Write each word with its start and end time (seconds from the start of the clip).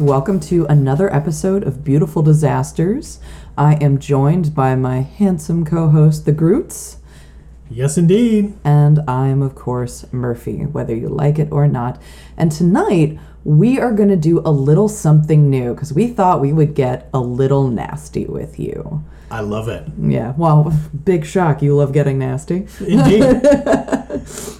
Welcome 0.00 0.40
to 0.40 0.64
another 0.64 1.14
episode 1.14 1.62
of 1.62 1.84
Beautiful 1.84 2.22
Disasters. 2.22 3.20
I 3.58 3.74
am 3.84 3.98
joined 3.98 4.54
by 4.54 4.74
my 4.74 5.00
handsome 5.00 5.62
co 5.62 5.90
host, 5.90 6.24
The 6.24 6.32
Groots, 6.32 6.96
Yes, 7.70 7.96
indeed. 7.96 8.54
and 8.64 9.00
I 9.06 9.28
am, 9.28 9.42
of 9.42 9.54
course, 9.54 10.04
Murphy, 10.12 10.66
whether 10.66 10.94
you 10.94 11.08
like 11.08 11.38
it 11.38 11.52
or 11.52 11.66
not. 11.68 12.00
And 12.36 12.50
tonight, 12.50 13.18
we 13.44 13.78
are 13.78 13.92
going 13.92 14.08
to 14.08 14.16
do 14.16 14.40
a 14.40 14.50
little 14.50 14.88
something 14.88 15.48
new 15.48 15.74
because 15.74 15.92
we 15.92 16.08
thought 16.08 16.40
we 16.40 16.52
would 16.52 16.74
get 16.74 17.08
a 17.14 17.20
little 17.20 17.68
nasty 17.68 18.26
with 18.26 18.58
you. 18.58 19.04
I 19.30 19.40
love 19.40 19.68
it. 19.68 19.84
Yeah, 19.98 20.34
well, 20.36 20.76
big 21.04 21.24
shock. 21.24 21.62
You 21.62 21.76
love 21.76 21.92
getting 21.92 22.18
nasty. 22.18 22.66
Indeed. 22.80 23.40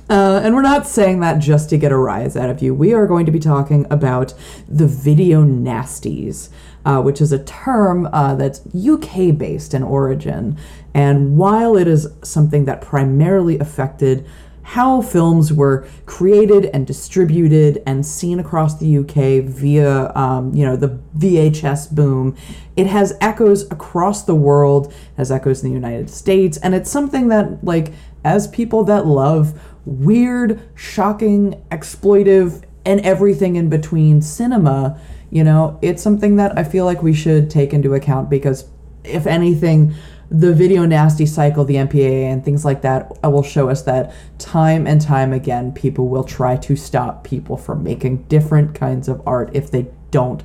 Uh, 0.08 0.40
and 0.42 0.56
we're 0.56 0.62
not 0.62 0.88
saying 0.88 1.20
that 1.20 1.38
just 1.38 1.70
to 1.70 1.78
get 1.78 1.92
a 1.92 1.96
rise 1.96 2.36
out 2.36 2.50
of 2.50 2.60
you. 2.60 2.74
We 2.74 2.92
are 2.94 3.06
going 3.06 3.26
to 3.26 3.32
be 3.32 3.38
talking 3.38 3.86
about 3.90 4.34
the 4.66 4.88
video 4.88 5.44
nasties, 5.44 6.48
uh, 6.84 7.00
which 7.00 7.20
is 7.20 7.30
a 7.30 7.38
term 7.44 8.08
uh, 8.12 8.34
that's 8.34 8.60
UK 8.74 9.38
based 9.38 9.72
in 9.72 9.84
origin. 9.84 10.56
And 10.94 11.36
while 11.36 11.76
it 11.76 11.86
is 11.86 12.08
something 12.22 12.64
that 12.64 12.80
primarily 12.80 13.58
affected 13.58 14.26
how 14.62 15.02
films 15.02 15.52
were 15.52 15.84
created 16.06 16.66
and 16.66 16.86
distributed 16.86 17.82
and 17.86 18.06
seen 18.06 18.38
across 18.38 18.78
the 18.78 18.98
UK 18.98 19.44
via, 19.44 20.12
um, 20.14 20.54
you 20.54 20.64
know, 20.64 20.76
the 20.76 21.00
VHS 21.18 21.92
boom. 21.92 22.36
It 22.76 22.86
has 22.86 23.16
echoes 23.20 23.68
across 23.72 24.24
the 24.24 24.34
world, 24.34 24.94
has 25.16 25.32
echoes 25.32 25.64
in 25.64 25.70
the 25.70 25.74
United 25.74 26.08
States, 26.08 26.56
and 26.58 26.74
it's 26.74 26.88
something 26.88 27.28
that, 27.28 27.64
like, 27.64 27.92
as 28.22 28.46
people 28.46 28.84
that 28.84 29.06
love 29.06 29.60
weird, 29.84 30.60
shocking, 30.76 31.60
exploitive, 31.70 32.62
and 32.84 33.00
everything 33.00 33.56
in 33.56 33.68
between 33.68 34.22
cinema, 34.22 35.00
you 35.30 35.42
know, 35.42 35.78
it's 35.82 36.02
something 36.02 36.36
that 36.36 36.56
I 36.56 36.64
feel 36.64 36.84
like 36.84 37.02
we 37.02 37.12
should 37.12 37.50
take 37.50 37.72
into 37.72 37.94
account 37.94 38.30
because, 38.30 38.68
if 39.04 39.26
anything, 39.26 39.94
the 40.30 40.54
video 40.54 40.86
nasty 40.86 41.26
cycle, 41.26 41.64
the 41.64 41.74
MPAA, 41.74 42.22
and 42.22 42.44
things 42.44 42.64
like 42.64 42.82
that 42.82 43.10
uh, 43.24 43.30
will 43.30 43.42
show 43.42 43.68
us 43.68 43.82
that 43.82 44.14
time 44.38 44.86
and 44.86 45.00
time 45.00 45.32
again, 45.32 45.72
people 45.72 46.08
will 46.08 46.24
try 46.24 46.56
to 46.56 46.76
stop 46.76 47.24
people 47.24 47.56
from 47.56 47.82
making 47.82 48.22
different 48.24 48.74
kinds 48.74 49.08
of 49.08 49.20
art 49.26 49.50
if 49.52 49.70
they 49.70 49.88
don't 50.12 50.44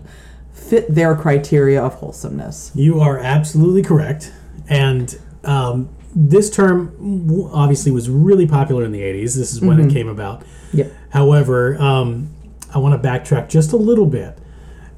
fit 0.52 0.94
their 0.94 1.16
criteria 1.16 1.84
of 1.84 1.94
wholesomeness. 1.96 2.72
you 2.74 3.00
are 3.00 3.20
absolutely 3.20 3.84
correct. 3.84 4.32
And 4.68 5.20
um, 5.44 5.90
this 6.16 6.50
term 6.50 7.52
obviously 7.54 7.92
was 7.92 8.10
really 8.10 8.48
popular 8.48 8.84
in 8.86 8.92
the 8.92 9.02
80s. 9.02 9.36
This 9.36 9.54
is 9.54 9.62
when 9.62 9.80
it 9.80 9.94
came 9.94 10.08
about. 10.08 10.44
Yep. 10.74 10.92
However, 11.10 11.80
um, 11.80 12.34
I 12.74 12.80
want 12.80 13.02
to 13.02 13.08
backtrack 13.08 13.50
just 13.50 13.74
a 13.74 13.78
little 13.78 14.06
bit 14.06 14.40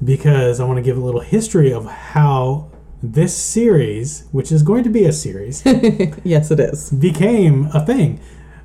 because 0.02 0.60
I 0.60 0.64
want 0.64 0.78
to 0.78 0.82
give 0.82 0.96
a 0.96 1.00
little 1.00 1.20
history 1.20 1.72
of 1.72 1.86
how 1.86 2.67
this 3.02 3.36
series, 3.36 4.26
which 4.32 4.50
is 4.50 4.62
going 4.62 4.82
to 4.84 4.90
be 4.90 5.04
a 5.04 5.12
series, 5.12 5.62
Yes, 6.24 6.50
it 6.50 6.60
is. 6.60 6.90
became 6.90 7.66
a 7.72 7.84
thing. 7.84 8.20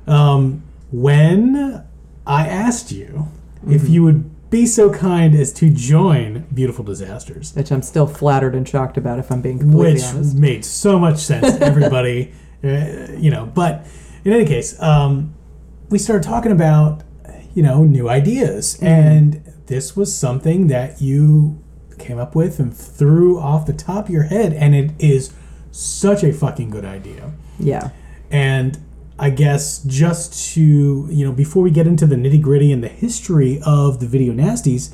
Um, 0.06 0.62
when 0.90 1.84
I 2.26 2.46
asked 2.48 2.92
you 2.92 3.28
if 3.68 3.88
you 3.88 4.02
would 4.02 4.30
be 4.50 4.66
so 4.66 4.92
kind 4.92 5.34
as 5.34 5.52
to 5.54 5.70
join 5.70 6.46
Beautiful 6.54 6.84
Disasters, 6.84 7.54
Which 7.56 7.72
I'm 7.72 7.82
still 7.82 8.06
flattered 8.06 8.54
and 8.54 8.68
shocked 8.68 8.96
about, 8.96 9.18
if 9.18 9.30
I'm 9.32 9.40
being 9.40 9.58
completely 9.58 9.94
which 9.94 10.04
honest. 10.04 10.36
made 10.36 10.64
so 10.64 10.98
much 10.98 11.18
sense 11.18 11.56
to 11.56 11.64
everybody, 11.64 12.32
uh, 12.64 13.12
you 13.16 13.30
know. 13.30 13.46
But 13.46 13.86
in 14.24 14.32
any 14.32 14.44
case, 14.44 14.80
um, 14.80 15.34
we 15.90 15.98
started 15.98 16.22
talking 16.22 16.52
about, 16.52 17.02
you 17.54 17.62
know, 17.62 17.84
new 17.84 18.08
ideas, 18.08 18.74
Mm-hmm. 18.76 18.86
and 18.86 19.52
this 19.66 19.96
was 19.96 20.14
something 20.14 20.66
that 20.68 21.00
you 21.00 21.63
came 21.98 22.18
up 22.18 22.34
with 22.34 22.58
and 22.58 22.74
threw 22.76 23.38
off 23.38 23.66
the 23.66 23.72
top 23.72 24.06
of 24.06 24.10
your 24.10 24.24
head, 24.24 24.52
and 24.52 24.74
it 24.74 24.92
is 24.98 25.32
such 25.70 26.22
a 26.22 26.32
fucking 26.32 26.70
good 26.70 26.84
idea. 26.84 27.32
Yeah. 27.58 27.90
And 28.30 28.78
I 29.18 29.30
guess 29.30 29.82
just 29.84 30.54
to, 30.54 31.08
you 31.10 31.24
know, 31.24 31.32
before 31.32 31.62
we 31.62 31.70
get 31.70 31.86
into 31.86 32.06
the 32.06 32.16
nitty 32.16 32.42
gritty 32.42 32.72
and 32.72 32.82
the 32.82 32.88
history 32.88 33.60
of 33.64 34.00
the 34.00 34.06
video 34.06 34.32
nasties, 34.32 34.92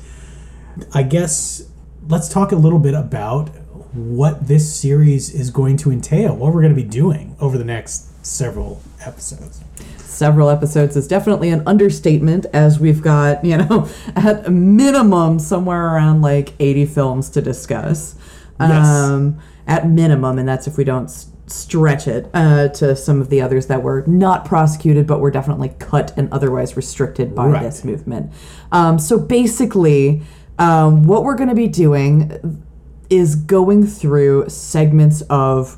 I 0.93 1.03
guess 1.03 1.67
let's 2.07 2.29
talk 2.29 2.51
a 2.51 2.55
little 2.55 2.79
bit 2.79 2.93
about 2.93 3.49
what 3.93 4.47
this 4.47 4.73
series 4.73 5.33
is 5.33 5.49
going 5.49 5.77
to 5.77 5.91
entail, 5.91 6.35
what 6.35 6.53
we're 6.53 6.61
going 6.61 6.75
to 6.75 6.81
be 6.81 6.87
doing 6.87 7.35
over 7.39 7.57
the 7.57 7.65
next 7.65 8.25
several 8.25 8.81
episodes. 9.01 9.61
Several 10.11 10.49
episodes 10.49 10.95
is 10.95 11.07
definitely 11.07 11.49
an 11.49 11.63
understatement 11.65 12.45
as 12.53 12.79
we've 12.79 13.01
got 13.01 13.43
you 13.45 13.57
know 13.57 13.87
at 14.15 14.45
a 14.45 14.51
minimum 14.51 15.39
somewhere 15.39 15.93
around 15.93 16.21
like 16.21 16.53
80 16.59 16.85
films 16.85 17.29
to 17.31 17.41
discuss 17.41 18.15
Yes. 18.59 18.85
um, 18.87 19.39
at 19.65 19.87
minimum 19.87 20.37
and 20.37 20.47
that's 20.47 20.67
if 20.67 20.77
we 20.77 20.83
don't 20.83 21.05
s- 21.05 21.27
stretch 21.47 22.07
it 22.07 22.29
uh, 22.33 22.67
to 22.69 22.95
some 22.95 23.19
of 23.21 23.29
the 23.29 23.41
others 23.41 23.67
that 23.67 23.81
were 23.81 24.03
not 24.05 24.45
prosecuted 24.45 25.07
but 25.07 25.19
were 25.19 25.31
definitely 25.31 25.69
cut 25.79 26.13
and 26.17 26.31
otherwise 26.31 26.75
restricted 26.77 27.33
by 27.33 27.47
Right. 27.47 27.63
this 27.63 27.83
movement 27.83 28.31
um, 28.71 28.99
so 28.99 29.17
basically 29.17 30.21
um, 30.59 31.07
what 31.07 31.23
we're 31.23 31.35
going 31.35 31.49
to 31.49 31.55
be 31.55 31.67
doing 31.67 32.63
is 33.09 33.35
going 33.35 33.85
through 33.87 34.47
segments 34.49 35.21
of 35.29 35.77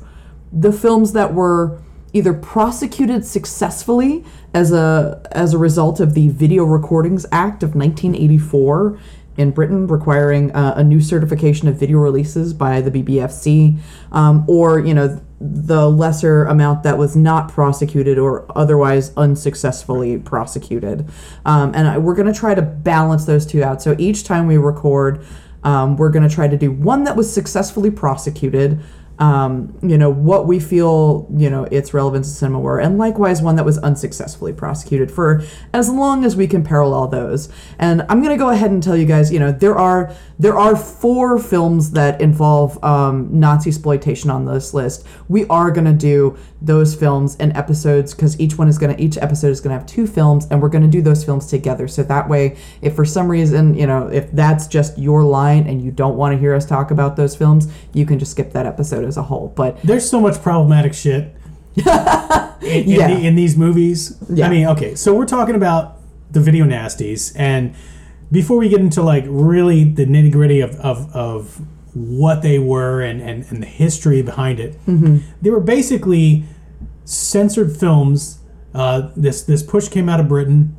the 0.52 0.70
films 0.72 1.12
that 1.14 1.32
were 1.34 1.80
either 2.14 2.32
prosecuted 2.32 3.26
successfully 3.26 4.24
as 4.54 4.72
a 4.72 5.20
as 5.32 5.52
a 5.52 5.58
result 5.58 6.00
of 6.00 6.14
the 6.14 6.28
Video 6.28 6.64
Recordings 6.64 7.26
Act 7.30 7.62
of 7.62 7.74
1984 7.74 8.98
in 9.36 9.50
Britain, 9.50 9.88
requiring 9.88 10.52
uh, 10.52 10.74
a 10.76 10.84
new 10.84 11.00
certification 11.00 11.66
of 11.66 11.74
video 11.74 11.98
releases 11.98 12.54
by 12.54 12.80
the 12.80 12.90
BBFC, 12.90 13.76
um, 14.12 14.44
or 14.48 14.78
you 14.78 14.94
know 14.94 15.20
the 15.40 15.90
lesser 15.90 16.44
amount 16.44 16.84
that 16.84 16.96
was 16.96 17.16
not 17.16 17.52
prosecuted 17.52 18.16
or 18.16 18.46
otherwise 18.56 19.12
unsuccessfully 19.16 20.16
prosecuted. 20.16 21.06
Um, 21.44 21.72
and 21.74 21.88
I, 21.88 21.98
we're 21.98 22.14
going 22.14 22.32
to 22.32 22.38
try 22.38 22.54
to 22.54 22.62
balance 22.62 23.26
those 23.26 23.44
two 23.44 23.62
out. 23.62 23.82
So 23.82 23.94
each 23.98 24.24
time 24.24 24.46
we 24.46 24.56
record, 24.56 25.26
um, 25.64 25.96
we're 25.96 26.10
going 26.10 26.26
to 26.26 26.34
try 26.34 26.48
to 26.48 26.56
do 26.56 26.70
one 26.70 27.04
that 27.04 27.16
was 27.16 27.30
successfully 27.30 27.90
prosecuted, 27.90 28.80
um, 29.18 29.78
you 29.82 29.96
know, 29.96 30.10
what 30.10 30.46
we 30.46 30.58
feel, 30.58 31.28
you 31.36 31.48
know, 31.48 31.64
its 31.64 31.94
relevance 31.94 32.28
to 32.28 32.34
cinema 32.34 32.60
were, 32.60 32.80
and 32.80 32.98
likewise 32.98 33.40
one 33.40 33.56
that 33.56 33.64
was 33.64 33.78
unsuccessfully 33.78 34.52
prosecuted 34.52 35.10
for 35.10 35.42
as 35.72 35.88
long 35.88 36.24
as 36.24 36.34
we 36.34 36.46
can 36.46 36.64
parallel 36.64 37.06
those. 37.06 37.48
And 37.78 38.02
I'm 38.08 38.22
to 38.36 38.42
go 38.42 38.50
ahead 38.50 38.70
and 38.70 38.82
tell 38.82 38.96
you 38.96 39.06
guys, 39.06 39.32
you 39.32 39.38
know, 39.38 39.52
there 39.52 39.76
are 39.76 40.12
there 40.38 40.58
are 40.58 40.74
four 40.74 41.38
films 41.38 41.92
that 41.92 42.20
involve 42.20 42.82
um, 42.82 43.28
Nazi 43.38 43.70
exploitation 43.70 44.30
on 44.30 44.44
this 44.46 44.74
list. 44.74 45.06
We 45.28 45.46
are 45.46 45.70
to 45.84 45.92
do 45.92 46.36
those 46.64 46.94
films 46.94 47.36
and 47.38 47.54
episodes 47.56 48.14
because 48.14 48.38
each 48.40 48.56
one 48.56 48.68
is 48.68 48.78
going 48.78 48.96
to 48.96 49.02
each 49.02 49.18
episode 49.18 49.48
is 49.48 49.60
going 49.60 49.74
to 49.74 49.78
have 49.78 49.86
two 49.86 50.06
films, 50.06 50.46
and 50.50 50.62
we're 50.62 50.68
going 50.68 50.82
to 50.82 50.90
do 50.90 51.02
those 51.02 51.24
films 51.24 51.46
together. 51.46 51.86
So 51.86 52.02
that 52.04 52.28
way, 52.28 52.56
if 52.80 52.94
for 52.96 53.04
some 53.04 53.30
reason, 53.30 53.74
you 53.74 53.86
know, 53.86 54.08
if 54.08 54.30
that's 54.32 54.66
just 54.66 54.98
your 54.98 55.22
line 55.22 55.66
and 55.66 55.82
you 55.82 55.90
don't 55.90 56.16
want 56.16 56.32
to 56.34 56.38
hear 56.38 56.54
us 56.54 56.64
talk 56.64 56.90
about 56.90 57.16
those 57.16 57.36
films, 57.36 57.68
you 57.92 58.06
can 58.06 58.18
just 58.18 58.32
skip 58.32 58.52
that 58.52 58.66
episode 58.66 59.04
as 59.04 59.16
a 59.16 59.22
whole. 59.22 59.52
But 59.54 59.80
There's 59.82 60.08
so 60.08 60.20
much 60.20 60.42
problematic 60.42 60.94
shit 60.94 61.34
in, 61.76 61.84
in, 62.62 62.88
Yeah. 62.88 63.14
the, 63.14 63.26
in 63.26 63.34
these 63.36 63.56
movies. 63.56 64.16
Yeah. 64.30 64.46
I 64.46 64.50
mean, 64.50 64.66
okay, 64.68 64.94
so 64.94 65.14
we're 65.14 65.26
talking 65.26 65.54
about 65.54 66.00
the 66.30 66.40
video 66.40 66.64
nasties, 66.64 67.32
and 67.36 67.74
before 68.32 68.56
we 68.56 68.68
get 68.68 68.80
into 68.80 69.02
like 69.02 69.24
really 69.28 69.84
the 69.84 70.06
nitty 70.06 70.32
gritty 70.32 70.60
of, 70.60 70.74
of, 70.76 71.14
of 71.14 71.60
what 71.94 72.42
they 72.42 72.58
were 72.58 73.00
and, 73.00 73.20
and, 73.20 73.44
and 73.50 73.62
the 73.62 73.66
history 73.66 74.22
behind 74.22 74.58
it, 74.58 74.72
mm-hmm. 74.86 75.18
they 75.40 75.50
were 75.50 75.60
basically 75.60 76.42
censored 77.04 77.76
films. 77.76 78.38
Uh, 78.74 79.10
this 79.16 79.42
this 79.42 79.62
push 79.62 79.88
came 79.88 80.08
out 80.08 80.20
of 80.20 80.28
Britain. 80.28 80.76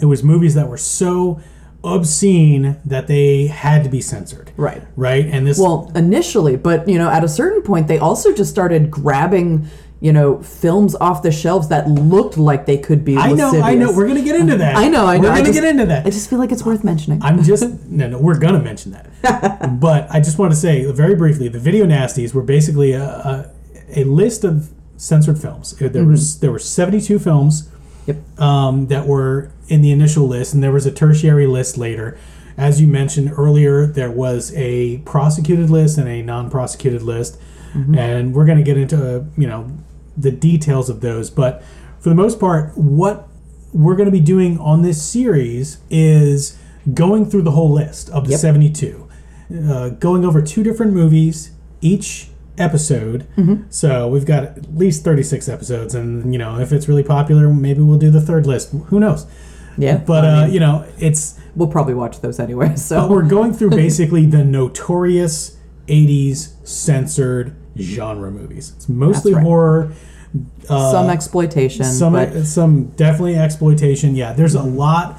It 0.00 0.06
was 0.06 0.22
movies 0.22 0.54
that 0.54 0.68
were 0.68 0.78
so 0.78 1.40
obscene 1.82 2.76
that 2.84 3.06
they 3.06 3.46
had 3.46 3.84
to 3.84 3.90
be 3.90 4.00
censored. 4.00 4.52
Right. 4.56 4.82
Right? 4.96 5.26
And 5.26 5.46
this 5.46 5.58
Well, 5.58 5.90
initially, 5.94 6.56
but 6.56 6.88
you 6.88 6.98
know, 6.98 7.10
at 7.10 7.24
a 7.24 7.28
certain 7.28 7.62
point, 7.62 7.88
they 7.88 7.98
also 7.98 8.32
just 8.32 8.50
started 8.50 8.90
grabbing, 8.90 9.66
you 10.00 10.12
know, 10.12 10.42
films 10.42 10.94
off 10.96 11.22
the 11.22 11.32
shelves 11.32 11.68
that 11.68 11.88
looked 11.88 12.36
like 12.38 12.66
they 12.66 12.78
could 12.78 13.04
be. 13.04 13.16
I 13.16 13.32
know, 13.32 13.60
I 13.60 13.74
know. 13.74 13.92
We're 13.92 14.06
gonna 14.06 14.22
get 14.22 14.36
into 14.36 14.56
that. 14.58 14.76
I 14.76 14.88
know, 14.88 15.06
I 15.06 15.16
know. 15.16 15.28
We're 15.28 15.34
gonna 15.36 15.44
just- 15.44 15.54
get 15.60 15.64
into 15.64 15.86
that. 15.86 16.06
I 16.06 16.10
just 16.10 16.28
feel 16.30 16.38
like 16.38 16.52
it's 16.52 16.64
worth 16.64 16.84
mentioning. 16.84 17.22
I'm 17.22 17.42
just 17.42 17.64
no, 17.86 18.08
no. 18.08 18.18
We're 18.18 18.38
gonna 18.38 18.60
mention 18.62 18.92
that, 18.92 19.78
but 19.80 20.06
I 20.10 20.20
just 20.20 20.38
want 20.38 20.52
to 20.52 20.56
say 20.56 20.90
very 20.92 21.14
briefly: 21.14 21.48
the 21.48 21.58
video 21.60 21.86
nasties 21.86 22.32
were 22.34 22.42
basically 22.42 22.92
a, 22.92 23.04
a, 23.04 23.50
a 23.96 24.04
list 24.04 24.44
of 24.44 24.70
censored 25.00 25.38
films. 25.38 25.72
There 25.78 26.04
was 26.04 26.40
there 26.40 26.52
were 26.52 26.58
72 26.58 27.18
films 27.18 27.68
Yep. 28.06 28.40
um, 28.40 28.86
that 28.88 29.06
were 29.06 29.50
in 29.68 29.82
the 29.82 29.92
initial 29.92 30.26
list, 30.26 30.52
and 30.54 30.62
there 30.62 30.72
was 30.72 30.86
a 30.86 30.90
tertiary 30.92 31.46
list 31.46 31.76
later. 31.78 32.18
As 32.56 32.80
you 32.80 32.86
mentioned 32.86 33.32
earlier, 33.36 33.86
there 33.86 34.10
was 34.10 34.52
a 34.56 34.98
prosecuted 34.98 35.70
list 35.70 35.96
and 35.98 36.08
a 36.08 36.22
non-prosecuted 36.22 37.02
list, 37.02 37.38
and 37.94 38.34
we're 38.34 38.44
going 38.46 38.58
to 38.58 38.64
get 38.64 38.76
into 38.76 39.26
you 39.38 39.46
know 39.46 39.70
the 40.16 40.30
details 40.32 40.90
of 40.90 41.00
those. 41.00 41.30
But 41.30 41.62
for 42.00 42.08
the 42.08 42.14
most 42.14 42.38
part, 42.40 42.76
what 42.76 43.28
we're 43.72 43.94
going 43.96 44.06
to 44.08 44.12
be 44.12 44.20
doing 44.20 44.58
on 44.58 44.82
this 44.82 45.00
series 45.02 45.78
is 45.88 46.58
going 46.92 47.24
through 47.30 47.42
the 47.42 47.52
whole 47.52 47.70
list 47.72 48.10
of 48.10 48.24
the 48.24 48.30
Yep. 48.32 48.40
72, 48.40 49.08
uh, 49.68 49.88
going 49.90 50.24
over 50.24 50.42
two 50.42 50.62
different 50.64 50.92
movies 50.92 51.52
each 51.80 52.29
episode. 52.60 53.26
So 53.70 54.08
we've 54.08 54.26
got 54.26 54.44
at 54.44 54.76
least 54.76 55.02
36 55.04 55.48
episodes, 55.48 55.94
and 55.94 56.32
you 56.32 56.38
know 56.38 56.58
if 56.60 56.72
it's 56.72 56.88
really 56.88 57.02
popular, 57.02 57.48
maybe 57.48 57.80
we'll 57.80 57.98
do 57.98 58.10
the 58.10 58.20
third 58.20 58.46
list. 58.46 58.72
Who 58.72 59.00
knows? 59.00 59.26
yeah, 59.78 59.96
But 59.98 60.24
I 60.24 60.42
uh, 60.42 60.46
you 60.46 60.60
know, 60.60 60.86
it's 60.98 61.38
we'll 61.56 61.68
probably 61.68 61.94
watch 61.94 62.20
those 62.20 62.38
anyway. 62.38 62.74
So 62.76 63.06
we're 63.08 63.22
going 63.28 63.52
through 63.52 63.70
basically 63.70 64.26
the 64.26 64.44
notorious 64.44 65.56
80s 65.86 66.66
censored 66.66 67.56
genre 67.78 68.30
movies. 68.30 68.72
It's 68.76 68.88
mostly 68.88 69.34
right. 69.34 69.42
horror. 69.42 69.92
Uh, 70.68 70.92
some 70.92 71.10
exploitation, 71.10 71.84
some 71.84 72.12
but 72.12 72.44
some 72.44 72.86
definitely 72.90 73.36
exploitation. 73.36 74.14
Yeah, 74.14 74.32
there's 74.32 74.54
a 74.54 74.62
lot. 74.62 75.18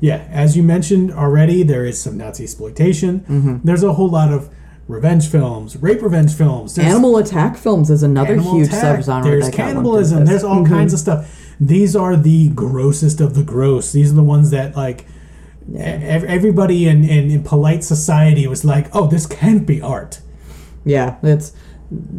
Yeah, 0.00 0.26
as 0.30 0.56
you 0.56 0.62
mentioned 0.62 1.12
already, 1.12 1.62
there 1.62 1.86
is 1.86 2.00
some 2.00 2.18
Nazi 2.18 2.42
exploitation. 2.44 3.20
Mm-hmm. 3.20 3.56
There's 3.64 3.82
a 3.82 3.94
whole 3.94 4.10
lot 4.10 4.32
of 4.32 4.50
revenge 4.92 5.28
films, 5.28 5.76
rape 5.76 6.02
revenge 6.02 6.34
films. 6.34 6.74
There's 6.74 6.88
animal 6.88 7.16
attack 7.16 7.56
films 7.56 7.90
is 7.90 8.02
another 8.02 8.36
huge 8.36 8.68
attack, 8.68 9.00
subgenre. 9.00 9.24
There's 9.24 9.50
cannibalism. 9.50 10.24
There's 10.24 10.44
all 10.44 10.62
mm-hmm. 10.62 10.72
kinds 10.72 10.92
of 10.92 11.00
stuff. 11.00 11.54
These 11.60 11.96
are 11.96 12.16
the 12.16 12.50
grossest 12.50 13.20
of 13.20 13.34
the 13.34 13.42
gross. 13.42 13.92
These 13.92 14.12
are 14.12 14.16
the 14.16 14.22
ones 14.22 14.50
that 14.50 14.76
like 14.76 15.06
ev- 15.76 16.24
everybody 16.24 16.86
in, 16.88 17.04
in, 17.04 17.30
in 17.30 17.42
polite 17.42 17.84
society 17.84 18.46
was 18.46 18.64
like, 18.64 18.88
oh, 18.94 19.06
this 19.06 19.26
can't 19.26 19.66
be 19.66 19.80
art. 19.80 20.20
Yeah, 20.84 21.16
it's 21.22 21.52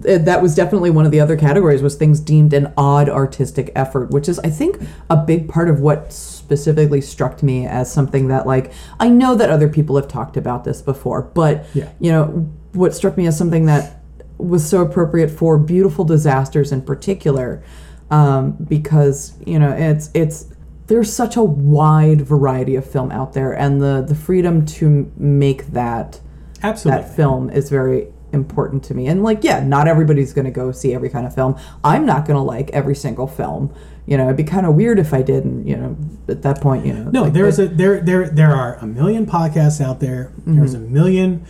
it, 0.06 0.26
that 0.26 0.42
was 0.42 0.56
definitely 0.56 0.90
one 0.92 1.06
of 1.06 1.12
the 1.12 1.19
other 1.19 1.36
categories 1.36 1.81
was 1.81 1.96
things 1.96 2.19
deemed 2.19 2.54
an 2.54 2.74
odd 2.78 3.10
artistic 3.10 3.72
effort, 3.76 4.12
which 4.12 4.30
is 4.30 4.40
I 4.40 4.50
think 4.50 4.80
a 5.10 5.18
big 5.18 5.50
part 5.50 5.69
of 5.69 5.80
what 5.80 6.14
specifically 6.14 7.02
struck 7.02 7.42
me 7.42 7.66
as 7.66 7.92
something 7.92 8.28
that 8.28 8.46
like 8.46 8.72
I 9.00 9.10
know 9.10 9.36
that 9.36 9.50
other 9.50 9.69
people 9.69 9.96
have 9.96 10.08
talked 10.08 10.38
about 10.38 10.64
this 10.64 10.81
before, 10.81 11.22
but 11.22 11.66
Yeah. 11.74 11.90
you 12.00 12.12
know 12.12 12.50
what 12.74 12.94
struck 12.94 13.18
me 13.18 13.28
as 13.28 13.38
something 13.38 13.66
that 13.66 14.02
was 14.38 14.68
so 14.68 14.81
appropriate 14.81 15.30
for 15.30 15.58
beautiful 15.58 16.04
disasters 16.04 16.72
in 16.72 16.81
particular, 16.81 17.64
um, 18.12 18.52
because 18.54 19.34
you 19.46 19.58
know 19.60 19.72
it's 19.72 20.10
it's 20.14 20.48
there's 20.88 21.12
such 21.12 21.36
a 21.36 21.44
wide 21.44 22.22
variety 22.22 22.75
of 22.75 22.86
film 22.90 23.12
out 23.12 23.34
there, 23.34 23.54
and 23.54 23.81
the 23.81 24.04
the 24.08 24.16
freedom 24.16 24.66
to 24.66 25.12
make 25.18 25.68
that 25.68 26.20
Absolutely. 26.62 27.04
that 27.04 27.16
film 27.16 27.50
is 27.50 27.70
very 27.70 28.08
important 28.34 28.84
to 28.86 28.94
me. 28.94 29.08
And 29.08 29.24
like, 29.24 29.44
yeah, 29.44 29.64
not 29.64 29.88
everybody's 29.88 30.34
going 30.34 30.46
to 30.46 30.52
go 30.52 30.72
see 30.72 30.94
every 30.94 31.10
kind 31.10 31.26
of 31.26 31.34
film. 31.34 31.56
I'm 31.84 32.06
not 32.06 32.26
going 32.26 32.36
to 32.36 32.42
like 32.44 32.69
every 32.72 32.96
single 32.96 33.28
film. 33.28 33.74
You 34.06 34.18
know, 34.18 34.26
it'd 34.26 34.38
be 34.38 34.44
kind 34.44 34.66
of 34.66 34.74
weird 34.76 35.00
if 35.00 35.14
I 35.14 35.22
did. 35.22 35.46
And 35.46 35.68
you 35.68 35.78
know, 35.78 35.96
at 36.28 36.42
that 36.42 36.60
point, 36.60 36.86
you 36.86 36.94
know, 36.94 37.10
No, 37.12 37.24
like, 37.24 37.34
there's 37.34 37.60
a 37.60 37.68
there 37.68 38.02
there 38.02 38.28
there 38.28 38.52
are 38.52 38.76
a 38.78 38.86
million 38.86 39.26
podcasts 39.26 39.80
out 39.80 40.00
there. 40.00 40.34
Mm-hmm. 40.40 40.58
There's 40.58 40.74
a 40.74 40.80
million 40.80 41.46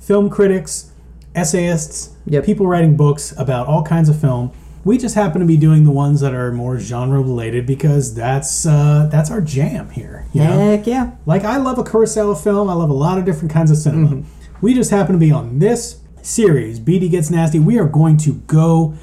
film 0.00 0.28
critics, 0.30 0.90
essayists, 1.34 2.10
Yep. 2.26 2.44
people 2.44 2.66
writing 2.66 2.96
books 2.96 3.32
about 3.38 3.66
all 3.68 3.82
kinds 3.84 4.08
of 4.08 4.20
film. 4.20 4.50
We 4.84 4.96
just 4.96 5.14
happen 5.14 5.40
to 5.40 5.46
be 5.46 5.56
doing 5.58 5.84
the 5.84 5.90
ones 5.90 6.20
that 6.22 6.32
are 6.34 6.50
more 6.52 6.78
genre 6.78 7.20
related 7.20 7.66
because 7.66 8.14
that's 8.14 8.64
uh, 8.64 9.08
that's 9.12 9.30
our 9.30 9.40
jam 9.42 9.90
here. 9.90 10.24
You 10.32 10.44
know? 10.44 10.58
heck 10.58 10.86
yeah. 10.86 11.12
Like 11.26 11.44
I 11.44 11.58
love 11.58 11.78
a 11.78 11.84
Kurosawa 11.84 12.42
film. 12.42 12.70
I 12.70 12.72
love 12.72 12.88
a 12.88 12.94
lot 12.94 13.18
of 13.18 13.24
different 13.26 13.52
kinds 13.52 13.70
of 13.70 13.76
cinema. 13.76 14.08
Mm-hmm. 14.08 14.56
We 14.62 14.74
just 14.74 14.90
happen 14.90 15.12
to 15.12 15.18
be 15.18 15.30
on 15.30 15.58
this 15.58 16.00
series. 16.22 16.80
BD 16.80 17.10
gets 17.10 17.30
nasty. 17.30 17.58
We 17.58 17.78
are 17.78 17.88
going 17.88 18.16
to 18.18 18.34
go 18.46 18.94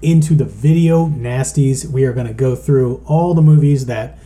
into 0.00 0.34
the 0.34 0.44
video 0.44 1.06
nasties. 1.08 1.86
We 1.90 2.04
are 2.04 2.12
going 2.12 2.26
to 2.26 2.34
go 2.34 2.54
through 2.56 3.02
all 3.06 3.34
the 3.34 3.42
movies 3.42 3.86
that 3.86 4.18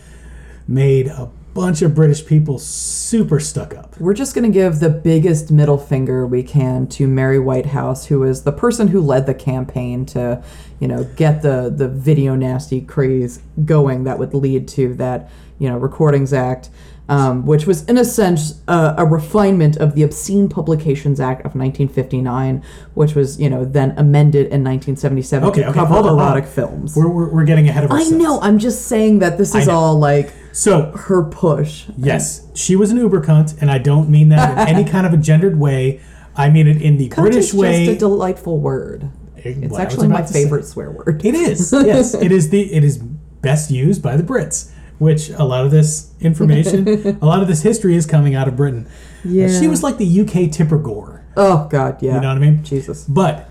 made 0.68 1.08
a 1.08 1.30
bunch 1.54 1.82
of 1.82 1.94
British 1.94 2.24
people 2.24 2.58
super 2.58 3.40
stuck 3.40 3.74
up. 3.74 3.98
We're 4.00 4.14
just 4.14 4.34
going 4.34 4.50
to 4.50 4.52
give 4.52 4.80
the 4.80 4.88
biggest 4.88 5.50
middle 5.50 5.78
finger 5.78 6.26
we 6.26 6.42
can 6.42 6.86
to 6.88 7.06
Mary 7.08 7.38
Whitehouse, 7.38 8.06
who 8.06 8.22
is 8.22 8.42
the 8.42 8.52
person 8.52 8.88
who 8.88 9.00
led 9.00 9.26
the 9.26 9.34
campaign 9.34 10.06
to, 10.06 10.42
you 10.78 10.88
know, 10.88 11.04
get 11.16 11.42
the 11.42 11.72
the 11.74 11.88
video 11.88 12.34
nasty 12.34 12.80
craze 12.80 13.40
going 13.64 14.04
that 14.04 14.18
would 14.18 14.34
lead 14.34 14.68
to 14.68 14.94
that, 14.94 15.30
you 15.58 15.68
know, 15.68 15.76
Recordings 15.76 16.32
Act, 16.32 16.70
um, 17.08 17.44
which 17.44 17.66
was 17.66 17.84
in 17.86 17.98
a 17.98 18.04
sense 18.04 18.62
uh, 18.68 18.94
a 18.96 19.04
refinement 19.04 19.76
of 19.76 19.96
the 19.96 20.04
Obscene 20.04 20.48
Publications 20.48 21.18
Act 21.18 21.40
of 21.40 21.56
1959, 21.56 22.62
which 22.94 23.16
was, 23.16 23.40
you 23.40 23.50
know, 23.50 23.64
then 23.64 23.90
amended 23.98 24.46
in 24.46 24.62
1977 24.62 25.48
Okay, 25.48 25.62
to 25.62 25.68
okay, 25.68 25.74
cover 25.74 25.94
hold 25.94 26.06
on, 26.06 26.10
hold 26.10 26.20
on. 26.20 26.26
erotic 26.28 26.48
films. 26.48 26.94
We're, 26.96 27.08
we're, 27.08 27.28
we're 27.28 27.44
getting 27.44 27.68
ahead 27.68 27.82
of 27.82 27.90
ourselves. 27.90 28.12
I 28.12 28.16
know. 28.16 28.40
I'm 28.40 28.60
just 28.60 28.86
saying 28.86 29.18
that 29.18 29.38
this 29.38 29.56
is 29.56 29.66
all 29.66 29.98
like 29.98 30.32
So 30.52 30.92
her 30.92 31.22
push. 31.24 31.86
yes, 31.96 32.46
she 32.54 32.74
was 32.76 32.90
an 32.90 32.96
uber 32.98 33.20
cunt, 33.22 33.60
and 33.60 33.70
I 33.70 33.78
don't 33.78 34.08
mean 34.08 34.30
that 34.30 34.68
in 34.68 34.76
any 34.76 34.88
kind 34.88 35.06
of 35.06 35.12
a 35.12 35.16
gendered 35.16 35.58
way. 35.58 36.00
I 36.36 36.48
mean 36.50 36.66
it 36.66 36.80
in 36.80 36.96
the 36.96 37.08
Cunt 37.08 37.22
British 37.22 37.48
is 37.48 37.54
way. 37.54 37.86
just 37.86 37.96
a 37.96 37.98
delightful 37.98 38.58
word. 38.58 39.10
Eh, 39.38 39.54
it's 39.62 39.72
what 39.72 39.80
actually 39.80 40.08
my 40.08 40.22
to 40.22 40.28
say. 40.28 40.44
favorite 40.44 40.64
swear 40.66 40.90
word. 40.90 41.24
It 41.24 41.34
is. 41.34 41.72
Yes, 41.84 42.14
it 42.14 42.32
is 42.32 42.50
the 42.50 42.72
it 42.72 42.84
is 42.84 42.98
best 42.98 43.70
used 43.70 44.02
by 44.02 44.16
the 44.16 44.22
Brits, 44.22 44.70
which 44.98 45.30
a 45.30 45.44
lot 45.44 45.64
of 45.64 45.70
this 45.70 46.12
information, 46.20 47.18
a 47.20 47.26
lot 47.26 47.42
of 47.42 47.48
this 47.48 47.62
history 47.62 47.94
is 47.96 48.06
coming 48.06 48.34
out 48.34 48.48
of 48.48 48.56
Britain. 48.56 48.88
Yeah. 49.24 49.48
She 49.60 49.66
was 49.68 49.82
like 49.82 49.98
the 49.98 50.20
UK 50.20 50.50
Tipper 50.50 50.78
Gore. 50.78 51.24
Oh 51.36 51.68
God, 51.70 52.02
yeah. 52.02 52.14
You 52.14 52.20
know 52.20 52.28
what 52.28 52.36
I 52.36 52.40
mean? 52.40 52.62
Jesus. 52.64 53.04
But 53.04 53.48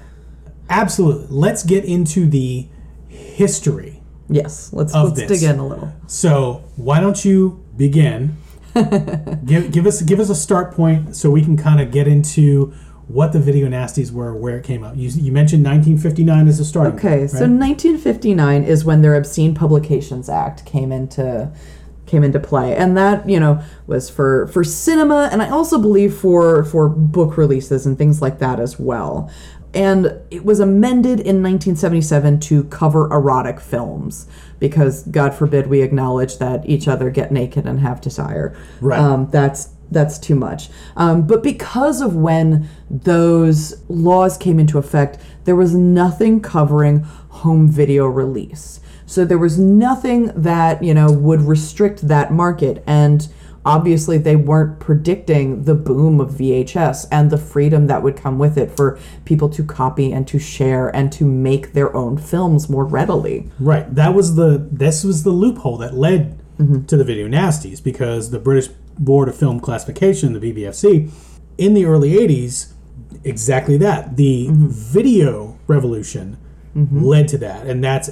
absolutely, 0.69 1.27
let's 1.29 1.63
get 1.63 1.85
into 1.85 2.27
the 2.27 2.67
history. 3.07 3.98
Yes. 4.29 4.71
Let's 4.71 4.93
let's 4.93 5.19
this. 5.19 5.41
dig 5.41 5.50
in 5.50 5.59
a 5.59 5.67
little. 5.67 5.91
So 6.07 6.63
why 6.75 7.00
don't 7.00 7.24
you 7.25 7.63
begin? 7.75 8.38
give 9.45 9.71
give 9.71 9.88
us 9.88 10.01
give 10.03 10.19
us 10.19 10.29
a 10.29 10.36
start 10.36 10.74
point 10.74 11.15
so 11.15 11.31
we 11.31 11.41
can 11.41 11.57
kind 11.57 11.81
of 11.81 11.91
get 11.91 12.07
into 12.07 12.74
what 13.09 13.33
the 13.33 13.39
video 13.39 13.67
nasties 13.67 14.12
were, 14.12 14.36
where 14.36 14.55
it 14.57 14.63
came 14.63 14.83
out. 14.83 14.95
You, 14.95 15.09
you 15.09 15.31
mentioned 15.31 15.65
1959 15.65 16.48
as 16.48 16.59
a 16.59 16.65
starting 16.65 16.93
Okay, 16.93 17.21
point, 17.21 17.31
so 17.31 17.39
1959 17.39 18.63
is 18.63 18.86
when 18.86 19.01
their 19.01 19.15
Obscene 19.15 19.55
Publications 19.55 20.29
Act 20.29 20.63
came 20.65 20.91
into 20.91 21.51
came 22.05 22.24
into 22.24 22.39
play, 22.39 22.75
and 22.75 22.95
that 22.95 23.27
you 23.27 23.39
know 23.39 23.63
was 23.88 24.09
for 24.09 24.48
for 24.48 24.63
cinema, 24.63 25.29
and 25.31 25.41
I 25.41 25.50
also 25.50 25.79
believe 25.79 26.13
for 26.13 26.63
for 26.63 26.88
book 26.88 27.36
releases 27.36 27.88
and 27.88 27.98
things 27.98 28.21
like 28.21 28.38
that 28.39 28.59
as 28.59 28.79
well. 28.79 29.31
And 29.73 30.19
it 30.31 30.43
was 30.43 30.59
amended 30.59 31.19
in 31.19 31.43
1977 31.43 32.39
to 32.41 32.63
cover 32.65 33.05
erotic 33.11 33.59
films 33.59 34.27
because 34.59 35.03
God 35.03 35.33
forbid 35.33 35.67
we 35.67 35.81
acknowledge 35.81 36.38
that 36.39 36.67
each 36.67 36.88
other 36.88 37.09
get 37.09 37.31
naked 37.31 37.65
and 37.65 37.79
have 37.79 38.01
desire. 38.01 38.55
Right. 38.81 38.99
Um, 38.99 39.29
that's 39.29 39.69
that's 39.91 40.19
too 40.19 40.35
much. 40.35 40.69
Um, 40.95 41.25
but 41.25 41.41
because 41.41 42.01
of 42.01 42.15
when 42.15 42.69
those 42.89 43.83
laws 43.89 44.38
came 44.38 44.59
into 44.59 44.77
effect, 44.77 45.17
there 45.45 45.55
was 45.55 45.73
nothing 45.73 46.41
covering 46.41 46.99
home 47.29 47.67
video 47.67 48.05
release. 48.05 48.79
So 49.05 49.25
there 49.25 49.39
was 49.39 49.57
nothing 49.57 50.27
that 50.35 50.83
you 50.83 50.93
know 50.93 51.11
would 51.11 51.41
restrict 51.41 52.07
that 52.07 52.31
market, 52.31 52.83
and 52.85 53.27
obviously 53.65 54.17
they 54.17 54.35
weren't 54.35 54.79
predicting 54.79 55.63
the 55.63 55.75
boom 55.75 56.19
of 56.19 56.31
VHS 56.31 57.07
and 57.11 57.29
the 57.29 57.37
freedom 57.37 57.87
that 57.87 58.01
would 58.03 58.15
come 58.15 58.39
with 58.39 58.57
it 58.57 58.71
for 58.71 58.99
people 59.25 59.49
to 59.49 59.63
copy 59.63 60.11
and 60.11 60.27
to 60.27 60.39
share 60.39 60.93
and 60.95 61.11
to 61.13 61.25
make 61.25 61.73
their 61.73 61.95
own 61.95 62.17
films 62.17 62.69
more 62.69 62.85
readily. 62.85 63.49
Right. 63.59 63.93
That 63.93 64.13
was 64.13 64.35
the 64.35 64.67
this 64.71 65.03
was 65.03 65.23
the 65.23 65.31
loophole 65.31 65.77
that 65.77 65.93
led 65.93 66.39
mm-hmm. 66.57 66.85
to 66.85 66.97
the 66.97 67.03
video 67.03 67.27
nasties 67.27 67.83
because 67.83 68.31
the 68.31 68.39
British 68.39 68.67
Board 68.97 69.29
of 69.29 69.35
Film 69.37 69.59
Classification, 69.59 70.33
the 70.33 70.39
BBFC, 70.39 71.11
in 71.57 71.73
the 71.73 71.85
early 71.85 72.11
80s, 72.11 72.73
exactly 73.23 73.77
that. 73.77 74.15
The 74.15 74.47
mm-hmm. 74.47 74.67
video 74.67 75.57
revolution 75.67 76.37
mm-hmm. 76.75 77.01
led 77.01 77.27
to 77.29 77.37
that 77.39 77.67
and 77.67 77.83
that's 77.83 78.09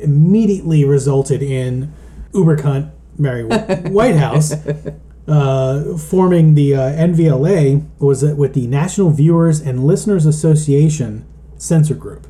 immediately 0.00 0.84
resulted 0.84 1.42
in 1.42 1.92
uber 2.32 2.56
cunt 2.56 2.90
Mary 3.20 3.42
Wh- 3.42 3.90
Whitehouse 3.90 4.54
uh, 5.28 5.96
forming 5.96 6.54
the 6.54 6.74
uh, 6.74 6.80
NVLA 6.92 7.86
was 7.98 8.24
with 8.24 8.54
the 8.54 8.66
National 8.66 9.10
Viewers 9.10 9.60
and 9.60 9.84
Listeners 9.84 10.26
Association 10.26 11.26
Censor 11.56 11.94
Group. 11.94 12.26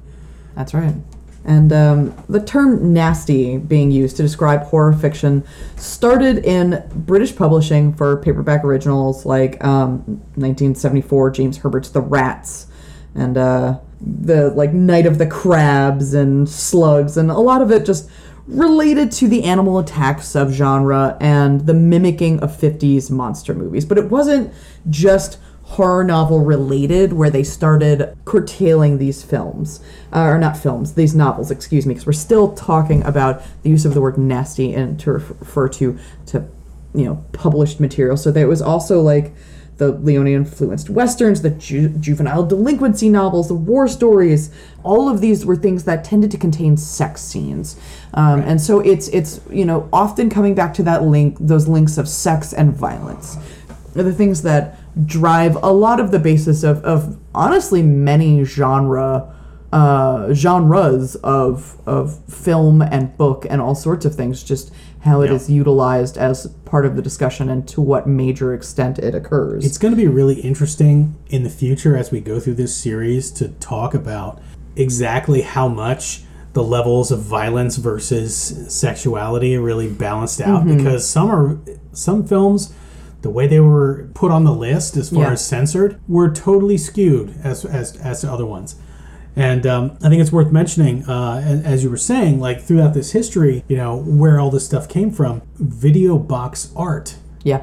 That's 0.54 0.74
right. 0.74 0.96
And 1.42 1.72
um, 1.72 2.24
the 2.28 2.40
term 2.40 2.92
nasty 2.92 3.56
being 3.56 3.90
used 3.90 4.16
to 4.18 4.22
describe 4.22 4.64
horror 4.64 4.92
fiction 4.92 5.42
started 5.76 6.44
in 6.44 6.84
British 6.94 7.34
publishing 7.34 7.94
for 7.94 8.18
paperback 8.18 8.62
originals 8.62 9.24
like 9.24 9.62
um, 9.64 10.00
1974 10.36 11.30
James 11.30 11.56
Herbert's 11.58 11.88
The 11.88 12.02
Rats 12.02 12.66
and 13.14 13.38
uh, 13.38 13.78
the 14.00 14.50
like 14.50 14.72
Night 14.72 15.06
of 15.06 15.18
the 15.18 15.26
Crabs 15.26 16.14
and 16.14 16.48
Slugs, 16.48 17.16
and 17.16 17.30
a 17.30 17.38
lot 17.38 17.62
of 17.62 17.70
it 17.70 17.84
just 17.84 18.08
related 18.46 19.12
to 19.12 19.28
the 19.28 19.44
animal 19.44 19.78
attack 19.78 20.18
subgenre 20.18 21.16
and 21.20 21.66
the 21.66 21.74
mimicking 21.74 22.40
of 22.40 22.56
50s 22.56 23.10
monster 23.10 23.54
movies. 23.54 23.84
But 23.84 23.98
it 23.98 24.10
wasn't 24.10 24.52
just 24.88 25.38
horror 25.70 26.02
novel 26.02 26.40
related 26.40 27.12
where 27.12 27.30
they 27.30 27.44
started 27.44 28.16
curtailing 28.24 28.98
these 28.98 29.22
films 29.22 29.80
uh, 30.12 30.22
or 30.22 30.36
not 30.36 30.56
films 30.56 30.94
these 30.94 31.14
novels 31.14 31.48
excuse 31.48 31.86
me 31.86 31.94
because 31.94 32.04
we're 32.04 32.12
still 32.12 32.52
talking 32.54 33.04
about 33.04 33.40
the 33.62 33.70
use 33.70 33.84
of 33.84 33.94
the 33.94 34.00
word 34.00 34.18
nasty 34.18 34.74
and 34.74 34.98
to 34.98 35.12
refer 35.12 35.68
to 35.68 35.96
to 36.26 36.44
you 36.92 37.04
know 37.04 37.24
published 37.32 37.78
material 37.78 38.16
so 38.16 38.32
there 38.32 38.48
was 38.48 38.60
also 38.60 39.00
like 39.00 39.32
the 39.80 39.92
Leone 39.92 40.28
influenced 40.28 40.90
westerns, 40.90 41.40
the 41.40 41.50
ju- 41.50 41.88
juvenile 41.88 42.46
delinquency 42.46 43.08
novels, 43.08 43.48
the 43.48 43.54
war 43.54 43.88
stories. 43.88 44.50
All 44.84 45.08
of 45.08 45.22
these 45.22 45.46
were 45.46 45.56
things 45.56 45.84
that 45.84 46.04
tended 46.04 46.30
to 46.32 46.36
contain 46.36 46.76
sex 46.76 47.22
scenes, 47.22 47.76
um, 48.12 48.40
and 48.42 48.60
so 48.60 48.80
it's 48.80 49.08
it's 49.08 49.40
you 49.50 49.64
know 49.64 49.88
often 49.92 50.28
coming 50.28 50.54
back 50.54 50.74
to 50.74 50.82
that 50.82 51.04
link, 51.04 51.38
those 51.40 51.66
links 51.66 51.96
of 51.96 52.08
sex 52.08 52.52
and 52.52 52.76
violence, 52.76 53.38
are 53.96 54.02
the 54.02 54.12
things 54.12 54.42
that 54.42 54.78
drive 55.06 55.56
a 55.62 55.72
lot 55.72 55.98
of 55.98 56.10
the 56.10 56.18
basis 56.18 56.62
of 56.62 56.84
of 56.84 57.18
honestly 57.34 57.82
many 57.82 58.44
genre 58.44 59.34
uh, 59.72 60.32
genres 60.34 61.14
of 61.16 61.76
of 61.86 62.18
film 62.26 62.82
and 62.82 63.16
book 63.16 63.46
and 63.48 63.60
all 63.60 63.74
sorts 63.74 64.04
of 64.04 64.14
things. 64.14 64.42
Just 64.42 64.72
how 65.00 65.22
it 65.22 65.28
Yeah. 65.30 65.36
is 65.36 65.48
utilized 65.48 66.18
as 66.18 66.46
part 66.66 66.84
of 66.84 66.94
the 66.96 67.00
discussion 67.02 67.48
and 67.48 67.66
to 67.68 67.80
what 67.80 68.06
major 68.06 68.52
extent 68.52 68.98
it 68.98 69.14
occurs. 69.14 69.64
It's 69.64 69.78
going 69.78 69.92
to 69.92 69.96
be 69.96 70.06
really 70.08 70.40
interesting 70.40 71.14
in 71.30 71.42
the 71.42 71.48
future 71.50 71.96
as 71.96 72.10
we 72.10 72.20
go 72.20 72.38
through 72.40 72.54
this 72.54 72.76
series 72.76 73.30
to 73.32 73.48
talk 73.48 73.94
about 73.94 74.40
exactly 74.76 75.40
how 75.42 75.68
much 75.68 76.22
the 76.52 76.62
levels 76.62 77.10
of 77.12 77.20
violence 77.20 77.76
versus 77.76 78.34
sexuality 78.68 79.54
are 79.56 79.60
really 79.62 79.88
balanced 79.88 80.40
out 80.40 80.64
Mm-hmm. 80.64 80.78
because 80.78 81.08
some 81.08 81.30
are 81.30 81.58
some 81.92 82.26
films 82.26 82.72
the 83.22 83.30
way 83.30 83.46
they 83.46 83.60
were 83.60 84.08
put 84.14 84.30
on 84.32 84.44
the 84.44 84.52
list 84.52 84.96
as 84.96 85.10
far 85.10 85.24
Yeah. 85.24 85.32
as 85.32 85.44
censored 85.46 86.00
were 86.08 86.28
totally 86.30 86.76
skewed 86.76 87.34
as 87.44 87.64
as, 87.64 87.96
as 87.98 88.20
to 88.22 88.32
other 88.32 88.46
ones 88.46 88.74
and 89.40 89.66
um, 89.66 89.98
I 90.02 90.08
think 90.08 90.20
it's 90.20 90.32
worth 90.32 90.52
mentioning, 90.52 91.04
uh, 91.08 91.62
as 91.64 91.82
you 91.82 91.90
were 91.90 91.96
saying, 91.96 92.40
like 92.40 92.60
throughout 92.62 92.94
this 92.94 93.12
history, 93.12 93.64
you 93.68 93.76
know, 93.76 93.96
where 93.96 94.38
all 94.38 94.50
this 94.50 94.66
stuff 94.66 94.88
came 94.88 95.10
from, 95.10 95.42
video 95.58 96.18
box 96.18 96.72
art 96.76 97.16
yeah, 97.42 97.62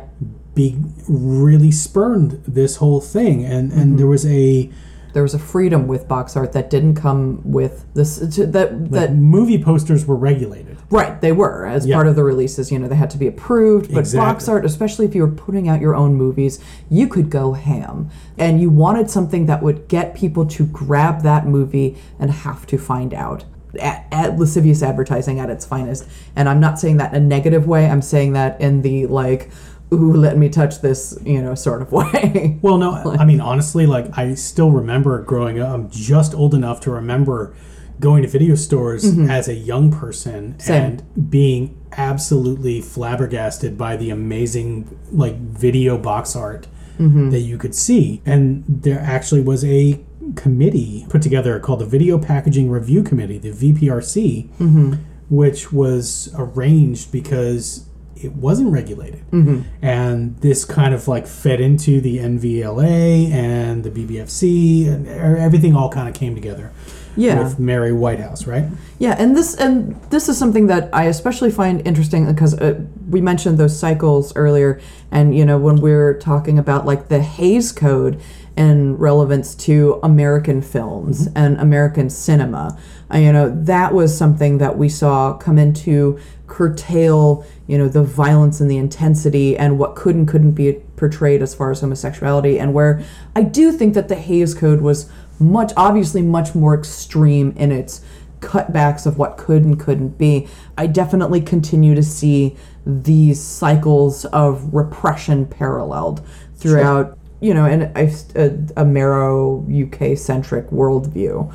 be 0.55 0.75
really 1.07 1.71
spurned 1.71 2.41
this 2.47 2.77
whole 2.77 2.99
thing. 2.99 3.45
And 3.45 3.71
and 3.71 3.81
Mm-hmm. 3.81 3.97
there 3.97 4.07
was 4.07 4.25
a 4.25 4.69
there 5.13 5.23
was 5.23 5.33
a 5.33 5.39
freedom 5.39 5.87
with 5.87 6.07
box 6.07 6.35
art 6.35 6.51
that 6.53 6.69
didn't 6.69 6.95
come 6.95 7.41
with 7.43 7.85
this 7.93 8.17
to- 8.35 8.45
that 8.47 8.91
that 8.91 9.15
movie 9.15 9.61
posters 9.63 10.05
were 10.05 10.15
regulated 10.15 10.76
right 10.89 11.19
they 11.21 11.31
were 11.33 11.65
as 11.65 11.85
Yeah. 11.85 11.95
part 11.95 12.07
of 12.07 12.15
the 12.15 12.23
releases 12.23 12.71
you 12.71 12.79
know 12.79 12.87
they 12.87 12.95
had 12.95 13.09
to 13.09 13.17
be 13.17 13.27
approved 13.27 13.93
but 13.93 14.09
box 14.13 14.47
art 14.47 14.63
especially 14.65 15.05
if 15.05 15.13
you 15.13 15.21
were 15.21 15.31
putting 15.31 15.67
out 15.67 15.81
your 15.81 15.95
own 15.95 16.15
movies 16.15 16.59
you 16.89 17.07
could 17.07 17.29
go 17.29 17.53
ham. 17.53 18.09
And 18.37 18.61
you 18.61 18.69
wanted 18.69 19.09
something 19.09 19.47
that 19.47 19.63
would 19.63 19.87
get 19.87 20.13
people 20.15 20.45
to 20.45 20.65
grab 20.67 21.23
that 21.23 21.45
movie 21.47 21.97
and 22.19 22.29
have 22.31 22.67
to 22.67 22.77
find 22.77 23.13
out. 23.13 23.43
At, 23.81 24.05
at 24.11 24.37
lascivious 24.39 24.81
advertising 24.81 25.39
at 25.39 25.49
its 25.49 25.65
finest. 25.65 26.07
And 26.35 26.47
i'm 26.47 26.59
not 26.59 26.79
saying 26.79 26.97
that 26.97 27.13
in 27.13 27.23
a 27.23 27.25
negative 27.25 27.67
way 27.67 27.89
i'm 27.89 28.01
saying 28.01 28.33
that 28.33 28.59
in 28.61 28.81
the 28.81 29.05
like 29.07 29.51
ooh 29.93 30.13
let 30.13 30.37
me 30.37 30.49
touch 30.49 30.81
this 30.81 31.17
you 31.25 31.41
know 31.41 31.53
sort 31.55 31.81
of 31.81 31.91
way. 31.99 32.57
Well 32.61 32.77
no 32.77 32.93
i 33.19 33.25
mean 33.25 33.41
honestly 33.41 33.85
like 33.85 34.17
i 34.17 34.33
still 34.35 34.71
remember 34.71 35.21
growing 35.21 35.59
up 35.59 35.69
i'm 35.73 35.89
just 35.89 36.33
old 36.33 36.53
enough 36.53 36.79
to 36.81 36.91
remember 36.91 37.53
going 37.99 38.21
to 38.23 38.27
video 38.27 38.55
stores 38.55 39.03
as 39.29 39.47
a 39.47 39.53
young 39.53 39.91
person 39.91 40.53
Mm-hmm. 40.53 40.59
Same. 40.59 40.83
and 40.83 41.29
being 41.31 41.81
absolutely 41.97 42.81
flabbergasted 42.81 43.77
by 43.77 43.95
the 43.97 44.09
amazing 44.09 44.97
like 45.11 45.37
video 45.37 45.97
box 45.97 46.35
art 46.35 46.67
Mm-hmm. 46.99 47.29
that 47.29 47.41
you 47.41 47.59
could 47.59 47.75
see 47.75 48.23
and 48.25 48.63
there 48.67 48.99
actually 48.99 49.41
was 49.41 49.63
a 49.63 50.03
committee 50.35 51.05
put 51.09 51.21
together 51.21 51.59
called 51.59 51.79
the 51.79 51.85
video 51.85 52.17
packaging 52.17 52.71
review 52.71 53.03
committee 53.03 53.37
the 53.37 53.51
vprc 53.51 54.47
Mm-hmm. 54.57 54.93
which 55.29 55.71
was 55.71 56.33
arranged 56.35 57.11
because 57.11 57.83
it 58.15 58.33
wasn't 58.33 58.71
regulated. 58.71 59.23
Mm-hmm. 59.29 59.61
And 59.85 60.37
this 60.39 60.65
kind 60.65 60.95
of 60.95 61.07
like 61.07 61.27
fed 61.27 61.61
into 61.61 62.01
the 62.01 62.17
NVLA 62.17 63.29
and 63.29 63.83
the 63.83 63.91
BBFC, 63.91 64.87
and 64.91 65.07
everything 65.07 65.75
all 65.75 65.89
kind 65.91 66.09
of 66.09 66.15
came 66.15 66.33
together 66.33 66.71
yeah. 67.17 67.43
with 67.43 67.59
Mary 67.59 67.91
Whitehouse, 67.91 68.47
right? 68.47 68.65
Yeah, 68.99 69.15
and 69.17 69.35
this 69.35 69.55
and 69.55 69.99
this 70.09 70.29
is 70.29 70.37
something 70.37 70.67
that 70.67 70.89
I 70.93 71.05
especially 71.05 71.51
find 71.51 71.85
interesting 71.85 72.25
because 72.25 72.53
uh, 72.53 72.79
we 73.09 73.21
mentioned 73.21 73.57
those 73.57 73.77
cycles 73.77 74.35
earlier, 74.35 74.79
and 75.11 75.35
you 75.35 75.45
know 75.45 75.57
when 75.57 75.77
we're 75.77 76.17
talking 76.19 76.57
about 76.59 76.85
like 76.85 77.09
the 77.09 77.21
Hays 77.21 77.71
Code 77.71 78.21
and 78.55 78.99
relevance 78.99 79.53
to 79.53 79.99
American 80.01 80.61
films 80.61 81.27
and 81.35 81.59
American 81.59 82.09
cinema, 82.09 82.77
uh, 83.13 83.17
you 83.17 83.31
know 83.31 83.49
that 83.63 83.93
was 83.93 84.17
something 84.17 84.57
that 84.59 84.77
we 84.77 84.89
saw 84.89 85.33
come 85.33 85.57
into 85.57 86.19
curtail 86.47 87.45
you 87.67 87.77
know 87.77 87.89
the 87.89 88.01
violence 88.01 88.61
and 88.61 88.71
the 88.71 88.77
intensity 88.77 89.57
and 89.57 89.77
what 89.77 89.95
could 89.95 90.15
and 90.15 90.27
couldn't 90.27 90.53
be 90.53 90.81
portrayed 90.95 91.41
as 91.41 91.53
far 91.53 91.71
as 91.71 91.81
homosexuality 91.81 92.57
and 92.57 92.73
where 92.73 93.03
I 93.35 93.43
do 93.43 93.71
think 93.71 93.93
that 93.93 94.07
the 94.07 94.15
Hays 94.15 94.53
Code 94.53 94.81
was 94.81 95.09
much 95.39 95.71
obviously 95.77 96.21
much 96.21 96.55
more 96.55 96.73
extreme 96.73 97.51
in 97.57 97.71
its 97.71 98.01
cutbacks 98.39 99.05
of 99.05 99.17
what 99.17 99.37
could 99.37 99.63
and 99.63 99.79
couldn't 99.79 100.17
be. 100.17 100.47
I 100.77 100.87
definitely 100.87 101.41
continue 101.41 101.95
to 101.95 102.03
see 102.03 102.55
these 102.85 103.41
cycles 103.41 104.25
of 104.25 104.73
repression 104.73 105.45
paralleled 105.45 106.25
throughout, 106.55 107.17
you 107.39 107.53
know, 107.53 107.65
and 107.65 107.83
a, 107.97 108.11
a, 108.35 108.81
a 108.81 108.85
narrow 108.85 109.65
UK 109.69 110.17
centric 110.17 110.69
worldview 110.69 111.53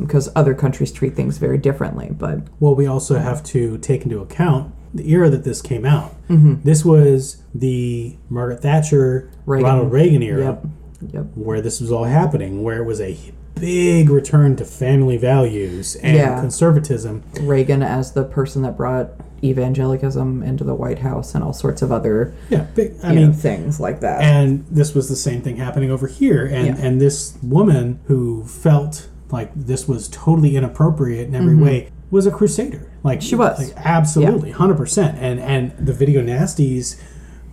because 0.00 0.28
other 0.34 0.54
countries 0.54 0.92
treat 0.92 1.14
things 1.14 1.38
very 1.38 1.58
differently. 1.58 2.10
But 2.10 2.40
Well, 2.60 2.74
we 2.74 2.86
also 2.86 3.18
have 3.18 3.42
to 3.44 3.78
take 3.78 4.02
into 4.02 4.20
account 4.20 4.74
the 4.94 5.10
era 5.10 5.30
that 5.30 5.44
this 5.44 5.62
came 5.62 5.84
out. 5.84 6.14
Mm-hmm. 6.28 6.62
This 6.62 6.84
was 6.84 7.42
the 7.54 8.16
Margaret 8.28 8.60
Thatcher, 8.60 9.30
Reagan. 9.46 9.66
Ronald 9.66 9.92
Reagan 9.92 10.22
era, 10.22 10.44
yep, 10.44 10.66
yep, 11.12 11.26
where 11.34 11.60
this 11.60 11.80
was 11.80 11.90
all 11.92 12.04
happening, 12.04 12.62
where 12.62 12.78
it 12.82 12.84
was 12.84 13.00
a 13.00 13.16
big 13.60 14.10
return 14.10 14.56
to 14.56 14.64
family 14.64 15.16
values 15.16 15.96
and 16.02 16.16
Yeah. 16.16 16.40
conservatism. 16.40 17.22
Reagan 17.42 17.82
as 17.82 18.12
the 18.12 18.24
person 18.24 18.62
that 18.62 18.76
brought 18.76 19.10
evangelicalism 19.44 20.42
into 20.42 20.64
the 20.64 20.74
White 20.74 21.00
House 21.00 21.34
and 21.34 21.42
all 21.44 21.52
sorts 21.52 21.82
of 21.82 21.90
other 21.92 22.32
Yeah, 22.48 22.64
big, 22.74 22.94
I 23.02 23.14
mean, 23.14 23.28
know, 23.28 23.32
things 23.32 23.78
like 23.80 24.00
that. 24.00 24.20
and 24.22 24.64
this 24.70 24.94
was 24.94 25.08
the 25.08 25.16
same 25.16 25.40
thing 25.42 25.56
happening 25.56 25.90
over 25.90 26.06
here 26.06 26.44
and 26.46 26.66
Yeah. 26.68 26.76
and 26.78 27.00
this 27.00 27.34
woman 27.42 27.98
who 28.06 28.44
felt 28.44 29.08
like 29.30 29.50
this 29.54 29.88
was 29.88 30.08
totally 30.08 30.56
inappropriate 30.56 31.28
in 31.28 31.34
every 31.34 31.56
way 31.56 31.88
was 32.10 32.26
a 32.26 32.30
crusader 32.30 32.82
like 33.02 33.18
Mm-hmm. 33.20 33.26
She 33.28 33.34
was. 33.34 33.58
like, 33.58 33.72
absolutely 33.84 34.52
100% 34.52 35.16
and 35.20 35.40
and 35.40 35.72
the 35.78 35.92
video 35.92 36.22
nasties 36.22 36.96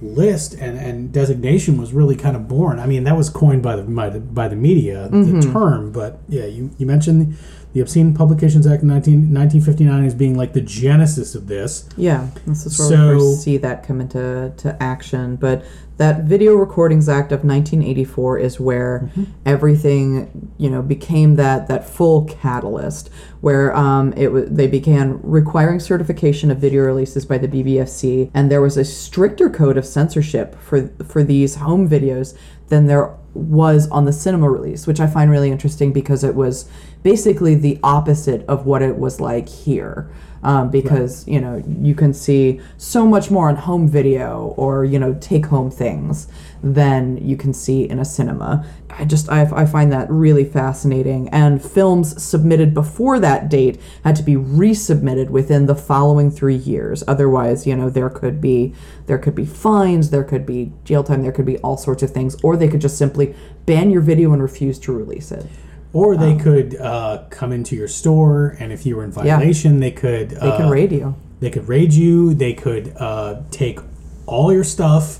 list 0.01 0.53
and, 0.53 0.77
and 0.77 1.11
designation 1.11 1.77
was 1.77 1.91
really 1.93 2.15
kind 2.15 2.35
of 2.35 2.47
born 2.47 2.79
i 2.79 2.85
mean 2.85 3.03
that 3.03 3.17
was 3.17 3.29
coined 3.29 3.61
by 3.61 3.75
the 3.75 3.83
by 3.83 4.09
the, 4.09 4.19
by 4.19 4.47
the 4.47 4.55
media 4.55 5.09
Mm-hmm. 5.11 5.39
the 5.41 5.51
term 5.51 5.91
but 5.91 6.19
yeah 6.29 6.45
you, 6.45 6.71
you 6.77 6.85
mentioned 6.85 7.35
the 7.73 7.81
obscene 7.81 8.13
publications 8.15 8.65
act 8.65 8.81
19, 8.83 9.13
1959 9.33 10.03
as 10.05 10.13
being 10.15 10.35
like 10.35 10.53
the 10.53 10.61
genesis 10.61 11.35
of 11.35 11.47
this 11.47 11.87
Yeah, 11.97 12.27
this 12.47 12.65
is 12.65 12.77
where 12.79 12.87
So- 12.89 13.13
we 13.13 13.19
first 13.19 13.41
see 13.43 13.57
that 13.57 13.85
come 13.85 14.01
into 14.01 14.51
to 14.57 14.81
action. 14.81 15.35
But 15.35 15.63
that 15.97 16.23
Video 16.23 16.55
Recordings 16.55 17.09
Act 17.09 17.31
of 17.33 17.43
1984 17.43 18.37
is 18.39 18.59
where 18.59 19.09
Mm-hmm. 19.09 19.23
everything 19.45 20.51
you 20.57 20.69
know 20.69 20.81
became 20.81 21.35
that 21.35 21.67
that 21.67 21.87
full 21.89 22.23
catalyst, 22.25 23.09
where 23.41 23.75
um, 23.75 24.13
it 24.15 24.31
was 24.31 24.45
they 24.49 24.67
began 24.67 25.19
requiring 25.23 25.79
certification 25.79 26.49
of 26.51 26.57
video 26.57 26.83
releases 26.83 27.25
by 27.25 27.37
the 27.37 27.47
BBFC, 27.47 28.31
and 28.33 28.49
there 28.49 28.61
was 28.61 28.77
a 28.77 28.85
stricter 28.85 29.49
code 29.49 29.77
of 29.77 29.85
censorship 29.85 30.55
for 30.61 30.87
for 31.05 31.23
these 31.23 31.55
home 31.55 31.87
videos 31.89 32.33
than 32.69 32.85
there 32.87 33.11
was 33.33 33.87
on 33.89 34.05
the 34.05 34.13
cinema 34.13 34.49
release, 34.49 34.87
which 34.87 34.99
I 34.99 35.07
find 35.07 35.29
really 35.29 35.51
interesting 35.51 35.91
because 35.93 36.23
it 36.23 36.33
was 36.35 36.69
basically 37.03 37.55
the 37.55 37.79
opposite 37.83 38.45
of 38.47 38.65
what 38.65 38.81
it 38.81 38.97
was 38.97 39.19
like 39.19 39.47
here. 39.49 40.09
um, 40.43 40.69
because 40.69 41.27
you 41.27 41.39
know 41.39 41.61
you 41.81 41.93
can 41.95 42.13
see 42.13 42.61
so 42.77 43.05
much 43.05 43.29
more 43.29 43.49
on 43.49 43.55
home 43.55 43.87
video 43.87 44.53
or 44.57 44.85
you 44.85 44.99
know 44.99 45.13
take 45.19 45.47
home 45.47 45.69
things 45.69 46.27
than 46.61 47.17
you 47.25 47.37
can 47.37 47.53
see 47.53 47.87
in 47.89 47.99
a 47.99 48.05
cinema. 48.05 48.65
I 48.89 49.05
just 49.05 49.29
I, 49.29 49.41
I 49.53 49.65
find 49.65 49.91
that 49.91 50.09
really 50.09 50.45
fascinating. 50.45 51.29
And 51.29 51.63
films 51.63 52.21
submitted 52.21 52.73
before 52.73 53.19
that 53.19 53.49
date 53.49 53.79
had 54.03 54.15
to 54.17 54.23
be 54.23 54.35
resubmitted 54.35 55.29
within 55.29 55.65
the 55.67 55.75
following 55.75 56.31
three 56.31 56.55
years. 56.55 57.03
Otherwise, 57.07 57.65
you 57.65 57.75
know, 57.75 57.89
there 57.89 58.09
could 58.09 58.41
be 58.41 58.73
there 59.07 59.17
could 59.17 59.35
be 59.35 59.45
fines, 59.45 60.09
there 60.09 60.23
could 60.23 60.45
be 60.45 60.71
jail 60.83 61.03
time, 61.03 61.21
there 61.23 61.31
could 61.31 61.45
be 61.45 61.57
all 61.59 61.77
sorts 61.77 62.03
of 62.03 62.11
things, 62.11 62.35
or 62.43 62.55
they 62.55 62.67
could 62.67 62.81
just 62.81 62.97
simply 62.97 63.35
ban 63.65 63.89
your 63.91 64.01
video 64.01 64.33
and 64.33 64.41
refuse 64.41 64.79
to 64.79 64.91
release 64.91 65.31
it. 65.31 65.45
Or 65.91 66.15
they 66.15 66.35
could 66.35 66.75
uh, 66.75 67.23
come 67.31 67.51
into 67.51 67.75
your 67.75 67.87
store, 67.87 68.55
and 68.59 68.71
if 68.71 68.85
you 68.85 68.95
were 68.95 69.03
in 69.03 69.11
violation, 69.11 69.79
they 69.79 69.91
could 69.91 70.29
They 70.31 70.51
can 70.57 70.69
raid 70.69 70.91
you. 70.91 71.15
they 71.39 71.49
could 71.49 71.67
raid 71.67 71.93
you. 71.93 72.33
They 72.35 72.53
could 72.53 72.93
uh, 72.97 73.41
take 73.49 73.79
all 74.27 74.53
your 74.53 74.63
stuff 74.63 75.19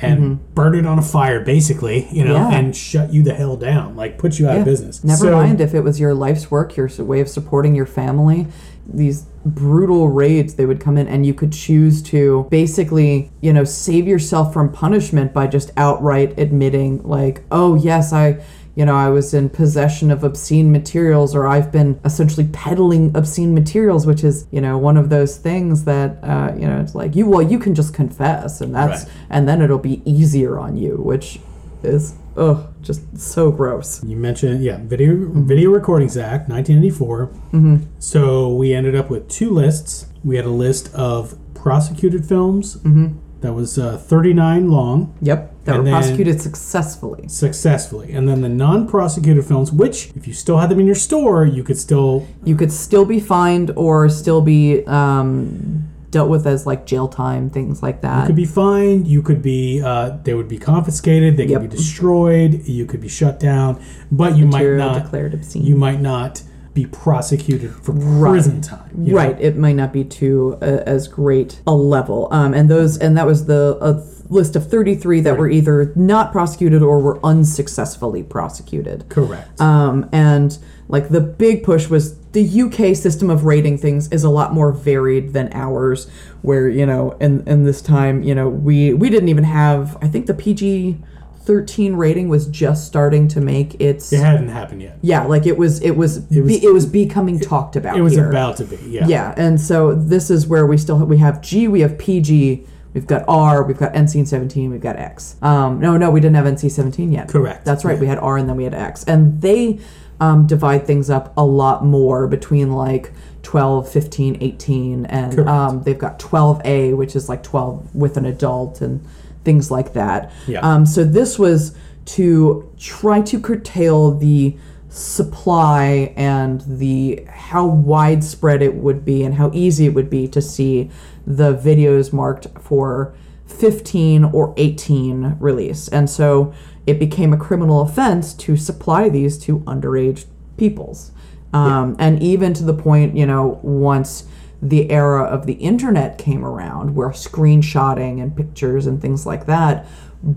and 0.00 0.38
burn 0.54 0.74
it 0.76 0.84
on 0.86 0.98
a 0.98 1.02
fire, 1.02 1.40
basically, 1.40 2.08
you 2.12 2.24
know, 2.24 2.34
Mm-hmm. 2.34 2.52
Yeah. 2.52 2.58
and 2.58 2.76
shut 2.76 3.12
you 3.12 3.22
the 3.22 3.34
hell 3.34 3.56
down, 3.56 3.96
like 3.96 4.18
put 4.18 4.38
you 4.38 4.48
out 4.48 4.58
of 4.58 4.64
business. 4.64 5.02
Never 5.02 5.18
So- 5.26 5.32
mind 5.32 5.60
if 5.60 5.72
it 5.74 5.80
was 5.80 5.98
your 5.98 6.14
life's 6.14 6.50
work, 6.50 6.76
your 6.76 6.88
way 6.98 7.20
of 7.20 7.28
supporting 7.28 7.74
your 7.74 7.86
family. 7.86 8.46
These 8.86 9.22
brutal 9.46 10.08
raids, 10.10 10.54
they 10.54 10.66
would 10.66 10.78
come 10.80 10.96
in, 10.98 11.08
and 11.08 11.24
you 11.24 11.32
could 11.32 11.52
choose 11.52 12.02
to 12.02 12.46
basically, 12.50 13.30
you 13.40 13.52
know, 13.52 13.64
save 13.64 14.06
yourself 14.06 14.52
from 14.52 14.70
punishment 14.70 15.32
by 15.32 15.46
just 15.46 15.70
outright 15.76 16.38
admitting, 16.38 17.02
like, 17.02 17.42
oh, 17.50 17.74
yes, 17.74 18.12
I. 18.12 18.38
You 18.76 18.84
know, 18.84 18.94
I 18.96 19.08
was 19.08 19.32
in 19.34 19.50
possession 19.50 20.10
of 20.10 20.24
obscene 20.24 20.72
materials, 20.72 21.34
or 21.34 21.46
I've 21.46 21.70
been 21.70 22.00
essentially 22.04 22.48
peddling 22.52 23.12
obscene 23.16 23.54
materials, 23.54 24.04
which 24.06 24.24
is, 24.24 24.46
you 24.50 24.60
know, 24.60 24.76
one 24.78 24.96
of 24.96 25.10
those 25.10 25.36
things 25.36 25.84
that, 25.84 26.18
uh, 26.24 26.52
you 26.58 26.66
know, 26.66 26.80
it's 26.80 26.94
like 26.94 27.14
you. 27.14 27.26
Well, 27.28 27.42
you 27.42 27.58
can 27.60 27.74
just 27.74 27.94
confess, 27.94 28.60
and 28.60 28.74
that's, 28.74 29.04
Right. 29.04 29.12
and 29.30 29.48
then 29.48 29.62
it'll 29.62 29.78
be 29.78 30.02
easier 30.04 30.58
on 30.58 30.76
you, 30.76 30.96
which 30.96 31.38
is, 31.84 32.14
ugh, 32.36 32.66
just 32.82 33.16
so 33.16 33.52
gross. 33.52 34.02
You 34.02 34.16
mentioned, 34.16 34.64
yeah, 34.64 34.78
Video 34.82 35.12
Mm-hmm. 35.14 35.46
Video 35.46 35.70
Recordings 35.70 36.16
Act, 36.16 36.48
1984. 36.48 37.26
Mm-hmm. 37.52 37.76
So 38.00 38.52
we 38.54 38.74
ended 38.74 38.96
up 38.96 39.08
with 39.08 39.28
two 39.28 39.50
lists. 39.50 40.06
We 40.24 40.34
had 40.36 40.46
a 40.46 40.50
list 40.50 40.92
of 40.94 41.38
prosecuted 41.54 42.26
films 42.26 42.76
Mm-hmm. 42.78 43.18
that 43.42 43.52
was 43.52 43.78
uh, 43.78 43.98
39 43.98 44.68
long 44.70 45.14
Yep, 45.22 45.53
that 45.64 45.76
And 45.76 45.84
were 45.84 45.90
prosecuted 45.90 46.40
successfully. 46.40 47.26
successfully, 47.28 48.12
and 48.12 48.28
then 48.28 48.40
the 48.42 48.48
non-prosecuted 48.48 49.44
films, 49.44 49.72
which 49.72 50.10
if 50.14 50.26
you 50.28 50.34
still 50.34 50.58
had 50.58 50.68
them 50.70 50.78
in 50.80 50.86
your 50.86 50.94
store, 50.94 51.44
you 51.46 51.62
could 51.64 51.78
still 51.78 52.26
You 52.44 52.54
could 52.56 52.72
still 52.72 53.04
be 53.04 53.20
fined 53.20 53.70
or 53.76 54.08
still 54.08 54.40
be 54.42 54.84
um, 54.86 55.84
dealt 56.10 56.28
with 56.28 56.46
as 56.46 56.66
like 56.66 56.86
jail 56.86 57.08
time, 57.08 57.50
things 57.50 57.82
like 57.82 58.00
that. 58.02 58.20
You 58.20 58.26
could 58.26 58.36
be 58.36 58.44
fined. 58.44 59.08
You 59.08 59.22
could 59.22 59.42
be 59.42 59.82
uh, 59.82 60.16
they 60.22 60.34
would 60.34 60.48
be 60.48 60.58
confiscated. 60.58 61.36
They 61.36 61.46
Yep. 61.46 61.60
could 61.62 61.70
be 61.70 61.76
destroyed. 61.76 62.66
You 62.68 62.84
could 62.86 63.00
be 63.00 63.08
shut 63.08 63.40
down, 63.40 63.80
but 64.12 64.36
you 64.36 64.46
might 64.46 64.68
not. 64.76 65.02
declared 65.02 65.34
obscene. 65.34 65.64
You 65.64 65.76
might 65.76 66.00
not 66.00 66.42
be 66.74 66.86
prosecuted 66.86 67.70
for 67.72 67.92
prison 67.92 68.60
time. 68.60 68.90
you 68.98 69.12
know? 69.12 69.16
right, 69.16 69.40
it 69.40 69.56
might 69.56 69.76
not 69.76 69.92
be 69.92 70.02
to 70.02 70.58
uh, 70.60 70.64
as 70.86 71.06
great 71.08 71.60
a 71.68 71.72
level. 71.74 72.28
Um, 72.32 72.52
and 72.52 72.68
those 72.68 72.98
and 72.98 73.16
that 73.16 73.26
was 73.26 73.46
the 73.46 73.78
a 73.80 73.94
list 74.34 74.56
of 74.56 74.68
33 74.68 75.20
that 75.22 75.38
were 75.38 75.48
either 75.48 75.92
not 75.96 76.32
prosecuted 76.32 76.82
or 76.82 76.98
were 76.98 77.18
unsuccessfully 77.24 78.22
prosecuted. 78.22 79.08
Correct. 79.08 79.60
Um, 79.60 80.08
and 80.12 80.58
like 80.88 81.08
the 81.08 81.20
big 81.20 81.62
push 81.64 81.88
was 81.88 82.18
the 82.32 82.62
UK 82.62 82.94
system 82.96 83.30
of 83.30 83.44
rating 83.44 83.78
things 83.78 84.08
is 84.08 84.24
a 84.24 84.28
lot 84.30 84.52
more 84.52 84.72
varied 84.72 85.32
than 85.32 85.50
ours, 85.52 86.08
where 86.42 86.68
you 86.68 86.84
know, 86.84 87.12
in 87.20 87.46
in 87.48 87.64
this 87.64 87.80
time, 87.80 88.22
you 88.22 88.34
know, 88.34 88.48
we 88.48 88.92
we 88.92 89.08
didn't 89.08 89.28
even 89.28 89.44
have. 89.44 89.96
I 90.02 90.08
think 90.08 90.26
the 90.26 90.34
PG 90.34 90.98
thirteen 91.44 91.94
rating 91.94 92.28
was 92.28 92.46
just 92.48 92.86
starting 92.86 93.28
to 93.28 93.40
make 93.40 93.80
its. 93.80 94.12
it 94.12 94.18
hadn't 94.20 94.48
happened 94.48 94.82
yet. 94.82 94.98
Yeah, 95.00 95.24
like 95.24 95.46
it 95.46 95.56
was. 95.56 95.80
It 95.80 95.92
was. 95.96 96.16
It 96.30 96.40
was- 96.40 96.52
was, 96.52 96.64
it 96.64 96.72
was 96.72 96.86
becoming 96.86 97.38
talked 97.38 97.76
about. 97.76 97.96
It 97.96 98.02
was 98.02 98.14
here. 98.14 98.28
about 98.28 98.56
to 98.58 98.64
be. 98.64 98.76
Yeah. 98.86 99.06
Yeah, 99.06 99.34
and 99.36 99.60
so 99.60 99.94
this 99.94 100.28
is 100.30 100.46
where 100.46 100.66
we 100.66 100.76
still 100.76 100.98
have, 100.98 101.08
we 101.08 101.18
have 101.18 101.40
G, 101.40 101.68
we 101.68 101.80
have 101.80 101.96
PG, 101.98 102.66
we've 102.94 103.06
got 103.06 103.24
R, 103.28 103.62
we've 103.64 103.76
got 103.76 103.92
NC-17, 103.92 104.70
we've 104.70 104.80
got 104.80 104.96
X. 104.96 105.36
Um, 105.42 105.80
no, 105.80 105.96
no, 105.96 106.10
we 106.10 106.20
didn't 106.20 106.36
have 106.36 106.46
NC-17 106.46 107.12
yet. 107.12 107.28
Correct. 107.28 107.64
That's 107.64 107.84
right. 107.84 107.98
We 107.98 108.06
had 108.06 108.18
R 108.18 108.38
and 108.38 108.48
then 108.48 108.56
we 108.56 108.64
had 108.64 108.74
X, 108.74 109.04
and 109.04 109.42
they 109.42 109.80
um, 110.20 110.46
divide 110.46 110.86
things 110.86 111.10
up 111.10 111.34
a 111.36 111.44
lot 111.44 111.84
more 111.84 112.26
between 112.26 112.72
like 112.72 113.12
12, 113.42 113.88
15, 113.90 114.38
18, 114.40 115.06
and 115.06 115.40
um, 115.40 115.82
they've 115.82 115.98
got 115.98 116.18
12A, 116.18 116.96
which 116.96 117.14
is 117.14 117.28
like 117.28 117.42
12 117.42 117.94
with 117.94 118.16
an 118.16 118.24
adult 118.24 118.80
and 118.80 119.04
things 119.44 119.70
like 119.70 119.92
that. 119.92 120.32
Yeah. 120.46 120.60
Um, 120.60 120.86
so 120.86 121.04
this 121.04 121.38
was 121.38 121.76
to 122.06 122.70
try 122.78 123.20
to 123.22 123.40
curtail 123.40 124.12
the 124.12 124.56
supply 124.94 126.12
and 126.16 126.62
the 126.68 127.26
how 127.28 127.66
widespread 127.66 128.62
it 128.62 128.76
would 128.76 129.04
be 129.04 129.24
and 129.24 129.34
how 129.34 129.50
easy 129.52 129.86
it 129.86 129.88
would 129.92 130.08
be 130.08 130.28
to 130.28 130.40
see 130.40 130.88
the 131.26 131.52
videos 131.52 132.12
marked 132.12 132.46
for 132.60 133.12
15 133.46 134.22
or 134.26 134.54
18 134.56 135.36
release. 135.40 135.88
And 135.88 136.08
so 136.08 136.54
it 136.86 137.00
became 137.00 137.32
a 137.32 137.36
criminal 137.36 137.80
offense 137.80 138.32
to 138.34 138.56
supply 138.56 139.08
these 139.08 139.36
to 139.38 139.58
underage 139.60 140.26
peoples. 140.56 141.10
Um, 141.52 141.96
And 141.98 142.22
even 142.22 142.54
to 142.54 142.64
the 142.64 142.74
point, 142.74 143.16
you 143.16 143.26
know, 143.26 143.58
once 143.62 144.28
the 144.62 144.90
era 144.92 145.24
of 145.24 145.46
the 145.46 145.54
internet 145.54 146.18
came 146.18 146.44
around, 146.44 146.94
where 146.94 147.10
screenshotting 147.10 148.22
and 148.22 148.36
pictures 148.36 148.86
and 148.86 149.02
things 149.02 149.26
like 149.26 149.46
that 149.46 149.86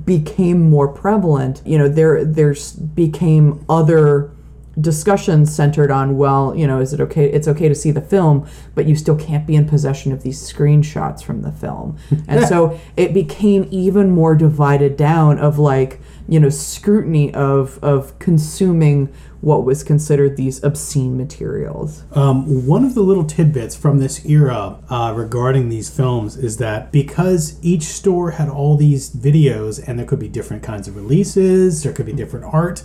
became 0.04 0.68
more 0.70 0.88
prevalent, 0.88 1.62
you 1.64 1.78
know, 1.78 1.88
there 1.88 2.26
there's 2.26 2.74
became 2.74 3.64
other 3.70 4.32
discussions 4.80 5.54
centered 5.54 5.90
on 5.90 6.18
well 6.18 6.56
you 6.56 6.68
know 6.68 6.80
is 6.80 6.94
it 6.94 7.00
okay 7.00 7.26
it's 7.32 7.48
okay 7.48 7.68
to 7.68 7.74
see 7.74 7.90
the 7.90 8.02
film 8.02 8.48
but 8.76 8.86
you 8.86 8.96
still 8.96 9.16
can't 9.16 9.48
be 9.48 9.56
in 9.56 9.68
possession 9.68 10.12
of 10.12 10.22
these 10.22 10.40
screenshots 10.40 11.24
from 11.24 11.42
the 11.42 11.52
film. 11.52 11.98
And 12.28 12.46
so 12.46 12.80
it 12.98 13.14
became 13.14 13.68
even 13.72 14.12
more 14.12 14.36
divided 14.36 14.98
down 14.98 15.40
of 15.40 15.58
like 15.58 16.00
you 16.28 16.40
know 16.40 16.50
scrutiny 16.50 17.34
of 17.34 17.80
of 17.82 18.18
consuming 18.20 19.12
what 19.42 19.64
was 19.64 19.84
considered 19.84 20.38
these 20.38 20.64
obscene 20.64 21.18
materials. 21.18 22.04
Um, 22.14 22.66
one 22.66 22.84
of 22.84 22.96
the 22.96 23.02
little 23.02 23.24
tidbits 23.24 23.76
from 23.76 24.00
this 24.00 24.26
era 24.26 24.80
uh, 24.90 25.14
regarding 25.16 25.70
these 25.70 25.90
films 25.90 26.38
is 26.38 26.58
that 26.58 26.92
because 26.92 27.60
each 27.62 27.84
store 27.84 28.32
had 28.32 28.50
all 28.50 28.76
these 28.76 29.10
videos 29.10 29.86
and 29.86 29.98
there 29.98 30.06
could 30.06 30.20
be 30.20 30.30
different 30.30 30.64
kinds 30.64 30.88
of 30.88 30.96
releases, 30.96 31.84
there 31.84 31.94
could 31.94 32.06
be 32.06 32.14
different 32.14 32.46
art, 32.46 32.84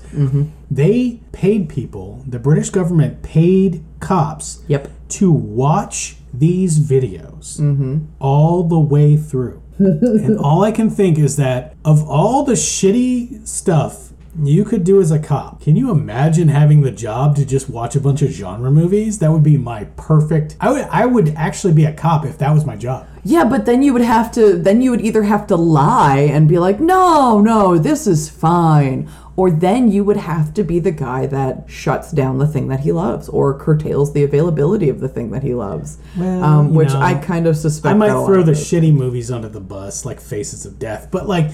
they 0.70 1.20
paid 1.32 1.68
people, 1.68 2.22
the 2.26 2.38
British 2.38 2.70
government 2.70 3.22
paid 3.22 3.84
cops 4.00 4.62
yep. 4.68 4.88
to 5.08 5.30
watch 5.30 6.16
these 6.32 6.78
videos 6.78 7.58
all 8.20 8.62
the 8.64 8.78
way 8.78 9.16
through. 9.16 9.62
and 9.78 10.38
all 10.38 10.62
I 10.62 10.70
can 10.70 10.90
think 10.90 11.18
is 11.18 11.36
that 11.36 11.74
of 11.84 12.08
all 12.08 12.44
the 12.44 12.52
shitty 12.52 13.46
stuff 13.48 14.11
you 14.40 14.64
could 14.64 14.84
do 14.84 15.00
as 15.00 15.10
a 15.10 15.18
cop, 15.18 15.60
can 15.60 15.76
you 15.76 15.90
imagine 15.90 16.48
having 16.48 16.80
the 16.80 16.90
job 16.90 17.36
to 17.36 17.44
just 17.44 17.68
watch 17.68 17.94
a 17.94 18.00
bunch 18.00 18.22
of 18.22 18.30
genre 18.30 18.70
movies? 18.70 19.18
That 19.18 19.30
would 19.30 19.42
be 19.42 19.58
my 19.58 19.84
perfect. 19.96 20.56
I 20.60 20.70
would 20.70 20.82
I 20.90 21.06
would 21.06 21.34
actually 21.36 21.74
be 21.74 21.84
a 21.84 21.92
cop 21.92 22.24
if 22.24 22.38
that 22.38 22.52
was 22.52 22.64
my 22.64 22.76
job. 22.76 23.06
Yeah, 23.24 23.44
but 23.44 23.66
then 23.66 23.82
you 23.82 23.92
would 23.92 24.02
have 24.02 24.32
to 24.32 24.56
then 24.56 24.80
you 24.80 24.90
would 24.90 25.02
either 25.02 25.24
have 25.24 25.46
to 25.48 25.56
lie 25.56 26.20
and 26.20 26.48
be 26.48 26.58
like, 26.58 26.80
"No, 26.80 27.40
no, 27.40 27.76
this 27.76 28.06
is 28.06 28.30
fine." 28.30 29.08
Or 29.34 29.50
then 29.50 29.90
you 29.90 30.04
would 30.04 30.18
have 30.18 30.52
to 30.54 30.62
be 30.62 30.78
the 30.78 30.90
guy 30.90 31.24
that 31.26 31.64
shuts 31.66 32.12
down 32.12 32.36
the 32.36 32.46
thing 32.46 32.68
that 32.68 32.80
he 32.80 32.92
loves 32.92 33.30
or 33.30 33.58
curtails 33.58 34.12
the 34.12 34.24
availability 34.24 34.90
of 34.90 35.00
the 35.00 35.08
thing 35.08 35.30
that 35.30 35.42
he 35.42 35.54
loves. 35.54 35.96
Well, 36.18 36.44
um, 36.44 36.74
which 36.74 36.92
know, 36.92 37.00
I 37.00 37.14
kind 37.14 37.46
of 37.46 37.56
suspect 37.56 37.94
I 37.94 37.96
might 37.96 38.08
that 38.08 38.16
a 38.16 38.20
lot 38.20 38.26
throw 38.26 38.42
the 38.42 38.52
shitty 38.52 38.92
movies 38.92 39.30
under 39.30 39.48
the 39.48 39.60
bus, 39.60 40.04
like 40.04 40.20
Faces 40.20 40.66
of 40.66 40.78
Death, 40.78 41.08
but 41.10 41.26
like 41.26 41.50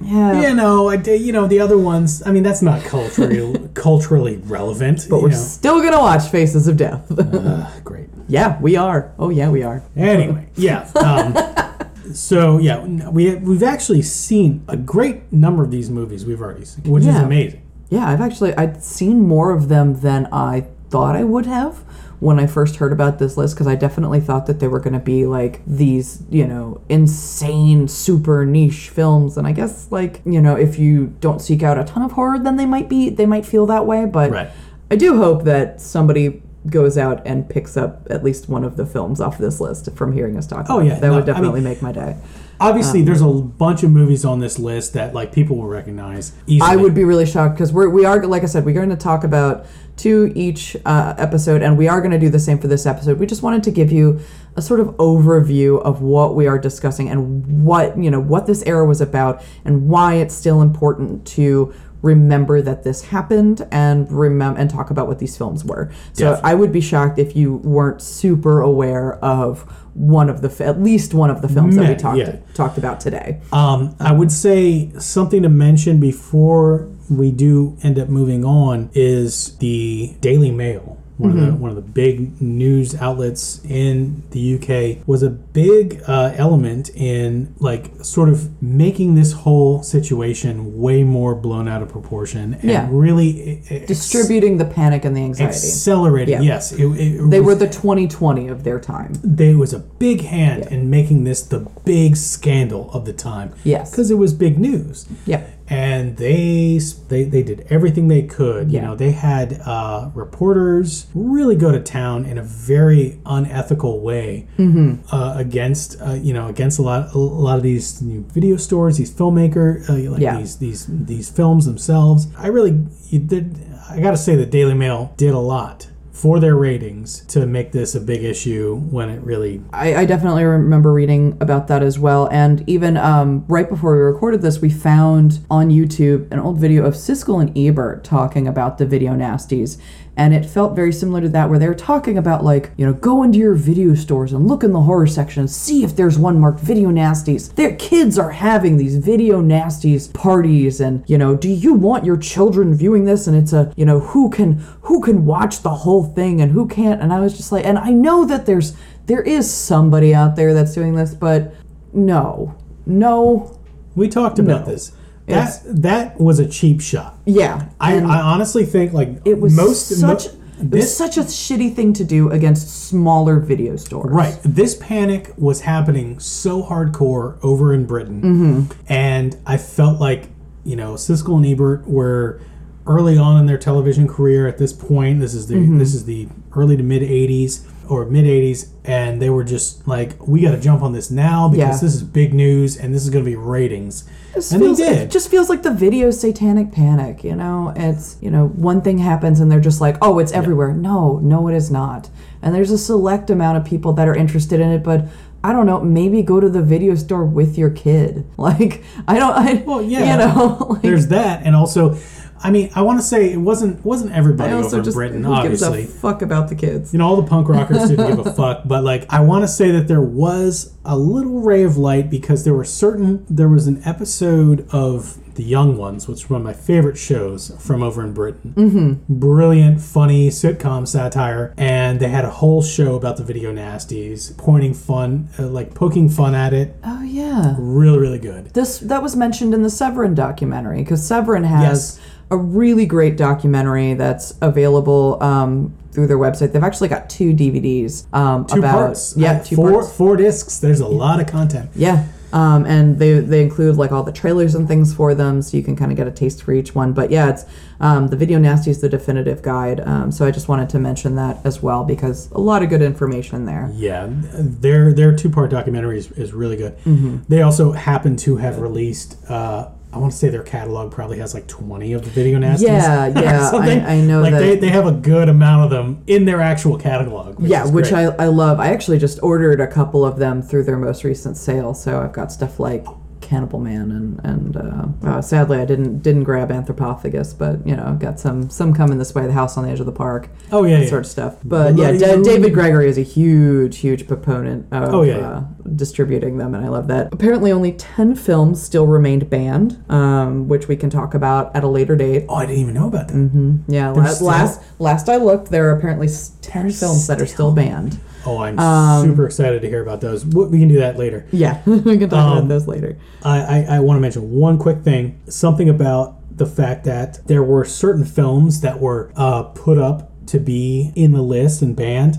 Yeah. 0.00 0.40
you 0.40 0.54
know, 0.54 0.88
I 0.88 0.94
you 0.94 1.32
know 1.32 1.46
the 1.46 1.60
other 1.60 1.76
ones. 1.78 2.22
I 2.24 2.32
mean, 2.32 2.42
that's 2.42 2.62
not 2.62 2.82
culturally 2.82 3.68
culturally 3.74 4.36
relevant. 4.44 5.06
But 5.10 5.22
we're 5.22 5.30
know. 5.30 5.36
still 5.36 5.80
going 5.80 5.92
to 5.92 5.98
watch 5.98 6.28
Faces 6.28 6.68
of 6.68 6.76
Death. 6.76 7.10
Ugh, 7.18 7.68
great. 7.84 8.08
yeah, 8.28 8.60
we 8.60 8.76
are. 8.76 9.12
Oh 9.18 9.30
yeah, 9.30 9.50
we 9.50 9.62
are. 9.62 9.82
Anyway, 9.96 10.48
yeah. 10.56 10.90
Um, 10.94 12.14
so 12.14 12.58
yeah, 12.58 12.84
we 13.10 13.34
we've 13.36 13.62
actually 13.62 14.02
seen 14.02 14.64
a 14.68 14.76
great 14.76 15.32
number 15.32 15.62
of 15.62 15.70
these 15.70 15.90
movies. 15.90 16.24
We've 16.24 16.40
already 16.40 16.64
seen, 16.64 16.84
which 16.84 17.04
is 17.04 17.16
amazing. 17.16 17.62
Yeah, 17.90 18.08
I've 18.08 18.20
actually 18.20 18.54
I'd 18.54 18.82
seen 18.82 19.22
more 19.22 19.52
of 19.52 19.68
them 19.68 20.00
than 20.00 20.28
I 20.32 20.66
thought 20.90 21.16
I 21.16 21.24
would 21.24 21.46
have 21.46 21.84
when 22.20 22.38
I 22.40 22.46
first 22.46 22.76
heard 22.76 22.92
about 22.92 23.18
this 23.18 23.36
list 23.36 23.54
because 23.54 23.66
I 23.66 23.74
definitely 23.76 24.20
thought 24.20 24.46
that 24.46 24.58
they 24.60 24.66
were 24.68 24.80
going 24.80 24.94
to 24.94 24.98
be 24.98 25.24
like 25.26 25.62
these, 25.66 26.22
you 26.30 26.46
know, 26.46 26.80
insane 26.88 27.88
super 27.88 28.44
niche 28.44 28.88
films 28.90 29.36
and 29.36 29.46
I 29.46 29.52
guess 29.52 29.86
like, 29.90 30.20
you 30.24 30.40
know, 30.40 30.56
if 30.56 30.78
you 30.78 31.14
don't 31.20 31.40
seek 31.40 31.62
out 31.62 31.78
a 31.78 31.84
ton 31.84 32.02
of 32.02 32.12
horror 32.12 32.38
then 32.38 32.56
they 32.56 32.66
might 32.66 32.88
be 32.88 33.08
they 33.10 33.26
might 33.26 33.46
feel 33.46 33.66
that 33.66 33.86
way, 33.86 34.04
but 34.04 34.30
Right. 34.30 34.50
I 34.90 34.96
do 34.96 35.16
hope 35.18 35.44
that 35.44 35.80
somebody 35.80 36.42
goes 36.68 36.98
out 36.98 37.24
and 37.26 37.48
picks 37.48 37.76
up 37.76 38.06
at 38.10 38.24
least 38.24 38.48
one 38.48 38.64
of 38.64 38.76
the 38.76 38.84
films 38.84 39.20
off 39.20 39.38
this 39.38 39.60
list 39.60 39.90
from 39.94 40.12
hearing 40.12 40.36
us 40.36 40.46
talk. 40.46 40.66
Oh, 40.68 40.78
about 40.78 40.86
it. 40.86 40.88
yeah, 40.88 40.94
that 41.00 41.06
no, 41.08 41.14
would 41.14 41.22
I 41.22 41.26
mean- 41.26 41.26
definitely 41.34 41.60
make 41.60 41.82
my 41.82 41.92
day. 41.92 42.16
Obviously, 42.60 42.98
um, 43.00 43.06
there's 43.06 43.20
a 43.22 43.26
bunch 43.28 43.84
of 43.84 43.92
movies 43.92 44.24
on 44.24 44.40
this 44.40 44.58
list 44.58 44.94
that 44.94 45.14
like 45.14 45.30
people 45.32 45.56
will 45.56 45.68
recognize 45.68 46.32
easily. 46.48 46.68
I 46.68 46.74
would 46.74 46.92
be 46.92 47.04
really 47.04 47.24
shocked 47.26 47.54
because 47.54 47.72
we're 47.72 47.88
we 47.88 48.04
are 48.04 48.26
like 48.26 48.42
I 48.42 48.46
said 48.46 48.64
we're 48.64 48.74
going 48.74 48.88
to 48.90 48.96
talk 48.96 49.22
about 49.22 49.64
two 49.98 50.32
each 50.34 50.76
uh, 50.86 51.14
episode 51.18 51.62
and 51.62 51.76
we 51.76 51.88
are 51.88 52.00
going 52.00 52.12
to 52.12 52.18
do 52.18 52.30
the 52.30 52.38
same 52.38 52.58
for 52.58 52.68
this 52.68 52.86
episode. 52.86 53.18
We 53.18 53.26
just 53.26 53.42
wanted 53.42 53.62
to 53.64 53.70
give 53.70 53.92
you 53.92 54.20
a 54.56 54.62
sort 54.62 54.80
of 54.80 54.88
overview 54.96 55.80
of 55.82 56.00
what 56.00 56.34
we 56.34 56.46
are 56.46 56.58
discussing 56.58 57.08
and 57.08 57.64
what 57.64 57.98
you 57.98 58.10
know 58.10 58.20
what 58.20 58.46
this 58.46 58.62
era 58.64 58.86
was 58.86 59.00
about 59.00 59.42
and 59.64 59.88
why 59.88 60.14
it's 60.14 60.34
still 60.34 60.62
important 60.62 61.26
to 61.26 61.74
remember 62.02 62.62
that 62.62 62.84
this 62.84 63.02
happened 63.02 63.66
and 63.72 64.10
remember 64.12 64.58
and 64.60 64.70
talk 64.70 64.90
about 64.90 65.08
what 65.08 65.18
these 65.18 65.36
films 65.36 65.64
were. 65.64 65.90
So 66.12 66.26
Definitely. 66.26 66.50
I 66.50 66.54
would 66.54 66.72
be 66.72 66.80
shocked 66.80 67.18
if 67.18 67.34
you 67.34 67.56
weren't 67.56 68.00
super 68.00 68.60
aware 68.60 69.16
of 69.16 69.62
one 69.94 70.30
of 70.30 70.42
the 70.42 70.48
fi- 70.48 70.64
at 70.64 70.80
least 70.80 71.12
one 71.12 71.28
of 71.28 71.42
the 71.42 71.48
films 71.48 71.74
that 71.74 71.88
we 71.88 71.96
talked 71.96 72.18
yeah. 72.18 72.36
talked 72.54 72.78
about 72.78 73.00
today. 73.00 73.40
Um, 73.52 73.96
I 73.98 74.12
would 74.12 74.30
say 74.30 74.92
something 74.98 75.42
to 75.42 75.48
mention 75.48 75.98
before 75.98 76.88
we 77.10 77.30
do 77.30 77.76
end 77.82 77.98
up 77.98 78.08
moving 78.08 78.44
on 78.44 78.90
is 78.94 79.56
the 79.58 80.14
Daily 80.20 80.50
Mail. 80.50 80.96
One, 81.18 81.36
of 81.36 81.44
the, 81.46 81.52
one 81.52 81.68
of 81.70 81.74
the 81.74 81.82
big 81.82 82.40
news 82.40 82.94
outlets 82.94 83.60
in 83.64 84.22
the 84.30 84.54
UK 84.54 85.04
was 85.08 85.24
a 85.24 85.30
big 85.30 86.00
uh, 86.06 86.32
element 86.36 86.90
in 86.94 87.52
like 87.58 87.90
sort 88.04 88.28
of 88.28 88.62
making 88.62 89.16
this 89.16 89.32
whole 89.32 89.82
situation 89.82 90.78
way 90.80 91.02
more 91.02 91.34
blown 91.34 91.66
out 91.66 91.82
of 91.82 91.88
proportion 91.88 92.54
and 92.54 92.62
Yeah. 92.70 92.86
really 92.88 93.26
e- 93.26 93.62
e- 93.68 93.86
Distributing 93.86 94.58
the 94.58 94.64
panic 94.64 95.04
and 95.04 95.16
the 95.16 95.22
anxiety. 95.24 95.48
accelerating. 95.56 96.34
Yeah. 96.34 96.40
Yes, 96.42 96.70
it, 96.70 96.84
it 96.86 97.28
They 97.30 97.40
was- 97.40 97.46
were 97.46 97.66
the 97.66 97.66
2020 97.72 98.46
of 98.46 98.62
their 98.62 98.78
time. 98.78 99.14
there 99.24 99.58
was 99.58 99.72
a 99.72 99.80
big 99.80 100.20
hand 100.20 100.68
in 100.70 100.88
making 100.88 101.24
this 101.24 101.42
the 101.42 101.66
big 101.84 102.16
scandal 102.16 102.92
of 102.92 103.06
the 103.06 103.12
time. 103.12 103.54
Yes. 103.64 103.90
because 103.90 104.12
it 104.12 104.18
was 104.18 104.32
big 104.34 104.56
news. 104.60 105.04
Yeah. 105.26 105.42
And 105.70 106.16
they 106.16 106.78
they 107.08 107.24
they 107.24 107.42
did 107.42 107.66
everything 107.70 108.08
they 108.08 108.22
could. 108.22 108.72
You 108.72 108.80
know, 108.80 108.94
they 108.96 109.12
had 109.12 109.60
uh, 109.66 110.10
reporters 110.14 111.06
really 111.14 111.56
go 111.56 111.70
to 111.72 111.80
town 111.80 112.24
in 112.24 112.38
a 112.38 112.42
very 112.42 113.20
unethical 113.26 114.00
way 114.00 114.46
Mm-hmm. 114.58 115.14
uh, 115.14 115.34
against 115.36 116.00
uh, 116.00 116.12
you 116.12 116.32
know 116.32 116.48
against 116.48 116.78
a 116.78 116.82
lot 116.82 117.14
a 117.14 117.18
lot 117.18 117.56
of 117.56 117.62
these 117.62 118.00
new 118.02 118.22
video 118.32 118.56
stores, 118.56 118.96
these 118.96 119.10
filmmaker 119.12 119.88
uh, 119.88 120.10
like 120.10 120.20
Yeah. 120.20 120.38
these 120.38 120.56
these 120.58 120.86
these 120.88 121.30
films 121.30 121.66
themselves. 121.66 122.28
I 122.36 122.48
really 122.48 122.84
you 123.08 123.18
did. 123.18 123.58
I 123.90 124.00
got 124.00 124.10
to 124.10 124.18
say, 124.18 124.36
the 124.36 124.44
Daily 124.44 124.74
Mail 124.74 125.14
did 125.16 125.32
a 125.32 125.38
lot 125.38 125.88
for 126.18 126.40
their 126.40 126.56
ratings 126.56 127.20
to 127.26 127.46
make 127.46 127.70
this 127.70 127.94
a 127.94 128.00
big 128.00 128.24
issue 128.24 128.74
when 128.90 129.08
it 129.08 129.22
really 129.22 129.62
I, 129.72 129.94
I 129.94 130.04
definitely 130.04 130.42
remember 130.42 130.92
reading 130.92 131.38
about 131.40 131.68
that 131.68 131.80
as 131.80 131.96
well. 131.96 132.28
And 132.32 132.68
even 132.68 132.96
um, 132.96 133.44
right 133.46 133.68
before 133.68 133.94
we 133.94 134.02
recorded 134.02 134.42
this, 134.42 134.60
we 134.60 134.68
found 134.68 135.38
on 135.48 135.70
YouTube 135.70 136.28
an 136.32 136.40
old 136.40 136.58
video 136.58 136.84
of 136.84 136.94
Siskel 136.94 137.40
and 137.40 137.56
Ebert 137.56 138.02
talking 138.02 138.48
about 138.48 138.78
the 138.78 138.84
video 138.84 139.12
nasties. 139.12 139.80
And 140.18 140.34
it 140.34 140.44
felt 140.44 140.74
very 140.74 140.92
similar 140.92 141.20
to 141.20 141.28
that, 141.28 141.48
where 141.48 141.60
they 141.60 141.68
were 141.68 141.76
talking 141.76 142.18
about, 142.18 142.42
like, 142.42 142.72
you 142.76 142.84
know, 142.84 142.92
go 142.92 143.22
into 143.22 143.38
your 143.38 143.54
video 143.54 143.94
stores 143.94 144.32
and 144.32 144.48
look 144.48 144.64
in 144.64 144.72
the 144.72 144.80
horror 144.80 145.06
section 145.06 145.42
and 145.42 145.50
see 145.50 145.84
if 145.84 145.94
there's 145.94 146.18
one 146.18 146.40
marked 146.40 146.58
video 146.58 146.88
nasties. 146.88 147.54
Their 147.54 147.76
kids 147.76 148.18
are 148.18 148.32
having 148.32 148.76
these 148.76 148.96
video 148.96 149.40
nasties 149.40 150.12
parties, 150.12 150.80
and, 150.80 151.04
you 151.06 151.18
know, 151.18 151.36
do 151.36 151.48
you 151.48 151.72
want 151.72 152.04
your 152.04 152.16
children 152.16 152.74
viewing 152.74 153.04
this? 153.04 153.28
And 153.28 153.36
it's 153.36 153.52
a, 153.52 153.72
you 153.76 153.84
know, 153.84 154.00
who 154.00 154.28
can 154.28 154.54
who 154.82 155.00
can 155.00 155.24
watch 155.24 155.62
the 155.62 155.70
whole 155.70 156.02
thing 156.02 156.40
and 156.40 156.50
who 156.50 156.66
can't? 156.66 157.00
And 157.00 157.12
I 157.12 157.20
was 157.20 157.36
just 157.36 157.52
like, 157.52 157.64
and 157.64 157.78
I 157.78 157.90
know 157.90 158.24
that 158.24 158.44
there's 158.44 158.76
there 159.06 159.22
is 159.22 159.48
somebody 159.48 160.12
out 160.16 160.34
there 160.34 160.52
that's 160.52 160.74
doing 160.74 160.96
this, 160.96 161.14
but 161.14 161.54
no, 161.92 162.56
no, 162.86 163.56
we 163.94 164.08
talked 164.08 164.40
about 164.40 164.66
No. 164.66 164.72
this. 164.72 164.90
That 165.28 165.60
that 165.82 166.20
was 166.20 166.38
a 166.38 166.48
cheap 166.48 166.80
shot. 166.80 167.18
yeah. 167.26 167.68
I, 167.80 167.96
I 167.98 168.20
honestly 168.20 168.64
think 168.64 168.92
like 168.92 169.20
it 169.24 169.38
was 169.38 169.54
most 169.54 169.88
such 169.88 170.26
mo- 170.26 170.32
it 170.60 170.70
was 170.72 170.96
such 170.96 171.16
a 171.16 171.20
shitty 171.20 171.74
thing 171.76 171.92
to 171.92 172.04
do 172.04 172.30
against 172.30 172.86
smaller 172.88 173.38
video 173.38 173.76
stores. 173.76 174.10
right 174.10 174.36
this 174.44 174.74
panic 174.74 175.32
was 175.36 175.60
happening 175.60 176.18
so 176.18 176.62
hardcore 176.64 177.38
over 177.44 177.72
in 177.72 177.84
Britain, 177.86 178.20
Mm-hmm. 178.22 178.92
and 178.92 179.36
I 179.46 179.56
felt 179.56 180.00
like 180.00 180.28
you 180.64 180.76
know 180.76 180.94
Siskel 180.94 181.36
and 181.36 181.46
Ebert 181.46 181.86
were 181.86 182.40
early 182.86 183.18
on 183.18 183.38
in 183.38 183.46
their 183.46 183.58
television 183.58 184.08
career. 184.08 184.48
At 184.48 184.58
this 184.58 184.72
point, 184.72 185.20
this 185.20 185.34
is 185.34 185.46
the 185.46 185.54
Mm-hmm. 185.56 185.78
this 185.78 185.94
is 185.94 186.04
the 186.06 186.26
early 186.56 186.76
to 186.76 186.82
mid 186.82 187.02
'80s 187.02 187.64
or 187.88 188.04
mid 188.06 188.24
'80s, 188.24 188.70
and 188.84 189.22
they 189.22 189.30
were 189.30 189.44
just 189.44 189.86
like, 189.86 190.26
we 190.26 190.40
got 190.42 190.50
to 190.52 190.60
jump 190.60 190.82
on 190.82 190.92
this 190.92 191.10
now 191.10 191.48
because 191.48 191.58
Yeah. 191.82 191.86
this 191.86 191.94
is 191.94 192.02
big 192.02 192.34
news 192.34 192.76
and 192.76 192.92
this 192.94 193.02
is 193.04 193.10
going 193.10 193.24
to 193.24 193.30
be 193.30 193.36
ratings. 193.36 194.08
Just 194.38 194.52
and 194.52 194.62
feels, 194.62 194.78
they 194.78 194.84
did. 194.84 194.98
It 194.98 195.10
just 195.10 195.28
feels 195.28 195.48
like 195.48 195.62
the 195.64 195.72
video 195.72 196.12
satanic 196.12 196.70
panic, 196.70 197.24
you 197.24 197.34
know? 197.34 197.72
It's, 197.74 198.16
you 198.20 198.30
know, 198.30 198.46
one 198.46 198.82
thing 198.82 198.98
happens 198.98 199.40
and 199.40 199.50
they're 199.50 199.58
just 199.58 199.80
like, 199.80 199.96
oh, 200.00 200.20
it's 200.20 200.30
everywhere. 200.30 200.72
No, 200.72 201.18
no, 201.18 201.48
it 201.48 201.56
is 201.56 201.72
not. 201.72 202.08
And 202.40 202.54
there's 202.54 202.70
a 202.70 202.78
select 202.78 203.30
amount 203.30 203.58
of 203.58 203.64
people 203.64 203.92
that 203.94 204.06
are 204.06 204.14
interested 204.14 204.60
in 204.60 204.70
it, 204.70 204.84
but 204.84 205.06
I 205.42 205.52
don't 205.52 205.66
know, 205.66 205.80
maybe 205.80 206.22
go 206.22 206.38
to 206.38 206.48
the 206.48 206.62
video 206.62 206.94
store 206.94 207.24
with 207.24 207.58
your 207.58 207.70
kid. 207.70 208.24
Like, 208.38 208.84
I 209.08 209.18
don't, 209.18 209.32
I, 209.32 209.54
Well, 209.66 209.82
yeah. 209.82 210.12
you 210.12 210.34
know, 210.34 210.66
like, 210.70 210.82
There's 210.82 211.08
that, 211.08 211.44
and 211.44 211.56
also, 211.56 211.98
I 212.42 212.50
mean, 212.50 212.70
I 212.74 212.82
want 212.82 213.00
to 213.00 213.04
say 213.04 213.32
it 213.32 213.38
wasn't 213.38 213.84
wasn't 213.84 214.12
everybody 214.12 214.52
over 214.52 214.78
in 214.78 214.92
Britain, 214.92 215.24
who 215.24 215.42
gives 215.42 215.62
obviously. 215.62 215.84
a 215.84 215.86
fuck 216.00 216.22
about 216.22 216.48
the 216.48 216.54
kids? 216.54 216.92
you 216.92 216.98
know, 216.98 217.06
all 217.06 217.16
the 217.16 217.28
punk 217.28 217.48
rockers 217.48 217.88
didn't 217.88 218.16
give 218.16 218.26
a 218.26 218.32
fuck, 218.34 218.62
but 218.64 218.84
like, 218.84 219.06
I 219.12 219.20
want 219.20 219.44
to 219.44 219.48
say 219.48 219.70
that 219.72 219.88
there 219.88 220.00
was 220.02 220.74
a 220.84 220.96
little 220.96 221.40
ray 221.40 221.64
of 221.64 221.76
light 221.76 222.10
because 222.10 222.44
there 222.44 222.54
were 222.54 222.64
certain, 222.64 223.26
there 223.28 223.48
was 223.48 223.66
an 223.66 223.82
episode 223.84 224.66
of 224.72 225.18
The 225.34 225.44
Young 225.44 225.76
Ones, 225.76 226.08
which 226.08 226.24
is 226.24 226.30
one 226.30 226.40
of 226.40 226.44
my 226.44 226.54
favorite 226.54 226.96
shows 226.96 227.54
from 227.58 227.82
over 227.82 228.02
in 228.02 228.14
Britain. 228.14 228.54
Mm-hmm. 228.56 229.18
Brilliant, 229.18 229.80
funny 229.80 230.28
sitcom 230.30 230.88
satire, 230.88 231.52
and 231.58 232.00
they 232.00 232.08
had 232.08 232.24
a 232.24 232.30
whole 232.30 232.62
show 232.62 232.94
about 232.94 233.16
the 233.18 233.24
video 233.24 233.52
nasties, 233.52 234.36
pointing 234.38 234.74
fun, 234.74 235.28
uh, 235.38 235.46
like 235.46 235.74
poking 235.74 236.08
fun 236.08 236.34
at 236.34 236.52
it. 236.54 236.76
Oh, 236.84 237.02
yeah. 237.02 237.54
Really, 237.58 237.98
really 237.98 238.18
good. 238.18 238.46
This 238.54 238.78
that 238.78 239.02
was 239.02 239.14
mentioned 239.14 239.54
in 239.54 239.62
the 239.62 239.70
Severin 239.70 240.14
documentary 240.14 240.78
because 240.78 241.06
Severin 241.06 241.44
has 241.44 241.98
Yes. 241.98 242.00
A 242.30 242.36
really 242.36 242.86
great 242.86 243.16
documentary 243.16 243.94
that's 243.94 244.34
available 244.42 245.22
um, 245.22 245.74
through 245.92 246.06
their 246.06 246.18
website. 246.18 246.52
They've 246.52 246.62
actually 246.62 246.88
got 246.88 247.08
two 247.08 247.32
DVDs 247.32 248.12
um, 248.14 248.46
Two 248.46 248.58
about 248.58 248.72
parts. 248.72 249.16
yeah, 249.16 249.38
two 249.42 249.56
four, 249.56 249.72
parts. 249.72 249.96
Four 249.96 250.16
discs. 250.16 250.58
There's 250.58 250.80
a 250.80 250.88
lot 250.88 251.20
of 251.20 251.26
content. 251.26 251.70
Yeah. 251.74 252.06
Um, 252.30 252.66
and 252.66 252.98
they 252.98 253.20
they 253.20 253.40
include 253.40 253.76
like 253.76 253.90
all 253.90 254.02
the 254.02 254.12
trailers 254.12 254.54
and 254.54 254.68
things 254.68 254.94
for 254.94 255.14
them, 255.14 255.40
so 255.40 255.56
you 255.56 255.62
can 255.62 255.74
kind 255.76 255.90
of 255.90 255.96
get 255.96 256.06
a 256.06 256.10
taste 256.10 256.42
for 256.42 256.52
each 256.52 256.74
one. 256.74 256.92
But 256.92 257.10
yeah, 257.10 257.30
it's 257.30 257.46
um, 257.80 258.08
the 258.08 258.16
Video 258.16 258.38
Nasty 258.38 258.70
is 258.70 258.82
the 258.82 258.88
definitive 258.90 259.40
guide. 259.40 259.80
Um, 259.80 260.12
so 260.12 260.26
I 260.26 260.30
just 260.30 260.46
wanted 260.46 260.68
to 260.70 260.78
mention 260.78 261.16
that 261.16 261.38
as 261.46 261.62
well 261.62 261.84
because 261.84 262.30
a 262.32 262.38
lot 262.38 262.62
of 262.62 262.68
good 262.68 262.82
information 262.82 263.46
there. 263.46 263.70
Yeah, 263.72 264.08
their 264.10 264.92
their 264.92 265.16
two 265.16 265.30
part 265.30 265.50
documentary 265.50 265.96
is, 265.96 266.10
is 266.12 266.34
really 266.34 266.58
good. 266.58 266.76
Mm-hmm. 266.80 267.20
They 267.28 267.40
also 267.40 267.72
happen 267.72 268.16
to 268.18 268.36
have 268.36 268.58
released. 268.58 269.16
Uh, 269.30 269.70
I 269.90 269.96
want 269.98 270.12
to 270.12 270.18
say 270.18 270.28
their 270.28 270.42
catalog 270.42 270.92
probably 270.92 271.18
has 271.18 271.32
like 271.32 271.46
twenty 271.46 271.94
of 271.94 272.04
the 272.04 272.10
video 272.10 272.38
nasties. 272.38 272.60
Yeah, 272.62 273.06
yeah. 273.22 273.50
I- 273.54 273.94
I 273.94 274.00
know 274.02 274.20
Like 274.20 274.32
that- 274.32 274.38
they, 274.40 274.56
they 274.56 274.68
have 274.68 274.86
a 274.86 274.92
good 274.92 275.28
amount 275.30 275.64
of 275.64 275.70
them 275.70 276.02
in 276.06 276.26
their 276.26 276.40
actual 276.42 276.76
catalog. 276.78 277.38
Which 277.40 277.50
yeah, 277.50 277.64
which. 277.66 277.92
I, 277.92 278.04
I 278.04 278.26
love. 278.26 278.60
I 278.60 278.68
actually 278.68 278.98
just 278.98 279.18
ordered 279.22 279.60
a 279.60 279.66
couple 279.66 280.04
of 280.04 280.18
them 280.18 280.42
through 280.42 280.64
their 280.64 280.76
most 280.76 281.04
recent 281.04 281.36
sale, 281.38 281.72
so 281.72 282.00
I've 282.02 282.12
got 282.12 282.30
stuff 282.32 282.60
like 282.60 282.86
Cannibal 283.28 283.60
Man 283.60 283.90
and 283.90 284.20
and 284.24 284.56
uh, 284.56 284.86
uh, 285.06 285.20
sadly 285.20 285.58
I 285.58 285.66
didn't 285.66 285.98
didn't 286.02 286.24
grab 286.24 286.48
Anthropophagus, 286.50 287.36
but 287.36 287.64
you 287.66 287.76
know 287.76 287.94
got 288.00 288.18
some 288.18 288.48
some 288.48 288.72
coming 288.72 288.96
this 288.96 289.14
way. 289.14 289.26
The 289.26 289.32
House 289.34 289.58
on 289.58 289.64
the 289.64 289.70
Edge 289.70 289.80
of 289.80 289.86
the 289.86 289.92
Park, 289.92 290.30
Oh 290.50 290.64
yeah, 290.64 290.76
that 290.78 290.84
yeah. 290.84 290.88
sort 290.88 291.00
of 291.02 291.06
stuff. 291.10 291.36
But 291.44 291.76
yeah, 291.76 291.92
Moon. 291.92 292.22
David 292.22 292.54
Gregory 292.54 292.88
is 292.88 292.96
a 292.96 293.02
huge 293.02 293.78
huge 293.78 294.06
proponent 294.08 294.66
of 294.72 294.94
Oh, 294.94 295.02
yeah, 295.02 295.16
Uh, 295.18 295.44
distributing 295.76 296.38
them, 296.38 296.54
and 296.54 296.64
I 296.64 296.68
love 296.68 296.88
that. 296.88 297.12
Apparently, 297.12 297.52
only 297.52 297.72
ten 297.72 298.14
films 298.14 298.62
still 298.62 298.86
remained 298.86 299.28
banned, 299.28 299.76
um, 299.90 300.48
which 300.48 300.66
we 300.66 300.76
can 300.76 300.88
talk 300.88 301.12
about 301.12 301.54
at 301.54 301.62
a 301.64 301.68
later 301.68 301.96
date. 301.96 302.24
Oh, 302.30 302.36
I 302.36 302.46
didn't 302.46 302.62
even 302.62 302.74
know 302.74 302.88
about 302.88 303.08
that. 303.08 303.58
Yeah, 303.68 303.92
There's 303.92 304.22
last, 304.22 304.22
last 304.22 304.60
last 304.78 305.08
I 305.10 305.16
looked, 305.16 305.50
there 305.50 305.68
are 305.68 305.76
apparently 305.76 306.08
ten 306.40 306.70
films 306.70 307.06
that 307.08 307.20
are 307.20 307.26
still 307.26 307.52
banned. 307.52 307.98
Oh, 308.26 308.38
I'm 308.38 308.58
Um, 308.58 309.06
super 309.06 309.26
excited 309.26 309.62
to 309.62 309.68
hear 309.68 309.82
about 309.82 310.00
those. 310.00 310.24
We 310.26 310.58
can 310.58 310.68
do 310.68 310.78
that 310.78 310.98
later. 310.98 311.26
Yeah, 311.32 311.60
we 311.66 311.98
can 311.98 312.08
talk 312.10 312.18
Um, 312.26 312.38
about 312.38 312.48
those 312.48 312.66
later. 312.66 312.98
I, 313.22 313.38
I, 313.40 313.66
I 313.76 313.80
want 313.80 313.96
to 313.98 314.00
mention 314.00 314.30
one 314.32 314.58
quick 314.58 314.82
thing 314.82 315.18
something 315.28 315.68
about 315.68 316.16
the 316.36 316.46
fact 316.46 316.84
that 316.84 317.26
there 317.26 317.42
were 317.42 317.64
certain 317.64 318.04
films 318.04 318.60
that 318.60 318.80
were 318.80 319.10
uh, 319.16 319.42
put 319.44 319.78
up 319.78 320.12
to 320.26 320.38
be 320.38 320.92
in 320.94 321.12
the 321.12 321.22
list 321.22 321.62
and 321.62 321.74
banned, 321.74 322.18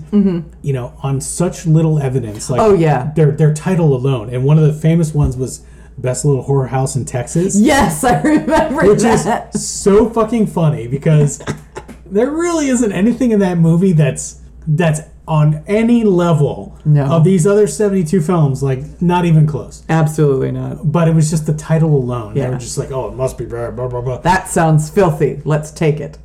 you 0.62 0.72
know, 0.72 0.92
on 1.02 1.20
such 1.20 1.64
little 1.64 1.98
evidence. 2.00 2.50
Like, 2.50 2.60
Mm-hmm. 2.60 2.70
Oh, 2.72 2.74
yeah. 2.74 3.12
Their, 3.14 3.30
their 3.30 3.54
title 3.54 3.94
alone. 3.94 4.30
And 4.34 4.44
one 4.44 4.58
of 4.58 4.64
the 4.66 4.72
famous 4.72 5.14
ones 5.14 5.36
was 5.36 5.64
Best 5.96 6.24
Little 6.24 6.44
Whorehouse 6.44 6.96
in 6.96 7.04
Texas. 7.04 7.58
Yes, 7.58 8.02
I 8.02 8.20
remember 8.22 8.84
Which 8.86 9.04
is 9.04 9.24
that. 9.24 9.54
so 9.54 10.10
fucking 10.10 10.48
funny 10.48 10.88
because 10.88 11.40
there 12.06 12.30
really 12.30 12.68
isn't 12.68 12.90
anything 12.92 13.30
in 13.30 13.38
that 13.40 13.58
movie 13.58 13.92
that's 13.92 14.40
that's 14.66 15.00
on 15.30 15.62
any 15.68 16.02
level 16.02 16.76
No. 16.84 17.04
of 17.04 17.22
these 17.24 17.46
other 17.46 17.66
72 17.68 18.20
films 18.20 18.62
like 18.62 19.00
not 19.00 19.24
even 19.24 19.46
close 19.46 19.84
Absolutely 19.88 20.50
not. 20.50 20.90
but 20.90 21.06
it 21.08 21.14
was 21.14 21.30
just 21.30 21.46
the 21.46 21.54
title 21.54 21.96
alone 21.96 22.34
they 22.34 22.40
Yeah. 22.40 22.50
were 22.50 22.58
just 22.58 22.76
like 22.76 22.90
oh 22.90 23.08
it 23.08 23.14
must 23.14 23.38
be 23.38 23.44
blah 23.46 23.70
blah 23.70 23.86
blah 23.88 24.00
blah 24.00 24.18
That 24.18 24.48
sounds 24.48 24.90
filthy. 24.90 25.40
Let's 25.44 25.70
take 25.70 26.00
it. 26.00 26.18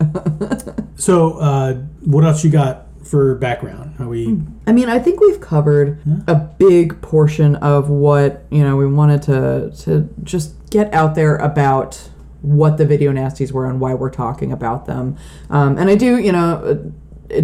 so 0.96 1.34
uh, 1.38 1.74
what 2.04 2.24
else 2.26 2.44
you 2.44 2.50
got 2.50 2.88
for 3.04 3.36
background 3.36 3.94
are 4.00 4.08
we 4.08 4.42
I 4.66 4.72
mean, 4.72 4.90
I 4.90 4.98
think 4.98 5.20
we've 5.22 5.40
covered 5.40 6.00
a 6.28 6.34
big 6.36 7.00
portion 7.04 7.56
of 7.58 7.88
what 7.90 8.46
you 8.50 8.64
know 8.64 8.76
we 8.78 8.88
wanted 8.88 9.22
to 9.24 9.72
to 9.84 10.10
just 10.24 10.56
get 10.72 10.92
out 10.94 11.14
there 11.14 11.36
about 11.38 12.10
what 12.42 12.78
the 12.78 12.86
video 12.86 13.12
nasties 13.12 13.52
were 13.52 13.68
and 13.70 13.80
why 13.80 13.94
we're 13.94 14.10
talking 14.10 14.52
about 14.52 14.88
them. 14.88 15.16
Um, 15.52 15.78
and 15.78 15.90
I 15.90 15.96
do, 15.96 16.18
you 16.18 16.32
know. 16.32 16.92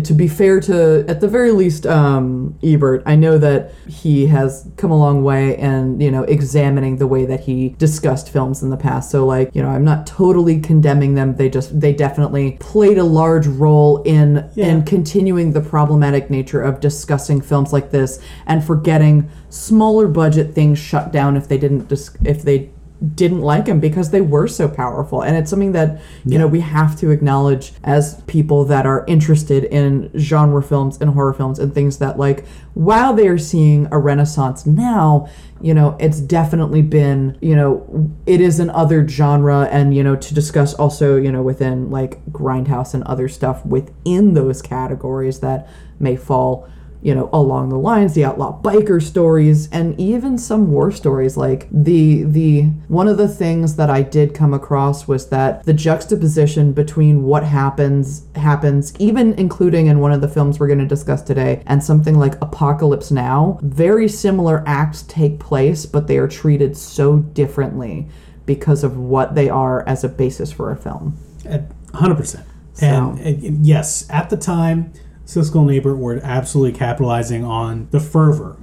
To 0.03 0.13
be 0.13 0.27
fair 0.27 0.59
to, 0.61 1.03
at 1.07 1.21
the 1.21 1.27
very 1.27 1.51
least, 1.51 1.85
um, 1.87 2.57
Ebert, 2.63 3.03
I 3.05 3.15
know 3.15 3.37
that 3.37 3.71
he 3.87 4.27
has 4.27 4.67
come 4.77 4.91
a 4.91 4.97
long 4.97 5.23
way 5.23 5.57
and, 5.57 6.01
you 6.01 6.11
know, 6.11 6.23
examining 6.23 6.97
the 6.97 7.07
way 7.07 7.25
that 7.25 7.41
he 7.41 7.69
discussed 7.77 8.29
films 8.29 8.61
in 8.61 8.69
the 8.69 8.77
past. 8.77 9.09
So, 9.09 9.25
like, 9.25 9.49
you 9.55 9.61
know, 9.61 9.69
I'm 9.69 9.83
not 9.83 10.05
totally 10.05 10.59
condemning 10.59 11.15
them. 11.15 11.35
They 11.35 11.49
just, 11.49 11.79
they 11.79 11.93
definitely 11.93 12.57
played 12.59 12.97
a 12.97 13.03
large 13.03 13.47
role 13.47 14.01
in, 14.03 14.49
Yeah. 14.55 14.67
in 14.67 14.83
continuing 14.83 15.53
the 15.53 15.61
problematic 15.61 16.29
nature 16.29 16.61
of 16.61 16.79
discussing 16.79 17.41
films 17.41 17.73
like 17.73 17.91
this 17.91 18.19
and 18.45 18.63
forgetting 18.63 19.29
smaller 19.49 20.07
budget 20.07 20.53
things 20.53 20.79
shut 20.79 21.11
down 21.11 21.35
if 21.35 21.47
they 21.47 21.57
didn't 21.57 21.87
dis- 21.89 22.15
if 22.23 22.43
they 22.43 22.69
didn't 23.15 23.41
like 23.41 23.65
them 23.65 23.79
because 23.79 24.11
they 24.11 24.21
were 24.21 24.47
so 24.47 24.67
powerful. 24.67 25.21
And 25.21 25.35
it's 25.35 25.49
something 25.49 25.71
that 25.71 26.01
you 26.25 26.37
know 26.37 26.47
we 26.47 26.61
have 26.61 26.97
to 26.99 27.09
acknowledge 27.09 27.73
as 27.83 28.21
people 28.23 28.65
that 28.65 28.85
are 28.85 29.03
interested 29.07 29.63
in 29.65 30.11
genre 30.17 30.61
films 30.61 30.97
and 31.01 31.11
horror 31.11 31.33
films 31.33 31.59
and 31.59 31.73
things 31.73 31.97
that 31.97 32.17
like 32.19 32.45
while 32.73 33.13
they 33.13 33.27
are 33.27 33.37
seeing 33.37 33.87
a 33.91 33.97
renaissance 33.97 34.65
now 34.65 35.27
you 35.61 35.73
know 35.73 35.97
it's 35.99 36.19
definitely 36.19 36.81
been 36.81 37.37
you 37.41 37.55
know 37.55 38.09
it 38.25 38.39
is 38.39 38.59
an 38.59 38.69
other 38.69 39.07
genre 39.07 39.67
and 39.71 39.95
you 39.95 40.03
know 40.03 40.15
to 40.15 40.33
discuss 40.33 40.73
also 40.75 41.17
you 41.17 41.31
know 41.31 41.41
within 41.41 41.91
like 41.91 42.23
grindhouse 42.27 42.93
and 42.93 43.03
other 43.03 43.27
stuff 43.27 43.65
within 43.65 44.33
those 44.33 44.61
categories 44.61 45.39
that 45.41 45.67
may 45.99 46.15
fall 46.15 46.67
you 47.01 47.15
know 47.15 47.29
along 47.33 47.69
the 47.69 47.77
lines 47.77 48.13
the 48.13 48.23
outlaw 48.23 48.61
biker 48.61 49.01
stories 49.01 49.69
and 49.71 49.99
even 49.99 50.37
some 50.37 50.71
war 50.71 50.91
stories. 50.91 51.37
Like 51.37 51.67
the 51.71 52.23
the 52.23 52.63
one 52.87 53.07
of 53.07 53.17
the 53.17 53.27
things 53.27 53.75
that 53.75 53.89
I 53.89 54.01
did 54.01 54.33
come 54.33 54.53
across 54.53 55.07
was 55.07 55.29
that 55.29 55.63
the 55.63 55.73
juxtaposition 55.73 56.73
between 56.73 57.23
what 57.23 57.43
happens 57.43 58.23
happens 58.35 58.93
even 58.99 59.33
including 59.33 59.87
in 59.87 59.99
one 59.99 60.11
of 60.11 60.21
the 60.21 60.27
films 60.27 60.59
we're 60.59 60.67
going 60.67 60.79
to 60.79 60.85
discuss 60.85 61.21
today 61.21 61.63
and 61.65 61.83
something 61.83 62.17
like 62.17 62.35
Apocalypse 62.41 63.11
Now 63.11 63.59
very 63.61 64.07
similar 64.07 64.63
acts 64.65 65.03
take 65.03 65.39
place 65.39 65.85
but 65.85 66.07
they 66.07 66.17
are 66.17 66.27
treated 66.27 66.77
so 66.77 67.19
differently 67.19 68.07
because 68.45 68.83
of 68.83 68.97
what 68.97 69.35
they 69.35 69.49
are 69.49 69.87
as 69.87 70.03
a 70.03 70.09
basis 70.09 70.51
for 70.51 70.71
a 70.71 70.75
film. 70.75 71.17
At 71.45 71.69
100%. 71.91 72.43
And, 72.81 73.19
and 73.19 73.65
yes, 73.65 74.09
at 74.09 74.29
the 74.29 74.37
time, 74.37 74.93
Siskel 75.33 75.61
and 75.61 75.71
Ebert 75.71 75.97
were 75.97 76.19
absolutely 76.23 76.77
capitalizing 76.77 77.43
on 77.45 77.87
the 77.91 77.99
fervor 77.99 78.57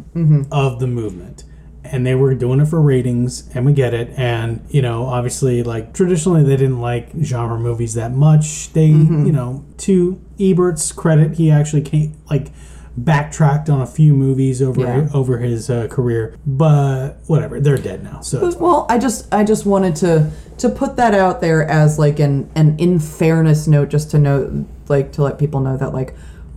of 0.52 0.81
the 0.81 0.87
movement. 0.87 1.44
And 1.90 2.04
they 2.04 2.14
were 2.14 2.35
doing 2.35 2.61
it 2.61 2.66
for 2.66 2.83
ratings, 2.83 3.48
and 3.54 3.64
we 3.64 3.72
get 3.72 3.94
it. 3.94 4.11
And, 4.18 4.61
you 4.68 4.83
know, 4.83 5.07
obviously, 5.07 5.62
like, 5.62 5.94
traditionally 5.94 6.42
they 6.42 6.57
didn't 6.57 6.81
like 6.83 7.09
genre 7.22 7.59
movies 7.59 7.94
that 7.94 8.12
much. 8.12 8.70
They, 8.74 8.87
you 8.88 9.33
know, 9.33 9.64
to 9.78 10.20
Ebert's 10.38 10.92
credit, 10.92 11.37
he 11.37 11.50
actually 11.50 11.81
came, 11.83 12.14
like, 12.28 12.48
backtracked 12.98 13.70
on 13.70 13.81
a 13.81 13.87
few 13.87 14.12
movies 14.12 14.61
over 14.61 14.81
Yeah. 14.83 15.09
over 15.14 15.38
his 15.38 15.70
uh, 15.70 15.87
career. 15.88 16.35
But 16.46 17.20
whatever, 17.26 17.61
they're 17.61 17.78
dead 17.78 18.02
now. 18.02 18.20
So 18.20 18.52
Well, 18.59 18.87
I 18.90 18.98
just 18.98 19.33
I 19.33 19.44
just 19.44 19.64
wanted 19.64 19.94
to 19.96 20.31
to 20.59 20.68
put 20.68 20.96
that 20.96 21.14
out 21.14 21.40
there 21.40 21.62
as 21.64 21.98
like 21.98 22.18
an 22.18 22.50
an 22.57 22.74
in 22.78 22.98
fairness 22.98 23.66
note, 23.68 23.88
just 23.88 24.11
to 24.11 24.18
know 24.18 24.66
like 24.88 25.12
to 25.12 25.22
let 25.22 25.38
people 25.38 25.61
know 25.61 25.76
that 25.76 25.94
like 25.94 26.14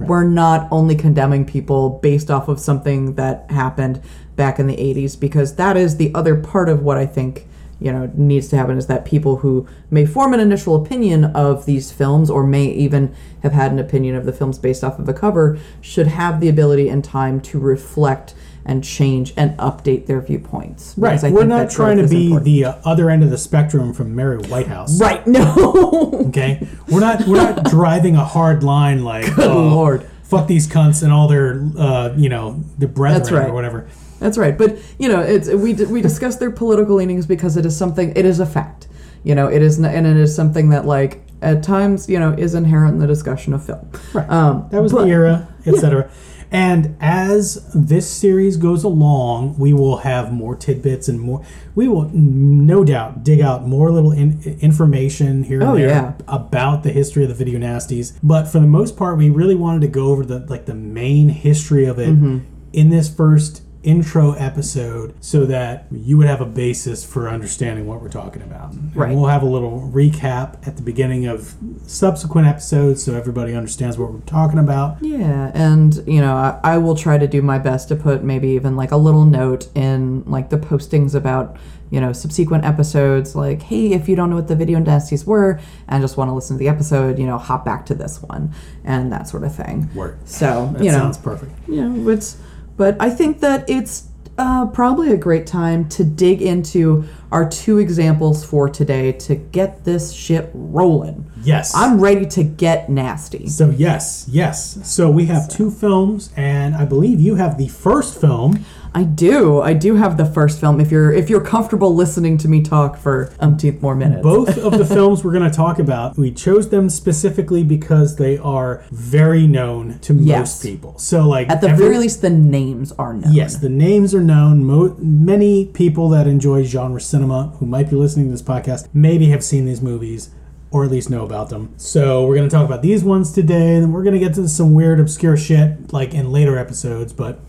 we're 0.08 0.24
not 0.24 0.68
only 0.72 0.96
condemning 0.96 1.46
people 1.46 2.00
based 2.02 2.30
off 2.30 2.48
of 2.48 2.60
something 2.60 3.16
that 3.16 3.50
happened 3.50 4.02
back 4.36 4.60
in 4.60 4.68
the 4.68 4.78
80s 4.78 5.20
because 5.20 5.56
that 5.56 5.78
is 5.78 5.98
the 5.98 6.14
other 6.14 6.36
part 6.36 6.70
of 6.70 6.82
what 6.82 6.98
I 6.98 7.06
think 7.06 7.48
you 7.80 7.92
know 7.92 8.12
needs 8.14 8.48
to 8.50 8.58
happen 8.58 8.78
is 8.78 8.88
that 8.88 9.06
people 9.06 9.38
who 9.38 9.68
may 9.90 10.06
form 10.06 10.34
an 10.34 10.40
initial 10.40 10.76
opinion 10.76 11.26
of 11.26 11.66
these 11.66 11.92
films 11.92 12.30
or 12.30 12.46
may 12.46 12.66
even 12.66 13.14
have 13.42 13.54
had 13.54 13.72
an 13.72 13.80
opinion 13.80 14.16
of 14.16 14.26
the 14.26 14.32
films 14.32 14.60
based 14.60 14.84
off 14.84 15.00
of 15.00 15.06
the 15.06 15.14
cover 15.14 15.58
should 15.82 16.08
have 16.08 16.40
the 16.40 16.48
ability 16.48 16.88
and 16.88 17.04
time 17.04 17.42
to 17.42 17.60
reflect 17.60 18.36
and 18.66 18.84
change 18.84 19.34
and 19.36 19.58
update 19.58 20.06
their 20.06 20.22
viewpoints 20.22 20.94
Right. 20.98 21.24
I 21.24 21.32
We're 21.32 21.46
not 21.46 21.70
trying 21.72 21.98
to 21.98 22.08
be 22.08 22.26
important. 22.28 22.46
the 22.46 22.66
uh, 22.66 22.76
other 22.86 23.10
end 23.10 23.24
of 23.24 23.30
the 23.30 23.38
spectrum 23.38 23.94
from 23.94 24.16
Mary 24.16 24.38
Whitehouse. 24.38 25.00
right 25.02 25.26
no 25.26 26.12
Okay. 26.30 26.68
We're 26.90 27.00
not 27.00 27.28
we're 27.28 27.38
not 27.38 27.66
driving 27.66 28.16
a 28.16 28.24
hard 28.26 28.64
line 28.64 29.04
like 29.04 29.26
Good 29.36 29.50
oh, 29.50 29.62
lord. 29.70 30.08
fuck 30.24 30.48
these 30.48 30.68
cunts 30.68 31.02
and 31.04 31.12
all 31.12 31.28
their 31.28 31.62
uh, 31.78 32.14
you 32.16 32.30
know 32.30 32.64
the 32.78 32.88
brethren 32.88 33.34
right. 33.42 33.50
or 33.50 33.54
whatever. 33.54 33.88
That's 34.20 34.38
right. 34.38 34.56
But 34.58 34.78
you 35.00 35.10
know, 35.10 35.20
it's 35.20 35.50
we 35.50 35.74
d- 35.74 35.86
we 35.86 36.00
discuss 36.02 36.36
their 36.38 36.52
political 36.52 36.96
leanings 36.96 37.26
because 37.26 37.58
it 37.58 37.66
is 37.66 37.76
something. 37.76 38.14
It 38.16 38.24
is 38.24 38.40
a 38.40 38.46
fact. 38.46 38.88
You 39.24 39.34
know, 39.34 39.48
it 39.48 39.62
is, 39.64 39.80
n- 39.80 39.86
and 39.86 40.06
it 40.06 40.16
is 40.16 40.36
something 40.36 40.70
that 40.70 40.86
like 40.86 41.24
at 41.42 41.64
times 41.64 42.08
you 42.08 42.20
know 42.20 42.32
is 42.32 42.54
inherent 42.54 42.94
in 42.94 43.00
the 43.00 43.08
discussion 43.08 43.54
of 43.54 43.66
film. 43.66 43.90
Right. 44.14 44.30
Um, 44.30 44.68
that 44.72 44.82
was 44.84 44.92
but- 44.94 45.06
the 45.06 45.10
era, 45.10 45.48
etc. 45.66 46.12
And 46.54 46.98
as 47.00 47.66
this 47.74 48.10
series 48.10 48.58
goes 48.58 48.84
along, 48.84 49.58
we 49.58 49.72
will 49.74 49.98
have 49.98 50.34
more 50.34 50.54
tidbits 50.56 51.08
and 51.08 51.18
more. 51.20 51.42
We 51.76 51.88
will 51.88 52.10
no 52.14 52.84
doubt 52.84 53.24
dig 53.24 53.40
out 53.40 53.66
more 53.66 53.90
little 53.90 54.12
in, 54.12 54.42
information 54.60 55.44
here 55.44 55.62
and 55.62 55.70
Oh, 55.70 55.76
there 55.76 55.88
yeah. 55.88 56.14
about 56.28 56.84
the 56.84 56.92
history 56.92 57.24
of 57.24 57.30
the 57.30 57.36
video 57.36 57.58
nasties. 57.58 58.18
But 58.22 58.50
for 58.50 58.60
the 58.60 58.68
most 58.68 58.98
part, 58.98 59.18
we 59.18 59.30
really 59.30 59.56
wanted 59.56 59.82
to 59.82 59.88
go 59.88 60.08
over 60.08 60.26
the 60.26 60.40
like 60.40 60.66
the 60.66 60.76
main 60.76 61.30
history 61.30 61.86
of 61.86 61.98
it 62.00 62.10
Mm-hmm. 62.10 62.40
in 62.74 62.90
this 62.90 63.08
first 63.14 63.62
intro 63.84 64.34
episode, 64.34 65.14
so 65.22 65.46
that 65.46 65.88
you 65.92 66.18
would 66.18 66.28
have 66.28 66.40
a 66.42 66.46
basis 66.46 67.04
for 67.04 67.28
understanding 67.28 67.88
what 67.88 68.02
we're 68.02 68.10
talking 68.10 68.42
about. 68.44 68.74
And 68.74 68.96
Right. 68.96 69.16
we'll 69.16 69.26
have 69.26 69.42
a 69.42 69.48
little 69.48 69.90
recap 69.94 70.56
at 70.68 70.76
the 70.78 70.84
beginning 70.84 71.26
of 71.26 71.56
subsequent 71.88 72.48
episodes, 72.48 73.04
so 73.04 73.16
everybody 73.16 73.56
understands 73.56 73.98
what 73.98 74.12
we're 74.14 74.20
talking 74.20 74.60
about. 74.60 74.98
Yeah, 75.02 75.52
and 75.54 76.02
you 76.06 76.22
know, 76.22 76.36
I, 76.36 76.60
I 76.64 76.78
will 76.78 76.96
try 76.96 77.18
to 77.18 77.28
do 77.28 77.42
my 77.42 77.58
best 77.60 77.88
to 77.90 77.96
put 77.96 78.24
maybe 78.24 78.50
even 78.50 78.76
like 78.76 78.92
a 78.92 78.98
little 78.98 79.26
note 79.26 79.68
in 79.76 80.24
like 80.26 80.50
the 80.50 80.58
postings 80.58 81.16
about 81.16 81.58
you 81.90 82.00
know 82.00 82.14
subsequent 82.14 82.64
episodes, 82.64 83.36
like, 83.36 83.64
hey, 83.64 83.94
if 83.94 84.08
you 84.08 84.16
don't 84.16 84.30
know 84.30 84.36
what 84.36 84.48
the 84.48 84.56
video 84.56 84.80
nasties 84.80 85.26
were 85.26 85.60
and 85.88 86.02
just 86.02 86.18
want 86.18 86.30
to 86.30 86.34
listen 86.34 86.56
to 86.56 86.60
the 86.60 86.70
episode, 86.70 87.18
you 87.20 87.26
know, 87.26 87.38
hop 87.38 87.66
back 87.66 87.86
to 87.88 87.96
this 87.96 88.22
one 88.22 88.54
and 88.86 89.12
that 89.12 89.28
sort 89.28 89.44
of 89.44 89.54
thing. 89.56 89.90
Word. 89.96 90.18
So 90.26 90.70
That 90.74 90.84
you 90.84 90.92
know, 90.92 91.00
sounds 91.00 91.18
perfect. 91.18 91.52
you 91.68 91.84
know, 91.90 92.10
it's 92.10 92.38
but 92.82 92.98
I 93.00 93.12
think 93.12 93.42
that 93.42 93.70
it's 93.70 94.08
uh, 94.40 94.66
probably 94.66 95.12
a 95.12 95.18
great 95.18 95.46
time 95.46 95.88
to 95.90 96.04
dig 96.04 96.42
into 96.42 97.04
our 97.32 97.48
two 97.48 97.78
examples 97.78 98.44
for 98.44 98.68
today 98.68 99.12
to 99.12 99.36
get 99.36 99.86
this 99.86 100.12
shit 100.12 100.50
rolling. 100.56 101.32
Yes. 101.44 101.76
I'm 101.76 102.02
ready 102.02 102.26
to 102.26 102.44
get 102.44 102.90
nasty. 102.90 103.48
so 103.50 103.70
yes, 103.70 104.26
yes. 104.28 104.80
So 104.84 105.12
we 105.12 105.28
have 105.28 105.48
two 105.48 105.70
films, 105.70 106.34
and 106.36 106.74
I 106.74 106.86
believe 106.86 107.20
you 107.20 107.36
have 107.36 107.60
the 107.60 107.68
first 107.68 108.20
film. 108.20 108.66
I 108.94 109.04
do. 109.04 109.62
I 109.62 109.74
do 109.74 109.96
have 109.96 110.18
the 110.18 110.26
first 110.26 110.60
film. 110.60 110.82
If 110.82 110.92
you're 110.92 111.14
if 111.14 111.30
you're 111.30 111.40
comfortable 111.44 111.96
listening 111.96 112.38
to 112.40 112.50
me 112.50 112.62
talk 112.62 112.98
for 112.98 113.32
umpteenth 113.40 113.82
more 113.82 113.96
minutes. 113.96 114.22
Both 114.22 114.58
of 114.58 114.78
the 114.78 114.86
films 114.96 115.24
we're 115.24 115.32
going 115.32 115.50
to 115.50 115.56
talk 115.56 115.80
about, 115.80 116.18
we 116.18 116.30
chose 116.32 116.70
them 116.70 116.90
specifically 116.90 117.64
because 117.64 118.18
they 118.18 118.38
are 118.38 118.84
very 118.92 119.48
known 119.48 120.00
to 120.00 120.14
Yes. 120.14 120.40
most 120.40 120.64
people. 120.64 120.98
So 121.00 121.28
like 121.28 121.50
At 121.50 121.62
the 121.62 121.70
every- 121.70 121.86
very 121.86 121.98
least, 122.00 122.22
the 122.22 122.30
names 122.30 122.92
are 122.94 123.14
known. 123.14 123.32
Yes, 123.34 123.56
the 123.56 123.70
names 123.70 124.14
are 124.14 124.22
known. 124.22 124.66
Mo- 124.66 124.98
many 125.00 125.68
people 125.68 126.10
that 126.10 126.28
enjoy 126.28 126.64
genre 126.64 127.00
cinema 127.00 127.54
who 127.60 127.66
might 127.66 127.90
be 127.90 127.96
listening 127.96 128.26
to 128.26 128.32
this 128.32 128.42
podcast 128.42 128.90
maybe 128.94 129.28
have 129.30 129.44
seen 129.44 129.66
these 129.66 129.82
movies 129.82 130.32
or 130.70 130.84
at 130.86 130.92
least 130.92 131.10
know 131.10 131.24
about 131.26 131.50
them. 131.50 131.74
So 131.78 132.26
we're 132.26 132.36
going 132.36 132.48
to 132.50 132.54
talk 132.56 132.66
about 132.66 132.82
these 132.82 133.04
ones 133.04 133.34
today, 133.34 133.76
and 133.76 133.94
we're 133.94 134.04
going 134.04 134.14
to 134.14 134.20
get 134.20 134.34
to 134.36 134.48
some 134.48 134.74
weird, 134.74 135.02
obscure 135.02 135.36
shit 135.36 135.92
like 135.92 136.14
in 136.14 136.32
later 136.32 136.58
episodes. 136.58 137.12
But 137.12 137.42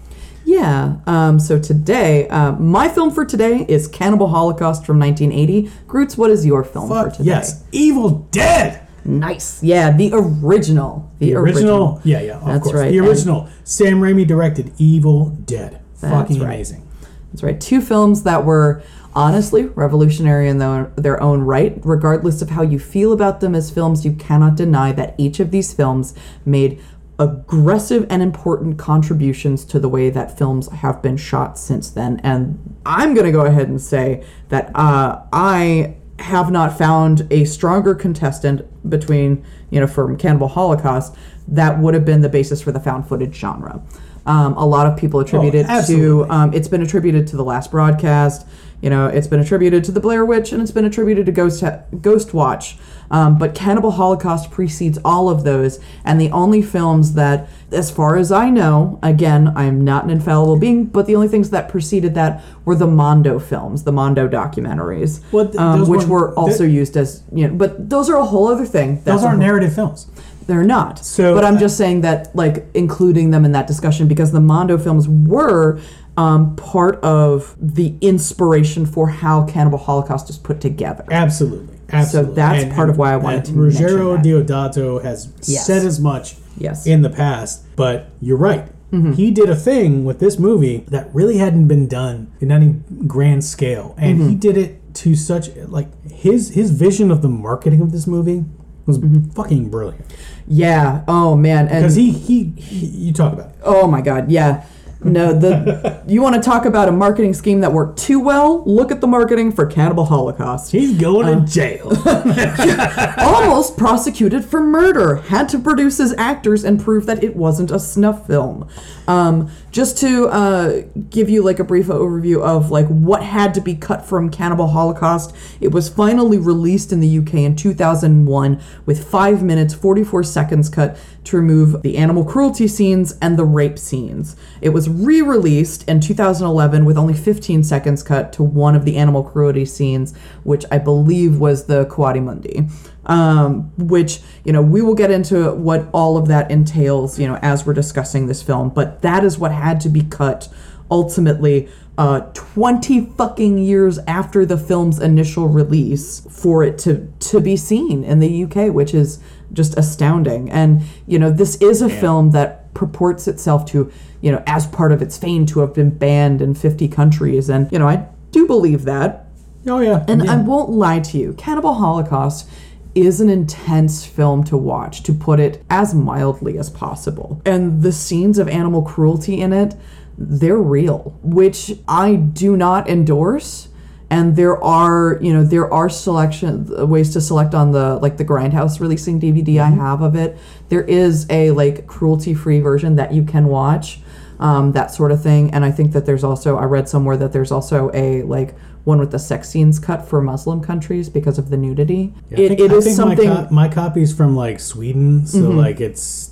Yeah. 0.45 0.97
Um, 1.07 1.39
so 1.39 1.59
today, 1.59 2.29
uh, 2.29 2.53
my 2.53 2.89
film 2.89 3.11
for 3.11 3.25
today 3.25 3.65
is 3.69 3.87
Cannibal 3.89 4.29
Holocaust 4.29 4.85
from 4.85 4.99
1980. 4.99 5.71
Groots, 5.87 6.17
what 6.19 6.31
is 6.31 6.45
your 6.45 6.65
film 6.65 6.89
for 6.89 7.11
today? 7.11 7.25
yes, 7.25 7.65
Evil 7.73 8.11
Dead. 8.31 8.87
Nice. 9.05 9.63
Yeah, 9.63 9.91
the 9.97 10.11
original. 10.15 11.11
The, 11.19 11.27
The 11.31 11.35
original, 11.37 12.01
yeah, 12.05 12.21
yeah, 12.21 12.39
of 12.39 12.47
That's 12.47 12.63
course. 12.65 12.75
right, 12.77 12.91
The 12.91 12.99
and- 12.99 13.09
original. 13.09 13.49
Sam 13.65 14.01
Raimi 14.01 14.27
directed 14.27 14.73
Evil 14.79 15.31
Dead. 15.45 15.81
Fucking 15.97 16.39
right. 16.41 16.47
amazing. 16.55 16.87
That's 17.33 17.43
right. 17.43 17.61
Two 17.61 17.81
films 17.81 18.25
that 18.25 18.45
were 18.45 18.83
honestly 19.15 19.65
revolutionary 19.67 20.49
in 20.49 20.59
their, 20.59 20.91
their 20.97 21.21
own 21.23 21.43
right. 21.43 21.79
Regardless 21.85 22.43
of 22.43 22.51
how 22.51 22.63
you 22.63 22.79
feel 22.79 23.13
about 23.13 23.41
them 23.41 23.55
as 23.55 23.71
films, 23.71 24.05
you 24.05 24.13
cannot 24.13 24.55
deny 24.57 24.93
that 24.93 25.15
each 25.19 25.39
of 25.41 25.51
these 25.51 25.73
films 25.73 26.15
made 26.45 26.81
aggressive 27.23 28.07
and 28.11 28.21
important 28.21 28.79
contributions 28.79 29.65
to 29.67 29.79
the 29.79 29.89
way 29.89 30.11
that 30.11 30.37
films 30.37 30.69
have 30.71 31.01
been 31.01 31.17
shot 31.17 31.57
since 31.59 31.91
then. 31.91 32.21
And 32.25 32.77
I'm 32.85 33.15
going 33.15 33.27
to 33.27 33.33
go 33.33 33.45
ahead 33.45 33.69
and 33.69 33.81
say 33.81 34.25
that 34.49 34.75
uh, 34.75 35.23
I 35.33 35.97
have 36.19 36.51
not 36.51 36.77
found 36.77 37.27
a 37.31 37.45
stronger 37.45 37.95
contestant 37.95 38.63
between, 38.89 39.45
you 39.71 39.81
know, 39.81 39.87
from 39.87 40.17
Cannibal 40.17 40.49
Holocaust 40.49 41.15
that 41.49 41.79
would 41.79 41.95
have 41.95 42.05
been 42.05 42.23
the 42.23 42.29
basis 42.29 42.63
for 42.63 42.73
the 42.73 42.81
found 42.81 43.09
footage 43.09 43.35
genre. 43.35 43.83
Um, 44.27 44.55
a 44.57 44.65
lot 44.65 44.87
of 44.87 44.97
people 44.97 45.21
attribute 45.21 45.55
it 45.55 45.67
to, 45.89 46.27
um, 46.31 46.55
it's 46.55 46.69
been 46.69 46.83
attributed 46.83 47.27
to 47.29 47.37
the 47.37 47.45
last 47.45 47.71
broadcast. 47.71 48.47
You 48.81 48.91
know, 48.91 49.07
it's 49.07 49.29
been 49.29 49.39
attributed 49.39 49.85
to 49.85 49.93
the 49.93 50.01
Blair 50.01 50.25
Witch 50.25 50.51
and 50.53 50.61
it's 50.61 50.73
been 50.73 50.85
attributed 50.85 51.27
to 51.27 51.33
Ghost 51.33 51.63
Ghost 52.01 52.35
Watch. 52.35 52.77
Um, 53.13 53.37
but 53.39 53.55
Cannibal 53.55 53.93
Holocaust 53.93 54.51
precedes 54.51 54.99
all 55.05 55.29
of 55.29 55.45
those, 55.45 55.79
and 56.03 56.19
the 56.19 56.31
only 56.31 56.63
films 56.63 57.13
that, 57.13 57.47
as 57.71 57.91
far 57.91 58.17
as 58.17 58.33
I 58.33 58.49
know, 58.49 58.99
again, 59.03 59.53
I'm 59.55 59.85
not 59.85 60.05
an 60.05 60.11
infallible 60.11 60.57
being, 60.57 60.87
but 60.87 61.07
the 61.07 61.15
only 61.15 61.29
things 61.29 61.51
that 61.51 61.69
preceded 61.69 62.15
that 62.15 62.43
were 62.65 62.75
the 62.75 62.87
Mondo 62.87 63.39
films, 63.39 63.83
the 63.85 63.93
Mondo 63.93 64.27
documentaries, 64.27 65.21
Well, 65.31 65.45
th- 65.47 65.57
um, 65.59 65.87
which 65.89 66.07
were- 66.07 66.29
were 66.29 66.35
also 66.39 66.65
used 66.65 66.97
as 66.97 67.23
you 67.33 67.49
know. 67.49 67.55
But 67.55 67.91
those 67.91 68.09
are 68.09 68.17
a 68.17 68.25
whole 68.25 68.49
other 68.49 68.65
thing. 68.65 68.95
That's 69.05 69.19
Those 69.19 69.25
aren't 69.25 69.41
narrative 69.41 69.75
films. 69.75 70.07
They're 70.47 70.65
not. 70.65 70.99
So, 71.05 71.35
but 71.35 71.45
I'm 71.45 71.59
just 71.59 71.77
saying 71.77 72.01
that, 72.03 72.35
like, 72.35 72.67
including 72.75 73.31
them 73.31 73.45
in 73.45 73.53
that 73.53 73.67
discussion 73.67 74.09
because 74.09 74.33
the 74.33 74.41
Mondo 74.41 74.79
films 74.79 75.09
were 75.09 75.81
um, 76.17 76.55
part 76.57 76.97
of 77.03 77.57
the 77.61 77.95
inspiration 78.01 78.85
for 78.87 79.09
how 79.09 79.45
Cannibal 79.45 79.79
Holocaust 79.79 80.29
is 80.31 80.39
put 80.39 80.61
together. 80.61 81.05
Absolutely. 81.11 81.79
Absolutely. 81.91 82.31
So 82.31 82.35
that's 82.35 82.75
part 82.75 82.89
of 82.91 82.99
why 82.99 83.13
I 83.13 83.17
wanted 83.17 83.45
to 83.47 83.53
Ruggero 83.53 84.15
mention 84.17 84.47
Deodato 84.47 85.03
has 85.03 85.33
Yes. 85.47 85.67
said 85.67 85.85
as 85.85 86.01
much 86.01 86.37
Yes. 86.59 86.87
in 86.87 87.03
the 87.03 87.11
past, 87.11 87.65
but 87.77 88.11
you're 88.21 88.37
right. 88.37 88.67
Mm-hmm. 88.93 89.13
He 89.13 89.31
did 89.31 89.49
a 89.49 89.57
thing 89.57 90.05
with 90.05 90.19
this 90.19 90.39
movie 90.39 90.85
that 90.89 91.09
really 91.15 91.39
hadn't 91.39 91.67
been 91.67 91.89
done 91.89 92.31
in 92.41 92.53
any 92.53 92.77
grand 93.07 93.43
scale, 93.45 93.95
and 93.97 94.19
Mm-hmm. 94.19 94.29
he 94.29 94.35
did 94.35 94.57
it 94.59 94.95
to 94.97 95.15
such 95.15 95.49
like 95.69 95.89
his 96.11 96.51
his 96.51 96.71
vision 96.71 97.11
of 97.11 97.23
the 97.23 97.29
marketing 97.29 97.81
of 97.81 97.91
this 97.93 98.07
movie 98.07 98.45
was 98.85 98.99
Mm-hmm. 98.99 99.31
fucking 99.31 99.71
brilliant. 99.71 100.05
Yeah. 100.47 101.05
Oh 101.09 101.37
man. 101.37 101.69
And 101.69 101.83
Because 101.83 101.95
he, 101.95 102.11
he 102.13 102.45
he 102.57 102.87
you 102.87 103.13
talk 103.13 103.33
about 103.33 103.51
it. 103.51 103.57
oh 103.65 103.87
my 103.87 104.01
God. 104.01 104.31
Yeah. 104.31 104.65
No. 105.05 105.33
The 105.37 106.01
you 106.07 106.23
want 106.23 106.37
to 106.37 106.41
talk 106.41 106.65
about 106.65 106.89
a 106.89 106.93
marketing 106.93 107.35
scheme 107.35 107.61
that 107.61 107.73
worked 107.73 107.99
too 107.99 108.21
well? 108.21 108.63
Look 108.65 108.93
at 108.93 109.01
the 109.01 109.07
marketing 109.09 109.51
for 109.53 109.67
Cannibal 109.67 110.05
Holocaust. 110.05 110.71
He's 110.73 111.01
going 111.01 111.27
Uh, 111.27 111.45
to 111.45 111.53
jail. 111.53 111.93
almost 113.19 113.77
prosecuted 113.77 114.45
for 114.45 114.61
murder, 114.61 115.17
had 115.17 115.49
to 115.51 115.59
produce 115.59 115.99
his 115.99 116.15
actors 116.19 116.65
and 116.65 116.81
prove 116.81 117.07
that 117.07 117.23
it 117.25 117.37
wasn't 117.37 117.71
a 117.71 117.79
snuff 117.79 118.27
film. 118.27 118.69
Um, 119.09 119.51
just 119.73 119.97
to 119.97 120.29
uh, 120.29 120.83
give 121.09 121.31
you 121.31 121.43
like 121.43 121.59
a 121.59 121.65
brief 121.65 121.87
overview 121.87 122.43
of 122.43 122.71
like 122.71 122.87
what 122.89 123.23
had 123.23 123.55
to 123.55 123.61
be 123.61 123.75
cut 123.75 124.05
from 124.05 124.31
Cannibal 124.31 124.69
Holocaust, 124.69 125.35
it 125.63 125.69
was 125.69 125.89
finally 125.89 126.37
released 126.37 126.93
in 126.93 127.01
the 127.01 127.19
UK 127.19 127.35
in 127.35 127.57
2001 127.57 128.61
with 128.85 129.09
five 129.11 129.43
minutes 129.43 129.73
44 129.73 130.25
seconds 130.25 130.69
cut 130.69 130.99
to 131.25 131.37
remove 131.37 131.81
the 131.83 131.97
animal 131.97 132.23
cruelty 132.23 132.69
scenes 132.69 133.17
and 133.23 133.39
the 133.39 133.47
rape 133.47 133.79
scenes. 133.79 134.37
It 134.61 134.71
was 134.71 134.91
re-released 134.91 135.89
in 135.89 136.01
2011 136.01 136.85
with 136.85 136.99
only 136.99 137.15
15 137.15 137.65
seconds 137.65 138.03
cut 138.03 138.33
to 138.35 138.43
one 138.43 138.77
of 138.77 138.85
the 138.85 138.99
animal 138.99 139.25
cruelty 139.25 139.65
scenes, 139.65 140.15
which 140.43 140.67
I 140.71 140.79
believe 140.79 141.39
was 141.39 141.65
the 141.65 141.87
Mundi. 142.23 142.69
Um, 143.05 143.73
which 143.79 144.21
you 144.45 144.53
know 144.53 144.63
we 144.63 144.81
will 144.81 144.95
get 144.95 145.11
into 145.11 145.53
what 145.55 145.89
all 145.93 146.17
of 146.17 146.29
that 146.29 146.53
entails, 146.53 147.19
you 147.19 147.27
know, 147.27 147.37
as 147.43 147.67
we're 147.67 147.73
discussing 147.73 148.27
this 148.27 148.43
film. 148.43 148.69
But 148.69 149.03
that 149.03 149.25
is 149.25 149.39
what 149.39 149.51
had 149.51 149.81
to 149.81 149.89
be 149.89 150.03
cut 150.03 150.49
ultimately. 150.91 151.69
Uh, 151.99 152.21
20 152.33 153.07
fucking 153.19 153.59
years 153.59 153.99
after 154.07 154.47
the 154.47 154.57
film's 154.57 154.99
initial 154.99 155.47
release 155.47 156.21
for 156.31 156.65
it 156.65 156.79
to 156.79 157.13
to 157.19 157.39
be 157.39 157.55
seen 157.55 158.03
in 158.03 158.19
the 158.19 158.45
UK, 158.45 158.73
which 158.73 158.95
is 158.95 159.21
just 159.53 159.77
astounding. 159.77 160.51
And 160.51 160.83
you 161.07 161.19
know, 161.19 161.31
this 161.31 161.57
is 161.57 161.83
a 161.83 161.91
film 161.91 162.31
that 162.31 162.73
purports 162.73 163.29
itself 163.29 163.67
to, 163.67 163.93
you 164.21 164.33
know, 164.33 164.43
as 164.47 164.67
part 164.67 164.93
of 164.93 165.03
its 165.03 165.19
fame 165.19 165.45
to 165.47 165.61
have 165.61 165.75
been 165.75 165.91
banned 165.91 166.41
in 166.41 166.55
50 166.55 166.89
countries. 166.89 167.51
And 167.51 167.71
you 167.71 167.79
know, 167.79 167.89
I 167.89 168.07
do 168.31 168.47
believe 168.47 168.85
that. 168.85 169.27
oh 169.67 169.81
yeah. 169.81 170.05
And 170.09 170.25
yeah. 170.25 170.33
I 170.33 170.37
won't 170.37 170.71
lie 170.71 171.01
to 171.01 171.19
you, 171.19 171.35
Cannibal 171.35 171.75
Holocaust 171.75 172.49
is 172.95 173.21
an 173.21 173.31
intense 173.31 174.05
film 174.05 174.45
to 174.45 174.57
watch, 174.57 175.03
to 175.05 175.13
put 175.13 175.41
it 175.41 175.63
as 175.71 175.95
mildly 175.95 176.59
as 176.59 176.69
possible. 176.69 177.41
And 177.45 177.83
the 177.83 177.93
scenes 177.93 178.39
of 178.39 178.49
animal 178.49 178.83
cruelty 178.83 179.41
in 179.41 179.53
it, 179.53 179.75
they're 180.19 180.59
real, 180.59 181.19
which 181.23 181.73
I 181.89 182.17
do 182.17 182.57
not 182.57 182.89
endorse. 182.89 183.69
And 184.11 184.37
there 184.37 184.63
are, 184.63 185.19
you 185.23 185.33
know, 185.33 185.43
there 185.43 185.73
are 185.73 185.89
selection 185.89 186.89
ways 186.89 187.15
to 187.15 187.21
select 187.21 187.55
on 187.55 187.73
the 187.73 187.97
like 187.97 188.19
the 188.19 188.27
Grindhouse 188.27 188.79
releasing 188.79 189.19
DVD 189.19 189.59
I 189.59 189.71
have 189.71 190.03
of 190.03 190.15
it. 190.15 190.37
There 190.69 190.83
is 190.83 191.27
a 191.31 191.51
like 191.53 191.87
cruelty-free 191.87 192.61
version 192.61 192.97
that 192.97 193.15
you 193.15 193.23
can 193.23 193.47
watch 193.47 194.01
um, 194.39 194.73
that 194.73 194.91
sort 194.91 195.13
of 195.13 195.23
thing. 195.23 195.55
And 195.55 195.65
I 195.65 195.71
think 195.71 195.93
that 195.93 196.05
there's 196.05 196.25
also 196.25 196.59
I 196.59 196.65
read 196.65 196.91
somewhere 196.91 197.17
that 197.17 197.33
there's 197.33 197.51
also 197.51 197.91
a 197.95 198.23
like 198.25 198.55
one 198.85 198.99
with 198.99 199.11
the 199.13 199.19
sex 199.19 199.49
scenes 199.49 199.79
cut 199.79 200.09
for 200.09 200.21
Muslim 200.21 200.61
countries 200.61 201.09
because 201.09 201.39
of 201.39 201.51
the 201.51 201.57
nudity. 201.57 202.13
I 202.31 202.35
it, 202.35 202.49
think- 202.49 202.61
it 202.61 202.71
I 202.71 202.75
is 202.75 202.85
think 202.85 202.97
something. 202.97 203.29
Mm-hmm. 203.29 203.55
My, 203.55 203.69
co- 203.69 203.75
my 203.77 203.89
copy's 203.89 204.15
from 204.15 204.35
like 204.37 204.61
Sweden, 204.61 205.27
so 205.27 205.51
like 205.51 205.81
it's 205.81 206.31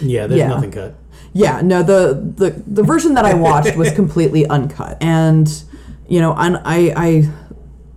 yeah. 0.00 0.26
There's 0.26 0.38
Yeah. 0.38 0.48
nothing 0.48 0.70
cut. 0.70 0.94
Yeah, 1.32 1.60
no, 1.60 1.82
the 1.82 2.14
the 2.36 2.50
the 2.66 2.82
version 2.82 3.14
that 3.14 3.24
I 3.24 3.34
watched 3.34 3.76
was 3.76 3.90
completely 4.02 4.46
uncut, 4.46 4.96
and 5.02 5.46
you 6.08 6.20
know, 6.20 6.34
and 6.36 6.56
I 6.64 6.92
I 6.96 7.30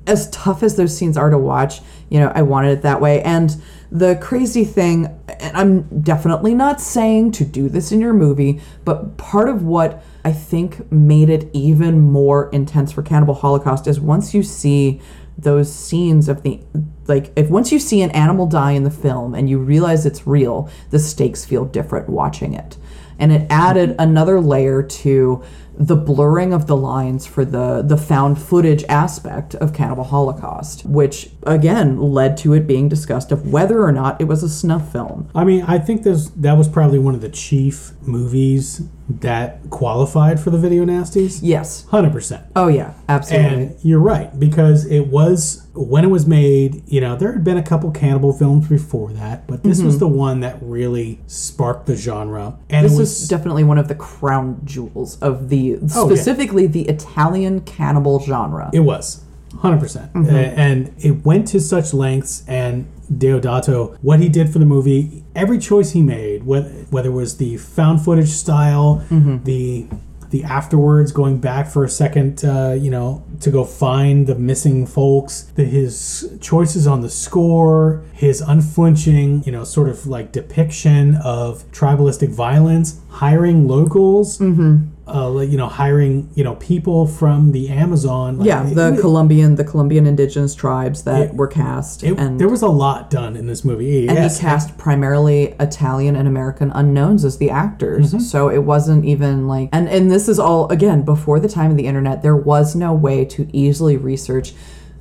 as 0.08 0.30
tough 0.32 0.64
as 0.64 0.76
those 0.76 0.96
scenes 0.98 1.16
are 1.16 1.30
to 1.30 1.38
watch, 1.38 1.80
you 2.10 2.20
know, 2.20 2.32
I 2.34 2.42
wanted 2.42 2.72
it 2.80 2.82
that 2.82 3.00
way. 3.02 3.22
And 3.22 3.56
the 3.92 4.16
crazy 4.16 4.64
thing, 4.64 5.08
and 5.28 5.58
I'm 5.58 6.02
definitely 6.02 6.56
not 6.56 6.80
saying 6.80 7.34
to 7.34 7.46
do 7.46 7.68
this 7.68 7.92
in 7.92 8.00
your 8.00 8.14
movie, 8.14 8.62
but 8.86 9.18
part 9.18 9.50
of 9.50 9.64
what 9.64 10.02
I 10.24 10.32
think 10.32 10.90
made 10.92 11.30
it 11.30 11.50
even 11.52 12.00
more 12.00 12.50
intense 12.52 12.94
for 12.94 13.02
Cannibal 13.02 13.34
Holocaust 13.34 13.88
is 13.88 14.00
once 14.00 14.34
you 14.34 14.44
see 14.44 15.02
those 15.38 15.74
scenes 15.74 16.30
of 16.30 16.44
the 16.44 16.62
like 17.08 17.32
if 17.36 17.50
once 17.50 17.72
you 17.72 17.80
see 17.80 18.02
an 18.02 18.12
animal 18.12 18.46
die 18.46 18.72
in 18.72 18.84
the 18.84 18.92
film 18.92 19.34
and 19.34 19.50
you 19.50 19.58
realize 19.58 20.06
it's 20.06 20.26
real, 20.26 20.70
the 20.92 21.00
stakes 21.00 21.44
feel 21.44 21.66
different 21.66 22.08
watching 22.08 22.54
it. 22.54 22.78
And 23.20 23.32
it 23.32 23.46
added 23.50 23.96
another 24.00 24.40
layer 24.40 24.82
to 24.82 25.44
the 25.82 25.96
blurring 25.96 26.54
of 26.54 26.68
the 26.68 26.78
lines 26.78 27.26
for 27.26 27.44
the 27.44 27.82
the 27.82 27.98
found 27.98 28.40
footage 28.40 28.84
aspect 28.84 29.56
of 29.56 29.74
Cannibal 29.74 30.04
Holocaust, 30.04 30.86
which 30.86 31.32
again 31.44 32.00
led 32.00 32.38
to 32.38 32.54
it 32.54 32.68
being 32.68 32.88
discussed 32.88 33.32
of 33.32 33.52
whether 33.52 33.84
or 33.84 33.92
not 33.92 34.22
it 34.22 34.26
was 34.26 34.44
a 34.44 34.50
snuff 34.50 34.92
film. 34.92 35.28
I 35.34 35.44
mean, 35.44 35.64
I 35.64 35.80
think 35.80 36.04
there's 36.04 36.30
that 36.32 36.54
was 36.54 36.68
probably 36.68 37.00
one 37.00 37.16
of 37.16 37.22
the 37.22 37.30
chief 37.30 37.94
movies 38.02 38.84
that 39.10 39.60
qualified 39.72 40.40
for 40.40 40.52
the 40.52 40.58
video 40.58 40.86
nasties. 40.86 41.40
Yes. 41.42 41.86
Hundred 41.88 42.12
percent. 42.12 42.46
Oh 42.56 42.68
yeah, 42.68 42.94
absolutely. 43.10 43.64
And 43.64 43.76
you're 43.82 44.00
right 44.00 44.40
because 44.40 44.86
it 44.86 45.08
was 45.08 45.68
when 45.74 46.04
it 46.04 46.08
was 46.10 46.26
made. 46.28 46.84
You 46.88 47.02
know, 47.02 47.16
there 47.16 47.32
had 47.32 47.44
been 47.44 47.58
a 47.58 47.64
couple 47.64 47.92
cannibal 47.92 48.34
films 48.34 48.68
before 48.68 49.12
that, 49.14 49.48
but 49.48 49.64
this 49.64 49.82
was 49.82 50.00
the 50.00 50.08
one 50.08 50.40
that 50.42 50.58
really 50.62 51.20
sparked 51.28 51.86
the 51.86 51.96
genre. 51.96 52.58
And 52.70 52.84
Mm-hmm. 52.84 52.84
this 52.84 52.94
it 52.94 52.98
was 53.00 53.22
is 53.24 53.28
definitely 53.30 53.64
one 53.64 53.78
of 53.78 53.88
the 53.88 53.96
crown 53.96 54.62
jewels 54.66 55.18
of 55.22 55.50
the 55.50 55.76
Oh, 55.78 55.80
yeah. 55.82 55.88
specifically 56.16 56.68
the 56.68 56.84
Italian 56.90 57.62
cannibal 57.62 58.20
genre. 58.20 58.70
It 58.74 58.82
was, 58.82 59.24
hundred 59.60 59.80
percent, 59.80 60.12
Mm-hmm. 60.14 60.36
and 60.36 60.94
it 61.00 61.26
went 61.26 61.48
to 61.50 61.60
such 61.60 61.94
lengths. 61.94 62.44
And 62.48 62.88
Deodato, 63.12 63.98
what 64.02 64.20
he 64.20 64.30
did 64.30 64.52
for 64.52 64.60
the 64.60 64.66
movie, 64.66 65.24
every 65.36 65.60
choice 65.60 65.92
he 65.92 66.02
made, 66.02 66.46
whether 66.46 66.70
whether 66.90 67.10
it 67.10 67.14
was 67.14 67.38
the 67.38 67.58
found 67.58 68.04
footage 68.04 68.30
style, 68.30 69.04
Mm-hmm. 69.10 69.44
the 69.44 69.88
the 70.32 70.44
afterwards 70.44 71.12
going 71.12 71.40
back 71.40 71.68
for 71.68 71.84
a 71.84 71.90
second, 71.90 72.44
uh, 72.44 72.72
you 72.72 72.90
know, 72.90 73.24
to 73.42 73.52
go 73.52 73.64
find 73.64 74.28
the 74.28 74.36
missing 74.36 74.88
folks, 74.88 75.44
the, 75.56 75.66
his 75.66 76.38
choices 76.42 76.88
on 76.88 77.02
the 77.02 77.10
score, 77.10 78.04
his 78.14 78.42
unflinching, 78.42 79.44
you 79.44 79.52
know, 79.52 79.64
sort 79.64 79.90
of 79.90 80.08
like 80.08 80.32
depiction 80.32 81.16
of 81.18 81.70
tribalistic 81.72 82.30
violence, 82.30 83.00
hiring 83.10 83.68
locals. 83.68 84.40
Mm-hmm. 84.40 84.88
Uh, 85.14 85.30
like, 85.30 85.50
you 85.50 85.58
know, 85.58 85.68
hiring 85.68 86.30
you 86.36 86.44
know 86.44 86.56
people 86.56 87.06
from 87.08 87.52
the 87.52 87.70
Amazon. 87.70 88.40
Like, 88.40 88.48
yeah, 88.48 88.64
the 88.64 88.94
it- 88.94 89.02
Colombian, 89.02 89.56
the 89.56 89.64
Colombian 89.64 90.06
indigenous 90.06 90.56
tribes 90.56 91.04
that 91.04 91.22
It- 91.22 91.36
were 91.36 91.48
cast, 91.48 92.04
and 92.04 92.40
there 92.40 92.50
was 92.50 92.62
a 92.62 92.70
lot 92.70 93.10
done 93.10 93.36
in 93.36 93.48
this 93.48 93.64
movie. 93.64 94.08
and 94.08 94.18
yes. 94.18 94.38
he 94.38 94.42
cast 94.42 94.78
primarily 94.78 95.56
Italian 95.60 96.16
and 96.16 96.28
American 96.28 96.72
unknowns 96.72 97.26
as 97.26 97.38
the 97.38 97.50
actors. 97.50 98.10
Mm-hmm. 98.10 98.20
So 98.20 98.50
it 98.50 98.64
wasn't 98.64 99.06
even 99.06 99.48
like 99.48 99.70
and 99.72 99.88
and 99.90 100.12
this 100.12 100.28
is 100.28 100.40
all 100.40 100.68
again 100.70 101.04
before 101.04 101.40
the 101.40 101.50
time 101.50 101.72
of 101.72 101.78
the 101.78 101.88
internet. 101.88 102.22
There 102.22 102.36
was 102.36 102.76
no 102.76 102.94
way 102.94 103.26
to 103.26 103.48
easily 103.56 103.98
research 103.98 104.54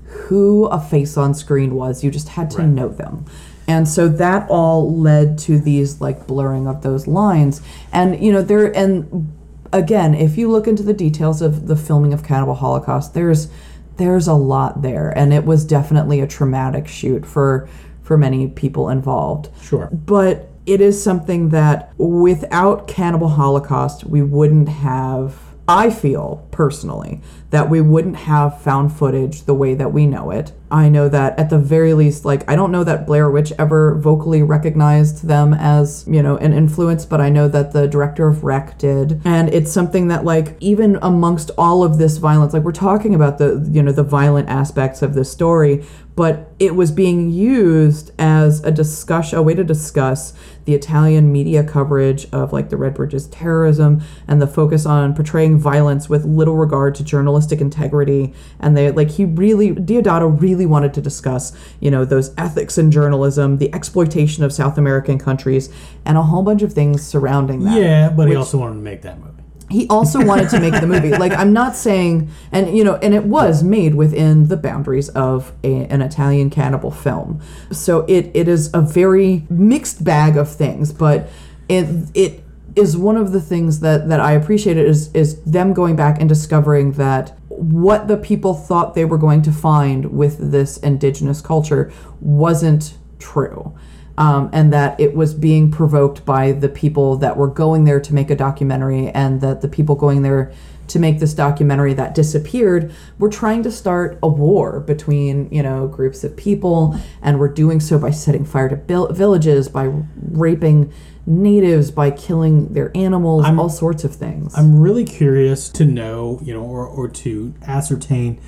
who 0.04 0.66
a 0.66 0.80
face 0.80 1.16
on 1.16 1.34
screen 1.34 1.74
was. 1.74 2.02
You 2.04 2.10
just 2.10 2.30
had 2.30 2.50
to 2.52 2.66
know 2.66 2.88
them. 2.88 3.24
And 3.68 3.88
so 3.88 4.08
that 4.08 4.48
all 4.50 4.98
led 4.98 5.38
to 5.40 5.58
these 5.60 6.00
like 6.00 6.26
blurring 6.26 6.66
of 6.66 6.82
those 6.82 7.06
lines. 7.06 7.62
And 7.92 8.20
you 8.22 8.32
know, 8.32 8.42
there 8.42 8.76
and 8.76 9.32
again, 9.72 10.14
if 10.14 10.36
you 10.36 10.50
look 10.50 10.66
into 10.66 10.82
the 10.82 10.92
details 10.92 11.42
of 11.42 11.66
the 11.66 11.76
filming 11.76 12.12
of 12.12 12.24
Cannibal 12.24 12.54
Holocaust, 12.54 13.14
there's 13.14 13.48
there's 13.96 14.26
a 14.26 14.34
lot 14.34 14.80
there 14.80 15.10
and 15.16 15.32
it 15.32 15.44
was 15.44 15.64
definitely 15.64 16.20
a 16.20 16.26
traumatic 16.26 16.88
shoot 16.88 17.26
for 17.26 17.68
for 18.02 18.16
many 18.16 18.48
people 18.48 18.88
involved. 18.88 19.50
Sure. 19.62 19.88
But 19.92 20.48
it 20.66 20.80
is 20.80 21.02
something 21.02 21.50
that 21.50 21.92
without 21.98 22.88
Cannibal 22.88 23.28
Holocaust, 23.28 24.04
we 24.04 24.22
wouldn't 24.22 24.68
have, 24.68 25.36
I 25.68 25.90
feel 25.90 26.46
personally, 26.50 27.20
that 27.50 27.68
we 27.68 27.80
wouldn't 27.80 28.16
have 28.16 28.60
found 28.62 28.92
footage 28.92 29.42
the 29.42 29.54
way 29.54 29.74
that 29.74 29.92
we 29.92 30.06
know 30.06 30.30
it. 30.30 30.52
I 30.70 30.88
know 30.88 31.08
that 31.08 31.36
at 31.36 31.50
the 31.50 31.58
very 31.58 31.94
least, 31.94 32.24
like, 32.24 32.48
I 32.48 32.54
don't 32.54 32.70
know 32.70 32.84
that 32.84 33.04
Blair 33.04 33.28
Witch 33.28 33.52
ever 33.58 33.96
vocally 33.96 34.40
recognized 34.40 35.26
them 35.26 35.52
as, 35.52 36.04
you 36.06 36.22
know, 36.22 36.36
an 36.36 36.52
influence, 36.52 37.04
but 37.04 37.20
I 37.20 37.28
know 37.28 37.48
that 37.48 37.72
the 37.72 37.88
director 37.88 38.28
of 38.28 38.44
Rec 38.44 38.78
did. 38.78 39.20
And 39.24 39.52
it's 39.52 39.72
something 39.72 40.06
that, 40.08 40.24
like, 40.24 40.56
even 40.60 40.96
amongst 41.02 41.50
all 41.58 41.82
of 41.82 41.98
this 41.98 42.18
violence, 42.18 42.52
like, 42.52 42.62
we're 42.62 42.70
talking 42.70 43.16
about 43.16 43.38
the, 43.38 43.68
you 43.72 43.82
know, 43.82 43.90
the 43.90 44.04
violent 44.04 44.48
aspects 44.48 45.02
of 45.02 45.14
this 45.14 45.30
story, 45.32 45.84
but 46.14 46.52
it 46.60 46.76
was 46.76 46.92
being 46.92 47.30
used 47.30 48.12
as 48.18 48.62
a 48.62 48.70
discussion, 48.70 49.38
a 49.38 49.42
way 49.42 49.54
to 49.54 49.64
discuss 49.64 50.34
the 50.66 50.74
Italian 50.74 51.32
media 51.32 51.64
coverage 51.64 52.26
of 52.32 52.52
like 52.52 52.68
the 52.68 52.76
Red 52.76 52.94
Brigades 52.94 53.26
terrorism 53.28 54.02
and 54.28 54.40
the 54.40 54.46
focus 54.46 54.86
on 54.86 55.14
portraying 55.14 55.58
violence 55.58 56.08
with 56.08 56.24
little 56.24 56.56
regard 56.56 56.94
to 56.96 57.04
journalistic 57.40 57.60
integrity. 57.60 58.34
And 58.60 58.76
they 58.76 58.90
like 58.90 59.10
he 59.10 59.24
really 59.24 59.72
Deodato 59.72 60.40
really 60.40 60.66
wanted 60.66 60.94
to 60.94 61.00
discuss, 61.00 61.52
you 61.80 61.90
know, 61.90 62.04
those 62.04 62.32
ethics 62.36 62.78
in 62.78 62.90
journalism, 62.90 63.58
the 63.58 63.72
exploitation 63.74 64.44
of 64.44 64.52
South 64.52 64.78
American 64.78 65.18
countries, 65.18 65.70
and 66.04 66.18
a 66.18 66.22
whole 66.22 66.42
bunch 66.42 66.62
of 66.62 66.72
things 66.72 67.06
surrounding 67.06 67.64
that 67.64 67.80
Yeah, 67.80 68.10
but 68.10 68.28
he 68.28 68.36
also 68.36 68.58
wanted 68.58 68.74
to 68.74 68.80
make 68.80 69.02
that 69.02 69.18
movie. 69.18 69.42
he 69.70 69.86
also 69.88 70.24
wanted 70.24 70.48
to 70.50 70.58
make 70.58 70.74
the 70.80 70.86
movie 70.86 71.10
like 71.24 71.32
i'm 71.32 71.52
not 71.52 71.76
saying 71.76 72.28
and 72.50 72.76
you 72.76 72.82
know 72.82 72.96
and 73.04 73.14
it 73.14 73.22
was 73.24 73.62
made 73.62 73.94
within 73.94 74.48
the 74.48 74.56
boundaries 74.56 75.08
of 75.10 75.52
a, 75.62 75.84
an 75.94 76.02
italian 76.02 76.50
cannibal 76.50 76.90
film 76.90 77.40
so 77.70 78.00
it, 78.08 78.30
it 78.34 78.48
is 78.48 78.68
a 78.74 78.80
very 78.80 79.46
mixed 79.48 80.02
bag 80.02 80.36
of 80.36 80.52
things 80.52 80.92
but 80.92 81.28
it 81.68 81.86
it 82.14 82.42
is 82.80 82.96
one 82.96 83.16
of 83.16 83.32
the 83.32 83.40
things 83.40 83.80
that 83.80 84.08
that 84.08 84.20
i 84.20 84.32
appreciated 84.32 84.86
is 84.86 85.12
is 85.14 85.42
them 85.42 85.72
going 85.72 85.94
back 85.94 86.18
and 86.18 86.28
discovering 86.28 86.92
that 86.92 87.36
what 87.60 88.08
the 88.08 88.16
people 88.16 88.54
thought 88.54 88.94
they 88.94 89.04
were 89.04 89.18
going 89.18 89.42
to 89.42 89.52
find 89.52 90.12
with 90.12 90.50
this 90.50 90.78
indigenous 90.78 91.42
culture 91.42 91.92
wasn't 92.20 92.94
true. 93.18 93.76
Um, 94.16 94.50
and 94.52 94.72
that 94.72 95.00
it 95.00 95.14
was 95.14 95.32
being 95.32 95.70
provoked 95.70 96.26
by 96.26 96.52
the 96.52 96.68
people 96.68 97.16
that 97.18 97.38
were 97.38 97.48
going 97.48 97.84
there 97.84 98.00
to 98.00 98.14
make 98.14 98.28
a 98.28 98.36
documentary, 98.36 99.08
and 99.08 99.40
that 99.40 99.62
the 99.62 99.68
people 99.68 99.94
going 99.94 100.20
there 100.22 100.52
to 100.88 100.98
make 100.98 101.20
this 101.20 101.32
documentary 101.32 101.94
that 101.94 102.14
disappeared 102.14 102.92
were 103.18 103.30
trying 103.30 103.62
to 103.62 103.70
start 103.70 104.18
a 104.22 104.28
war 104.28 104.80
between 104.80 105.50
you 105.50 105.62
know 105.62 105.86
groups 105.86 106.22
of 106.22 106.36
people, 106.36 106.94
and 107.22 107.38
were 107.38 107.48
doing 107.48 107.80
so 107.80 107.98
by 107.98 108.10
setting 108.10 108.44
fire 108.44 108.68
to 108.68 109.12
villages, 109.14 109.70
by 109.70 109.90
raping 110.32 110.92
natives, 111.26 111.90
by 111.90 112.10
killing 112.10 112.72
their 112.72 112.90
animals, 112.96 113.44
all 113.46 113.68
sorts 113.68 114.04
of 114.04 114.14
things. 114.14 114.56
I'm 114.56 114.80
really 114.80 115.04
curious 115.04 115.68
to 115.70 115.84
know, 115.84 116.40
you 116.42 116.52
know, 116.54 116.62
or, 116.62 116.86
or 116.86 117.08
to 117.08 117.54
ascertain 117.66 118.40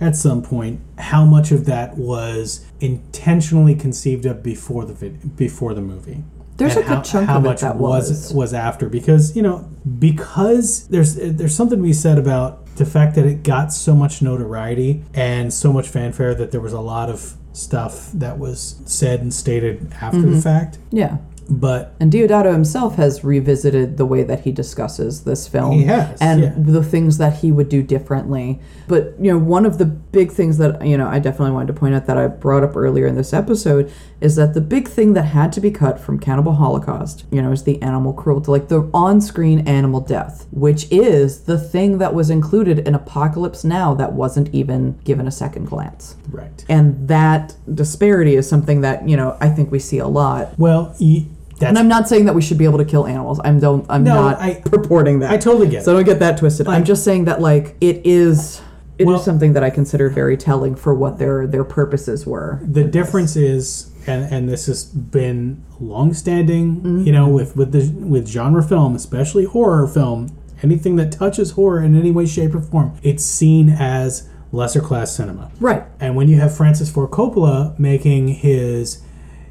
at 0.00 0.16
some 0.16 0.42
point 0.42 0.80
how 0.98 1.24
much 1.24 1.52
of 1.52 1.64
that 1.66 1.96
was 1.96 2.66
intentionally 2.80 3.74
conceived 3.74 4.26
of 4.26 4.42
before 4.42 4.84
the 4.84 4.94
vid- 4.94 5.36
before 5.36 5.74
the 5.74 5.80
movie. 5.80 6.24
There's 6.56 6.76
and 6.76 6.84
a 6.84 6.88
good 6.88 6.96
how, 6.96 7.02
chunk 7.02 7.28
how 7.28 7.38
of 7.38 7.44
it 7.44 7.48
much 7.48 7.60
that 7.62 7.76
was 7.76 8.08
was. 8.10 8.34
was 8.34 8.54
after 8.54 8.88
because 8.88 9.34
you 9.36 9.42
know 9.42 9.68
because 9.98 10.86
there's 10.88 11.14
there's 11.16 11.54
something 11.54 11.78
to 11.78 11.82
be 11.82 11.92
said 11.92 12.18
about 12.18 12.66
the 12.76 12.84
fact 12.86 13.14
that 13.16 13.24
it 13.26 13.42
got 13.42 13.72
so 13.72 13.94
much 13.94 14.22
notoriety 14.22 15.02
and 15.14 15.52
so 15.52 15.72
much 15.72 15.88
fanfare 15.88 16.34
that 16.34 16.50
there 16.52 16.60
was 16.60 16.72
a 16.72 16.80
lot 16.80 17.08
of 17.08 17.34
stuff 17.52 18.10
that 18.12 18.38
was 18.38 18.80
said 18.86 19.20
and 19.20 19.32
stated 19.32 19.92
after 20.00 20.18
Mm-hmm. 20.18 20.34
the 20.34 20.42
fact 20.42 20.78
yeah. 20.90 21.18
But 21.48 21.94
And 22.00 22.12
Deodato 22.12 22.52
himself 22.52 22.96
has 22.96 23.24
revisited 23.24 23.96
the 23.96 24.06
way 24.06 24.22
that 24.22 24.40
he 24.40 24.52
discusses 24.52 25.24
this 25.24 25.48
film 25.48 25.82
has, 25.82 26.20
and 26.20 26.42
yeah. 26.42 26.54
the 26.56 26.82
things 26.82 27.18
that 27.18 27.38
he 27.38 27.52
would 27.52 27.68
do 27.68 27.82
differently. 27.82 28.60
But, 28.88 29.14
you 29.20 29.32
know, 29.32 29.38
one 29.38 29.66
of 29.66 29.78
the 29.78 29.86
big 29.86 30.32
things 30.32 30.58
that, 30.58 30.86
you 30.86 30.96
know, 30.96 31.06
I 31.06 31.18
definitely 31.18 31.52
wanted 31.52 31.68
to 31.68 31.74
point 31.74 31.94
out 31.94 32.06
that 32.06 32.16
I 32.16 32.28
brought 32.28 32.64
up 32.64 32.76
earlier 32.76 33.06
in 33.06 33.16
this 33.16 33.32
episode 33.32 33.92
is 34.22 34.36
that 34.36 34.54
the 34.54 34.60
big 34.60 34.88
thing 34.88 35.14
that 35.14 35.22
had 35.24 35.52
to 35.52 35.60
be 35.60 35.70
cut 35.70 35.98
from 36.00 36.18
Cannibal 36.18 36.52
Holocaust, 36.54 37.24
you 37.30 37.42
know, 37.42 37.50
is 37.52 37.64
the 37.64 37.80
animal 37.82 38.12
cruelty, 38.12 38.50
like 38.52 38.68
the 38.68 38.88
on 38.94 39.20
screen 39.20 39.66
animal 39.66 40.00
death, 40.00 40.46
which 40.52 40.86
is 40.92 41.40
the 41.42 41.58
thing 41.58 41.98
that 41.98 42.14
was 42.14 42.30
included 42.30 42.78
in 42.80 42.94
Apocalypse 42.94 43.64
Now 43.64 43.94
that 43.94 44.12
wasn't 44.12 44.48
even 44.54 44.98
given 45.04 45.26
a 45.26 45.30
second 45.32 45.66
glance. 45.66 46.16
right 46.30 46.64
And 46.68 47.08
that 47.08 47.56
disparity 47.74 48.36
is 48.36 48.48
something 48.48 48.80
that, 48.82 49.08
you 49.08 49.16
know, 49.16 49.36
I 49.40 49.48
think 49.48 49.70
we 49.72 49.78
see 49.78 49.98
a 49.98 50.06
lot. 50.08 50.56
well 50.58 50.94
y- 51.00 51.26
that's 51.58 51.68
And 51.68 51.78
I'm 51.78 51.88
not 51.88 52.08
saying 52.08 52.24
that 52.24 52.34
we 52.34 52.42
should 52.42 52.58
be 52.58 52.64
able 52.64 52.78
to 52.78 52.84
kill 52.84 53.06
animals. 53.06 53.40
I'm 53.44 53.60
don't 53.60 53.84
I'm 53.88 54.02
No, 54.04 54.14
not 54.14 54.40
I- 54.40 54.54
purporting 54.64 55.20
that. 55.20 55.30
I 55.30 55.36
totally 55.36 55.68
get 55.68 55.84
So 55.84 55.92
it. 55.92 55.94
don't 55.94 56.04
get 56.04 56.18
that 56.20 56.38
twisted. 56.38 56.66
I'm 56.68 56.84
just 56.84 57.04
saying 57.04 57.24
that 57.26 57.40
like 57.40 57.76
it 57.80 58.00
is 58.04 58.60
it 58.98 59.02
is 59.04 59.06
Well- 59.06 59.18
something 59.18 59.52
that 59.54 59.64
I 59.64 59.70
consider 59.70 60.08
very 60.10 60.36
telling 60.36 60.74
for 60.74 60.92
what 60.94 61.18
their 61.18 61.46
their 61.46 61.64
purposes 61.64 62.26
were. 62.26 62.60
the 62.64 62.84
difference 62.84 63.36
is 63.36 63.90
and 64.06 64.32
and 64.32 64.48
this 64.48 64.66
has 64.66 64.84
been 64.84 65.62
long-standing 65.80 66.76
Mm-hmm. 66.76 67.04
you 67.06 67.12
know 67.12 67.28
with 67.28 67.56
with 67.56 67.72
the 67.72 67.88
with 68.06 68.26
genre 68.28 68.62
film 68.62 68.94
especially 68.96 69.44
horror 69.44 69.86
film 69.86 70.36
anything 70.62 70.96
that 70.96 71.10
touches 71.12 71.52
horror 71.52 71.82
in 71.82 71.98
any 71.98 72.10
way 72.10 72.26
shape 72.26 72.54
or 72.54 72.60
form 72.60 72.92
it's 73.02 73.24
seen 73.24 73.68
as 73.70 74.28
lesser 74.52 74.80
class 74.80 75.14
cinema 75.14 75.50
Right. 75.60 75.84
and 76.00 76.14
when 76.16 76.28
you 76.28 76.38
have 76.40 76.54
Francis 76.56 76.90
Ford 76.90 77.10
Coppola 77.10 77.78
making 77.78 78.28
his 78.28 79.02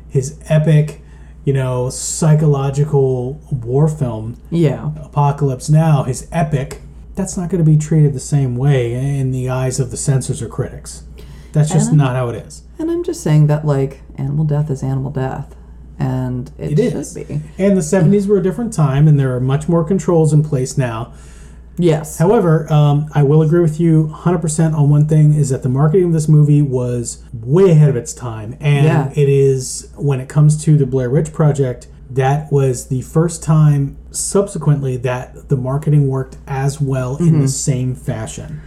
his 0.10 0.39
epic 0.47 1.02
you 1.45 1.54
know 1.54 1.89
psychological 1.89 3.34
war 3.52 3.88
film 3.88 4.38
Yeah. 4.49 4.91
Apocalypse 5.04 5.70
Now 5.70 6.04
his 6.04 6.28
epic 6.32 6.82
that's 7.16 7.36
not 7.38 7.49
going 7.49 7.64
to 7.64 7.70
be 7.70 7.78
treated 7.78 8.14
the 8.14 8.20
same 8.22 8.56
way 8.56 8.93
in 9.20 9.32
the 9.32 9.49
eyes 9.49 9.80
of 9.80 9.91
the 9.91 9.97
censors 9.97 10.41
or 10.41 10.47
critics 10.47 11.04
that's 11.54 11.72
just 11.72 11.89
And- 11.89 11.97
not 11.97 12.16
how 12.16 12.30
it 12.30 12.36
is 12.47 12.64
And 12.80 12.89
I'm 12.89 13.04
just 13.04 13.22
saying 13.22 13.47
that 13.47 13.66
like 13.66 14.02
animal 14.18 14.43
death 14.45 14.70
is 14.72 14.82
animal 14.84 15.12
death. 15.12 15.56
And 15.99 16.49
it, 16.58 16.80
It 16.80 16.91
should 16.91 16.99
is. 17.02 17.14
be. 17.14 17.41
And 17.60 17.78
the 17.78 17.82
70s 17.84 18.26
were 18.28 18.38
a 18.38 18.41
different 18.41 18.74
time, 18.74 19.08
and 19.08 19.20
there 19.20 19.36
are 19.36 19.39
much 19.39 19.70
more 19.70 19.84
controls 19.84 20.34
in 20.34 20.41
place 20.41 20.76
now. 20.76 21.12
Yes. 21.78 22.18
However, 22.18 22.72
um, 22.74 23.06
I 23.14 23.22
will 23.22 23.43
agree 23.43 23.60
with 23.62 23.80
you 23.80 24.08
100% 24.12 24.74
on 24.74 24.89
one 24.89 25.06
thing 25.08 25.36
is 25.36 25.49
that 25.49 25.62
the 25.62 25.70
marketing 25.70 26.08
of 26.08 26.14
this 26.14 26.28
movie 26.28 26.62
was 26.64 27.24
way 27.34 27.70
ahead 27.70 27.89
of 27.89 27.95
its 27.95 28.14
time. 28.14 28.56
And 28.60 28.86
Yeah. 28.86 29.10
it 29.16 29.30
is, 29.30 29.89
when 29.95 30.20
it 30.20 30.28
comes 30.28 30.58
to 30.64 30.76
the 30.76 30.88
Blair 30.88 31.10
Witch 31.12 31.32
Project, 31.34 31.86
that 32.10 32.52
was 32.52 32.86
the 32.88 33.02
first 33.02 33.43
time 33.43 33.95
subsequently 34.10 34.97
that 34.97 35.49
the 35.49 35.56
marketing 35.56 36.08
worked 36.10 36.38
as 36.47 36.82
well 36.82 37.16
in 37.18 37.39
the 37.41 37.47
same 37.47 37.93
fashion. 37.95 38.60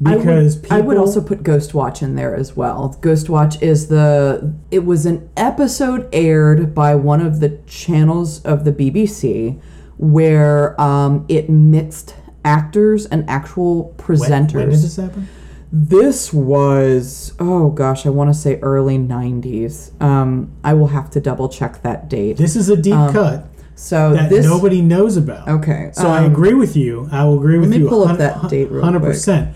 Because. 0.00 0.58
I 0.58 0.60
would, 0.60 0.72
I 0.72 0.80
would 0.86 0.96
also 0.96 1.20
put 1.20 1.42
Ghost 1.42 1.74
Watch 1.74 2.02
in 2.02 2.14
there 2.14 2.34
as 2.34 2.56
well. 2.56 2.96
Ghost 3.00 3.28
Watch 3.28 3.60
is 3.60 3.88
the 3.88 4.54
it 4.70 4.84
was 4.84 5.06
an 5.06 5.28
episode 5.36 6.08
aired 6.12 6.74
by 6.74 6.94
one 6.94 7.20
of 7.20 7.40
the 7.40 7.58
channels 7.66 8.40
of 8.44 8.64
the 8.64 8.72
BBC 8.72 9.60
where 9.96 10.80
um, 10.80 11.26
it 11.28 11.50
mixed 11.50 12.14
actors 12.44 13.06
and 13.06 13.28
actual 13.28 13.94
presenters. 13.98 14.54
When, 14.54 14.70
did 14.70 14.78
this 14.78 14.96
happen? 14.96 15.28
This 15.70 16.32
was 16.32 17.34
oh 17.38 17.70
gosh, 17.70 18.06
I 18.06 18.10
want 18.10 18.30
to 18.30 18.34
say 18.34 18.58
early 18.60 18.96
'90s. 18.96 20.00
Um, 20.00 20.52
I 20.64 20.74
will 20.74 20.86
have 20.88 21.10
to 21.10 21.20
double 21.20 21.48
check 21.48 21.82
that 21.82 22.08
date. 22.08 22.38
This 22.38 22.56
is 22.56 22.70
a 22.70 22.76
deep 22.76 22.94
cut 22.94 23.46
So 23.74 24.14
that 24.14 24.24
Um, 24.24 24.28
this 24.30 24.46
nobody 24.46 24.80
knows 24.80 25.16
about. 25.16 25.46
okay. 25.48 25.90
So 25.92 26.08
I 26.08 26.24
um, 26.24 26.32
agree 26.32 26.54
with 26.54 26.74
you. 26.76 27.08
I 27.12 27.24
will 27.24 27.36
agree 27.36 27.58
with 27.58 27.68
me 27.68 27.78
you. 27.78 27.88
pull 27.88 28.06
up 28.08 28.16
that 28.18 28.48
date 28.48 28.70
real 28.70 28.82
100%. 28.82 29.52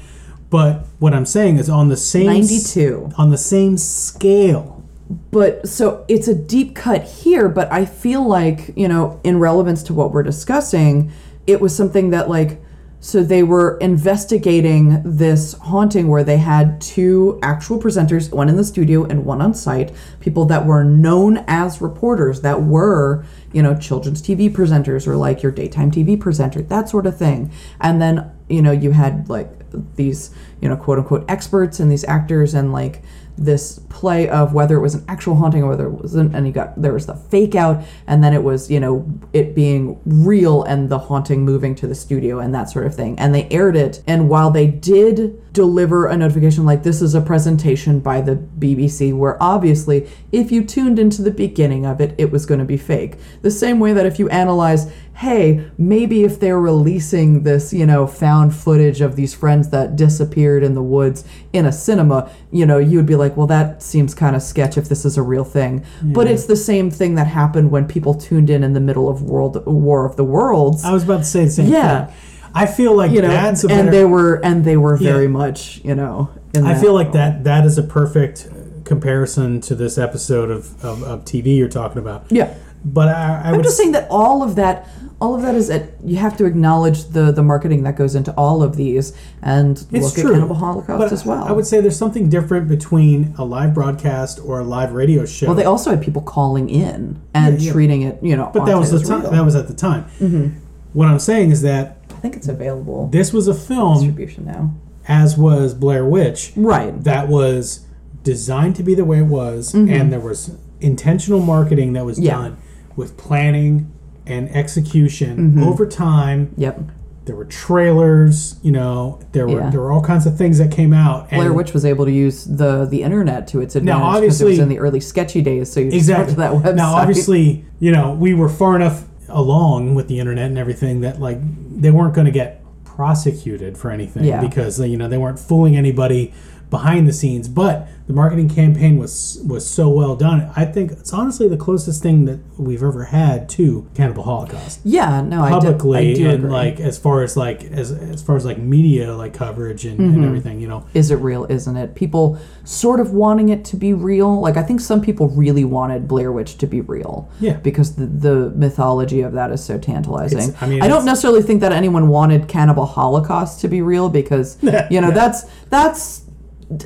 But 0.52 0.84
what 0.98 1.14
I'm 1.14 1.24
saying 1.24 1.56
is 1.56 1.70
on 1.70 1.88
the 1.88 1.96
same 1.96 2.26
92. 2.26 3.12
on 3.16 3.30
the 3.30 3.38
same 3.38 3.78
scale. 3.78 4.84
but 5.30 5.66
so 5.66 6.04
it's 6.08 6.28
a 6.28 6.34
deep 6.34 6.74
cut 6.74 7.02
here 7.04 7.46
but 7.48 7.70
i 7.70 7.84
feel 7.84 8.26
like 8.26 8.70
you 8.76 8.88
know 8.88 9.20
in 9.24 9.38
relevance 9.38 9.82
to 9.82 9.92
what 9.92 10.10
we're 10.10 10.22
discussing 10.22 11.12
it 11.46 11.60
was 11.60 11.76
something 11.76 12.10
that 12.10 12.30
like 12.30 12.62
so 13.00 13.24
they 13.24 13.42
were 13.42 13.78
investigating 13.78 15.02
this 15.04 15.54
haunting 15.54 16.06
where 16.06 16.22
they 16.22 16.36
had 16.36 16.80
two 16.80 17.36
actual 17.42 17.80
presenters, 17.80 18.32
one 18.32 18.48
in 18.48 18.56
the 18.56 18.62
studio 18.62 19.02
and 19.02 19.24
one 19.24 19.42
on 19.42 19.54
site, 19.54 19.90
people 20.20 20.44
that 20.44 20.66
were 20.66 20.84
known 20.84 21.38
as 21.48 21.80
reporters 21.80 22.42
that 22.42 22.62
were, 22.62 23.24
you 23.52 23.60
know, 23.60 23.76
children's 23.76 24.22
TV 24.22 24.48
presenters 24.48 25.08
or 25.08 25.16
like 25.16 25.42
your 25.42 25.50
daytime 25.50 25.90
TV 25.90 26.18
presenter, 26.18 26.62
that 26.62 26.88
sort 26.88 27.04
of 27.04 27.16
thing. 27.18 27.50
And 27.80 28.00
then, 28.00 28.30
you 28.48 28.62
know, 28.62 28.70
you 28.70 28.92
had 28.92 29.28
like 29.28 29.50
these, 29.96 30.34
you 30.60 30.68
know, 30.68 30.76
quote 30.76 30.98
unquote 30.98 31.24
experts 31.28 31.80
and 31.80 31.90
these 31.90 32.04
actors 32.04 32.54
and 32.54 32.72
like 32.72 33.02
this 33.36 33.78
play 33.88 34.28
of 34.28 34.52
whether 34.52 34.76
it 34.76 34.80
was 34.80 34.94
an 34.94 35.04
actual 35.08 35.34
haunting 35.34 35.62
or 35.62 35.70
whether 35.70 35.86
it 35.86 35.92
wasn't 35.92 36.34
and 36.34 36.46
you 36.46 36.52
got 36.52 36.80
there 36.80 36.92
was 36.92 37.06
the 37.06 37.14
fake 37.14 37.54
out 37.54 37.82
and 38.06 38.22
then 38.22 38.34
it 38.34 38.42
was 38.42 38.70
you 38.70 38.78
know 38.78 39.08
it 39.32 39.54
being 39.54 39.98
real 40.04 40.62
and 40.64 40.90
the 40.90 40.98
haunting 40.98 41.42
moving 41.42 41.74
to 41.74 41.86
the 41.86 41.94
studio 41.94 42.38
and 42.38 42.54
that 42.54 42.68
sort 42.68 42.86
of 42.86 42.94
thing. 42.94 43.18
And 43.18 43.34
they 43.34 43.48
aired 43.50 43.76
it 43.76 44.02
and 44.06 44.28
while 44.28 44.50
they 44.50 44.66
did 44.66 45.38
deliver 45.52 46.06
a 46.06 46.16
notification 46.16 46.64
like 46.64 46.82
this 46.82 47.00
is 47.00 47.14
a 47.14 47.20
presentation 47.20 48.00
by 48.00 48.20
the 48.20 48.36
BBC 48.36 49.16
where 49.16 49.42
obviously 49.42 50.08
if 50.30 50.52
you 50.52 50.64
tuned 50.64 50.98
into 50.98 51.22
the 51.22 51.30
beginning 51.30 51.86
of 51.86 52.00
it 52.00 52.14
it 52.18 52.30
was 52.30 52.44
going 52.44 52.60
to 52.60 52.66
be 52.66 52.76
fake. 52.76 53.16
The 53.40 53.50
same 53.50 53.80
way 53.80 53.92
that 53.94 54.06
if 54.06 54.18
you 54.18 54.28
analyze 54.28 54.92
hey, 55.14 55.70
maybe 55.78 56.24
if 56.24 56.40
they're 56.40 56.58
releasing 56.58 57.42
this, 57.42 57.72
you 57.72 57.86
know, 57.86 58.06
found 58.06 58.54
footage 58.54 59.00
of 59.00 59.14
these 59.14 59.34
friends 59.34 59.68
that 59.68 59.94
disappeared 59.94 60.62
in 60.62 60.74
the 60.74 60.82
woods 60.82 61.24
in 61.52 61.66
a 61.66 61.72
cinema, 61.72 62.30
you 62.50 62.64
know, 62.66 62.78
you 62.78 62.96
would 62.96 63.06
be 63.06 63.14
like, 63.16 63.36
well, 63.36 63.46
that 63.46 63.82
seems 63.82 64.14
kind 64.14 64.34
of 64.34 64.42
sketch 64.42 64.76
if 64.78 64.88
this 64.88 65.04
is 65.04 65.16
a 65.18 65.22
real 65.22 65.44
thing. 65.44 65.84
But 66.02 66.26
it's 66.26 66.46
the 66.46 66.56
same 66.56 66.90
thing 66.90 67.14
that 67.16 67.26
happened 67.26 67.70
when 67.70 67.86
people 67.86 68.14
tuned 68.14 68.50
in 68.50 68.64
in 68.64 68.72
the 68.72 68.80
middle 68.80 69.08
of 69.08 69.22
World 69.22 69.64
War 69.66 70.06
of 70.06 70.16
the 70.16 70.24
Worlds. 70.24 70.82
I 70.84 70.92
was 70.92 71.04
about 71.04 71.18
to 71.18 71.24
say 71.24 71.44
the 71.44 71.50
same 71.50 71.68
Yeah. 71.70 72.06
thing. 72.06 72.14
I 72.54 72.66
feel 72.66 72.94
like 72.94 73.12
you 73.12 73.22
know, 73.22 73.28
that's 73.28 73.64
a 73.64 73.68
and 73.68 73.86
better, 73.86 73.90
they 73.90 74.04
were 74.04 74.34
and 74.44 74.64
they 74.64 74.76
were 74.76 74.96
very 74.96 75.22
Yeah. 75.24 75.28
much, 75.30 75.80
you 75.84 75.94
know. 75.94 76.28
In 76.54 76.66
I 76.66 76.74
feel 76.74 76.92
like 76.92 77.12
that 77.12 77.44
that 77.44 77.64
is 77.64 77.78
a 77.78 77.82
perfect 77.82 78.48
comparison 78.84 79.60
to 79.62 79.74
this 79.74 79.96
episode 79.96 80.50
of, 80.50 80.84
of, 80.84 81.02
of 81.02 81.24
TV 81.24 81.56
you're 81.56 81.68
talking 81.68 81.98
about. 81.98 82.24
Yeah. 82.30 82.52
But 82.84 83.08
I, 83.08 83.12
I 83.12 83.48
I'm 83.50 83.56
would 83.56 83.64
just 83.64 83.76
saying 83.76 83.92
that 83.92 84.08
all 84.10 84.42
of 84.42 84.56
that, 84.56 84.88
all 85.20 85.34
of 85.36 85.42
that 85.42 85.54
is 85.54 85.68
that 85.68 85.90
you 86.04 86.16
have 86.16 86.36
to 86.38 86.44
acknowledge 86.46 87.04
the 87.04 87.30
the 87.30 87.42
marketing 87.42 87.84
that 87.84 87.96
goes 87.96 88.14
into 88.16 88.32
all 88.34 88.62
of 88.62 88.76
these, 88.76 89.12
and 89.40 89.78
It's 89.92 90.06
look 90.06 90.14
true. 90.14 90.30
at 90.30 90.34
Cannibal 90.34 90.56
Holocaust 90.56 90.98
but 90.98 91.12
as 91.12 91.24
well. 91.24 91.44
I 91.44 91.52
would 91.52 91.66
say 91.66 91.80
there's 91.80 91.96
something 91.96 92.28
different 92.28 92.66
between 92.68 93.34
a 93.38 93.44
live 93.44 93.72
broadcast 93.72 94.40
or 94.44 94.58
a 94.60 94.64
live 94.64 94.92
radio 94.94 95.24
show. 95.24 95.46
well, 95.46 95.54
they 95.54 95.64
also 95.64 95.90
had 95.90 96.02
people 96.02 96.22
calling 96.22 96.68
in 96.70 97.20
and 97.34 97.60
Yeah, 97.60 97.66
yeah. 97.66 97.72
treating 97.72 98.02
it, 98.02 98.18
you 98.20 98.36
know. 98.36 98.50
but 98.52 98.64
that 98.66 98.76
was 98.76 98.90
the 98.90 98.98
time. 98.98 99.22
That 99.22 99.44
was 99.44 99.54
at 99.54 99.68
the 99.68 99.74
time. 99.74 100.06
Mm-hmm. 100.18 100.58
What 100.92 101.06
I'm 101.08 101.20
saying 101.20 101.52
is 101.52 101.62
that 101.62 101.98
I 102.10 102.14
think 102.14 102.36
it's 102.36 102.48
available 102.48 103.06
this 103.08 103.32
was 103.32 103.46
a 103.48 103.54
film, 103.54 103.94
distribution 103.98 104.44
now. 104.44 104.74
as 105.06 105.38
was 105.38 105.72
Blair 105.72 106.04
Witch, 106.04 106.52
Right. 106.56 106.92
that 107.04 107.28
was 107.28 107.86
designed 108.24 108.74
to 108.76 108.82
be 108.82 108.94
the 108.94 109.04
way 109.04 109.18
it 109.18 109.26
was, 109.26 109.72
and 109.74 110.12
there 110.12 110.20
was 110.20 110.56
intentional 110.80 111.40
marketing 111.40 111.92
that 111.92 112.04
was 112.04 112.16
Mm-hmm. 112.18 112.26
Yeah. 112.26 112.32
done 112.38 112.56
with 112.96 113.16
planning 113.16 113.90
and 114.26 114.48
execution 114.54 115.36
Mm-hmm. 115.36 115.62
over 115.64 115.86
time. 115.86 116.54
Yep. 116.56 116.80
There 117.24 117.36
were 117.36 117.44
trailers, 117.44 118.56
you 118.62 118.72
know, 118.72 119.20
there 119.32 119.46
were 119.46 119.60
Yeah. 119.60 119.70
there 119.70 119.80
were 119.80 119.92
all 119.92 120.02
kinds 120.02 120.26
of 120.26 120.36
things 120.36 120.58
that 120.58 120.70
came 120.72 120.92
out. 120.92 121.28
And 121.30 121.38
Blair 121.40 121.52
Witch 121.52 121.72
was 121.72 121.84
able 121.84 122.04
to 122.04 122.10
use 122.10 122.44
the 122.44 122.84
the 122.84 123.02
internet 123.02 123.46
to 123.48 123.60
its 123.60 123.76
advantage 123.76 124.22
because 124.22 124.40
it 124.40 124.44
was 124.46 124.58
in 124.58 124.68
the 124.68 124.78
early 124.80 124.98
sketchy 125.00 125.40
days. 125.40 125.70
So 125.72 125.78
you 125.80 125.86
exactly 125.92 126.34
to 126.34 126.40
that 126.40 126.52
website. 126.52 126.74
Now, 126.74 126.94
obviously, 126.94 127.64
you 127.78 127.92
know, 127.92 128.12
we 128.12 128.34
were 128.34 128.48
far 128.48 128.74
enough 128.76 129.04
along 129.28 129.94
with 129.94 130.08
the 130.08 130.18
internet 130.18 130.46
and 130.46 130.58
everything 130.58 131.00
that 131.02 131.20
like 131.20 131.38
they 131.80 131.90
weren't 131.92 132.14
going 132.14 132.26
to 132.26 132.32
get 132.32 132.60
prosecuted 132.84 133.76
for 133.78 133.90
anything 133.90 134.24
Yeah. 134.24 134.40
because 134.40 134.78
you 134.80 134.96
know 134.96 135.08
they 135.08 135.18
weren't 135.18 135.38
fooling 135.38 135.76
anybody 135.76 136.32
behind 136.72 137.06
the 137.06 137.12
scenes. 137.12 137.46
But 137.48 137.86
the 138.08 138.12
marketing 138.14 138.48
campaign 138.48 138.98
was 138.98 139.40
was 139.46 139.64
so 139.64 139.88
well 139.88 140.16
done. 140.16 140.50
I 140.56 140.64
think 140.64 140.90
it's 140.90 141.12
honestly 141.12 141.46
the 141.46 141.56
closest 141.56 142.02
thing 142.02 142.24
that 142.24 142.40
we've 142.58 142.82
ever 142.82 143.04
had 143.04 143.48
to 143.50 143.88
Cannibal 143.94 144.24
Holocaust 144.24 144.80
yeah, 144.84 145.20
no, 145.20 145.42
I 145.42 145.50
do, 145.50 145.54
I 145.54 145.60
publicly 145.60 146.14
do 146.14 146.24
and 146.30 146.34
agree. 146.38 146.50
like 146.50 146.80
as 146.80 146.98
far 146.98 147.22
as 147.22 147.36
like 147.36 147.62
as 147.64 147.92
as 147.92 148.20
far 148.22 148.34
as 148.36 148.44
like 148.44 148.58
media 148.58 149.14
like 149.14 149.34
coverage 149.34 149.84
and, 149.84 150.00
Mm-hmm. 150.00 150.14
and 150.14 150.24
everything. 150.24 150.60
You 150.60 150.66
know, 150.68 150.86
is 150.94 151.10
it 151.12 151.16
real? 151.16 151.44
Isn't 151.48 151.76
it? 151.76 151.94
People 151.94 152.38
sort 152.64 152.98
of 152.98 153.12
wanting 153.12 153.50
it 153.50 153.64
to 153.66 153.76
be 153.76 153.92
real. 153.94 154.40
Like 154.40 154.56
I 154.56 154.62
think 154.64 154.80
some 154.80 155.00
people 155.00 155.28
really 155.28 155.64
wanted 155.64 156.08
Blair 156.08 156.32
Witch 156.32 156.58
to 156.58 156.66
be 156.66 156.80
real. 156.80 157.30
Yeah. 157.40 157.58
Because 157.58 157.94
the, 157.96 158.06
the 158.06 158.50
mythology 158.56 159.20
of 159.20 159.32
that 159.34 159.52
is 159.52 159.62
so 159.64 159.78
tantalizing. 159.78 160.38
It's- 160.38 160.62
I 160.62 160.66
mean, 160.66 160.80
don't 160.80 161.04
necessarily 161.04 161.42
think 161.42 161.60
that 161.60 161.72
anyone 161.72 162.08
wanted 162.08 162.48
Cannibal 162.48 162.86
Holocaust 162.86 163.60
to 163.60 163.68
be 163.68 163.80
real 163.82 164.08
because 164.08 164.58
you 164.62 164.70
know 164.72 165.08
Yeah. 165.08 165.10
that's 165.10 165.44
that's 165.70 166.21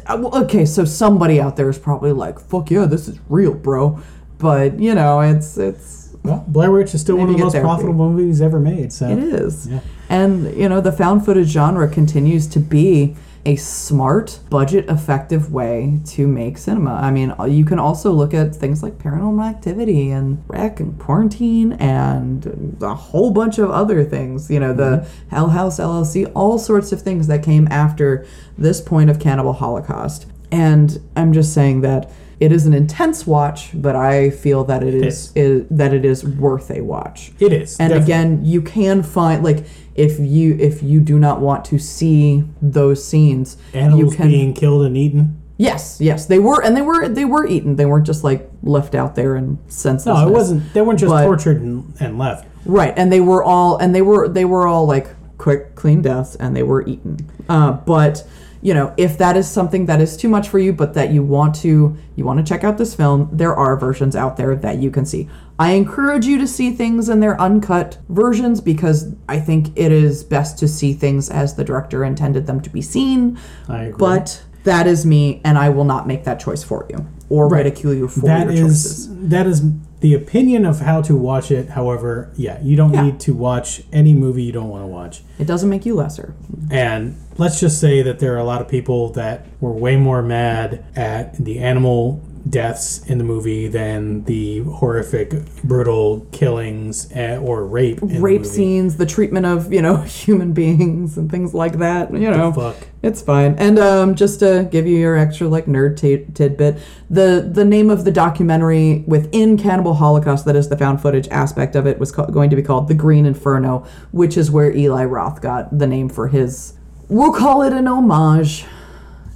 Uh, 0.07 0.43
okay. 0.43 0.65
So 0.65 0.85
somebody 0.85 1.41
out 1.41 1.57
there 1.57 1.69
is 1.69 1.79
probably 1.79 2.13
like, 2.13 2.39
"Fuck 2.39 2.71
yeah, 2.71 2.87
this 2.87 3.09
is 3.09 3.19
real, 3.29 3.55
bro." 3.55 4.01
But 4.39 4.79
you 4.81 4.95
know, 4.95 5.21
it's 5.21 5.57
it's 5.57 6.07
well, 6.27 6.45
Blair 6.49 6.73
Witch 6.73 6.93
is 6.95 7.01
still 7.01 7.17
one 7.17 7.29
of 7.29 7.37
the 7.37 7.43
most 7.43 7.53
therapy. 7.53 7.67
profitable 7.67 8.11
movies 8.11 8.43
ever 8.43 8.59
made. 8.59 8.93
So 8.93 9.09
It 9.09 9.19
is. 9.19 9.69
Yeah. 9.69 9.81
And, 10.09 10.57
you 10.57 10.69
know, 10.69 10.81
the 10.81 10.93
found 10.93 11.25
footage 11.25 11.49
genre 11.49 11.89
continues 11.89 12.47
to 12.49 12.61
be 12.61 13.17
a 13.47 13.55
smart, 13.55 14.41
budget 14.51 14.91
effective 14.91 15.53
way 15.53 16.01
to 16.05 16.27
make 16.27 16.59
cinema. 16.59 16.95
I 16.95 17.13
mean, 17.13 17.33
uh, 17.39 17.45
you 17.45 17.65
can 17.65 17.79
also 17.79 18.11
look 18.11 18.35
at 18.35 18.55
things 18.55 18.83
like 18.83 18.99
paranormal 18.99 19.49
activity 19.49 20.11
and 20.11 20.43
Rec 20.49 20.81
and 20.81 20.99
quarantine 20.99 21.75
and 21.75 22.77
a 22.83 22.95
whole 22.95 23.31
bunch 23.31 23.59
of 23.59 23.71
other 23.71 24.05
things. 24.05 24.51
You 24.51 24.59
know, 24.59 24.73
the 24.73 24.83
mm-hmm. 24.99 25.29
Hell 25.29 25.51
House 25.51 25.79
LLC, 25.79 26.31
all 26.35 26.59
sorts 26.59 26.91
of 26.91 27.03
things 27.03 27.29
that 27.29 27.45
came 27.45 27.69
after 27.69 28.27
this 28.59 28.81
point 28.81 29.11
of 29.11 29.21
Cannibal 29.21 29.53
Holocaust. 29.53 30.27
And 30.51 31.01
I'm 31.15 31.33
just 31.33 31.55
saying 31.55 31.83
that 31.83 32.11
it 32.39 32.53
is 32.53 32.67
an 32.67 32.75
intense 32.75 33.27
watch, 33.27 33.71
but 33.73 33.97
I 33.97 34.29
feel 34.31 34.65
that 34.65 34.83
it 34.83 34.95
is, 34.95 35.33
is 35.35 35.65
that 35.71 35.95
it 35.95 36.05
is 36.05 36.23
worth 36.25 36.71
a 36.71 36.83
watch 36.83 37.33
it 37.41 37.53
is. 37.53 37.79
and 37.81 37.91
definitely. 37.91 38.13
again 38.13 38.45
you 38.45 38.61
can 38.63 39.03
find 39.03 39.43
like 39.43 39.65
if 39.95 40.19
you 40.19 40.55
if 40.61 40.83
you 40.83 41.01
do 41.01 41.19
not 41.19 41.41
want 41.41 41.65
to 41.67 41.79
see 41.79 42.45
those 42.61 43.03
scenes 43.03 43.57
animals 43.73 44.13
you 44.13 44.17
can 44.17 44.29
being 44.29 44.53
killed 44.53 44.85
and 44.85 44.97
eaten. 44.99 45.41
yes 45.57 45.99
yes 46.01 46.27
they 46.27 46.39
were 46.39 46.63
and 46.63 46.77
they 46.77 46.83
were 46.83 47.09
they 47.09 47.25
were 47.25 47.47
eaten 47.47 47.77
they 47.77 47.87
weren't 47.87 48.05
just 48.07 48.23
like 48.23 48.51
left 48.63 48.95
out 48.95 49.15
there 49.15 49.37
and 49.37 49.57
senseless 49.69 50.19
No, 50.19 50.29
it 50.29 50.31
wasn't. 50.33 50.75
They 50.75 50.83
weren't 50.83 50.99
just 51.01 51.11
But- 51.11 51.25
tortured 51.25 51.63
and, 51.63 51.95
and 52.01 52.19
left. 52.19 52.47
right 52.67 52.93
and 52.99 53.11
they 53.11 53.21
were 53.21 53.43
all 53.43 53.79
and 53.79 53.95
they 53.95 54.03
were 54.03 54.29
they 54.29 54.45
were 54.45 54.67
all 54.67 54.87
like 54.87 55.09
quick 55.39 55.75
clean 55.75 56.03
deaths 56.03 56.35
and 56.37 56.55
they 56.55 56.63
were 56.63 56.87
eaten 56.87 57.17
uh, 57.49 57.73
but 57.73 58.27
you 58.67 58.75
know 58.75 58.93
if 58.97 59.17
that 59.17 59.37
is 59.37 59.49
something 59.49 59.87
that 59.87 60.01
is 60.01 60.17
too 60.17 60.29
much 60.29 60.49
for 60.49 60.59
you 60.59 60.73
but 60.73 60.93
that 60.95 61.13
you 61.13 61.23
want 61.23 61.55
to 61.55 61.97
you 62.17 62.25
want 62.25 62.45
to 62.45 62.45
check 62.45 62.65
out 62.65 62.77
this 62.79 62.97
film 62.97 63.29
there 63.33 63.55
are 63.55 63.77
versions 63.77 64.17
out 64.17 64.37
there 64.37 64.57
that 64.57 64.79
you 64.79 64.91
can 64.91 65.07
see. 65.07 65.29
I 65.59 65.71
encourage 65.71 66.27
you 66.27 66.37
to 66.39 66.47
see 66.47 66.73
things 66.73 67.09
in 67.09 67.21
their 67.21 67.41
uncut 67.41 67.99
versions 68.09 68.61
because 68.61 69.15
i 69.29 69.39
think 69.39 69.69
it 69.77 69.93
is 69.93 70.25
best 70.25 70.59
to 70.59 70.67
see 70.67 70.93
things 70.95 71.31
as 71.31 71.55
the 71.55 71.63
director 71.63 72.05
intended 72.05 72.49
them 72.49 72.61
to 72.61 72.69
be 72.69 72.83
seen. 72.83 73.39
I 73.69 73.85
agree. 73.85 73.99
but 73.99 74.43
that 74.65 74.89
is 74.89 75.07
me 75.07 75.41
and 75.45 75.57
i 75.57 75.69
will 75.69 75.85
not 75.85 76.09
make 76.09 76.25
that 76.25 76.41
choice 76.41 76.65
for 76.65 76.87
you 76.91 77.07
or 77.29 77.49
ridicule 77.49 77.95
you 77.95 78.09
for 78.09 78.27
that 78.27 78.47
your 78.53 78.67
is 78.67 79.07
choices. 79.07 79.29
that 79.29 79.47
is 79.47 79.63
the 80.01 80.13
opinion 80.15 80.65
of 80.67 80.81
how 80.81 81.01
to 81.03 81.17
watch 81.17 81.51
it. 81.51 81.71
However, 81.71 82.31
yeah, 82.37 82.59
you 82.63 82.77
don't 82.77 82.93
Yeah. 82.93 83.03
need 83.05 83.21
to 83.21 83.35
watch 83.35 83.83
any 83.93 84.13
movie 84.15 84.43
you 84.43 84.53
don't 84.53 84.69
want 84.69 84.83
to 84.85 84.89
watch. 84.89 85.23
it 85.39 85.47
doesn't 85.47 85.69
make 85.71 85.85
you 85.87 85.95
lesser 85.95 86.35
And 86.71 87.17
let's 87.39 87.61
just 87.61 87.81
say 87.81 88.03
that 88.03 88.19
there 88.19 88.35
are 88.35 88.39
a 88.39 88.45
lot 88.45 88.61
of 88.61 88.69
people 88.69 89.11
that 89.11 89.47
were 89.61 89.73
way 89.73 89.97
more 89.97 90.23
mad 90.23 90.85
at 90.95 91.35
the 91.43 91.59
animal 91.59 92.21
deaths 92.49 93.05
in 93.07 93.19
the 93.19 93.25
movie 93.25 93.67
than 93.69 94.25
the 94.25 94.61
horrific, 94.61 95.35
brutal 95.65 96.21
killings 96.33 97.11
or 97.15 97.65
rape. 97.67 97.99
Rape 98.03 98.43
the 98.43 98.49
scenes, 98.49 98.97
the 98.97 99.07
treatment 99.07 99.47
of 99.47 99.73
you 99.73 99.83
know 99.83 99.97
human 100.03 100.53
beings 100.53 101.19
and 101.19 101.31
things 101.31 101.55
like 101.55 101.79
that. 101.79 102.13
You 102.13 102.31
know, 102.31 102.53
fuck? 102.53 102.77
it's 103.03 103.21
fine. 103.21 103.55
And 103.59 103.79
um, 103.79 104.15
just 104.15 104.41
to 104.41 104.69
give 104.71 104.87
you 104.87 104.97
your 104.97 105.17
extra 105.17 105.49
like 105.49 105.67
nerd 105.67 105.97
t- 105.99 106.27
tidbit, 106.35 106.79
the 107.11 107.49
the 107.53 107.65
name 107.65 107.91
of 107.91 108.05
the 108.05 108.13
documentary 108.13 109.05
within 109.07 109.57
Cannibal 109.59 109.95
Holocaust 109.95 110.45
that 110.45 110.57
is 110.57 110.69
the 110.69 110.77
found 110.77 111.01
footage 111.03 111.29
aspect 111.29 111.75
of 111.75 111.87
it 111.87 111.99
was 111.99 112.13
ca- 112.13 112.27
going 112.27 112.51
to 112.51 112.57
be 112.57 112.63
called 112.63 112.89
The 112.89 112.95
Green 112.95 113.27
Inferno, 113.27 113.87
which 114.13 114.37
is 114.37 114.51
where 114.51 114.71
Eli 114.75 115.05
Roth 115.05 115.41
got 115.41 115.77
the 115.77 115.87
name 115.87 116.09
for 116.09 116.29
his. 116.29 116.75
We'll 117.09 117.33
call 117.33 117.63
it 117.63 117.73
an 117.73 117.87
homage 117.87 118.65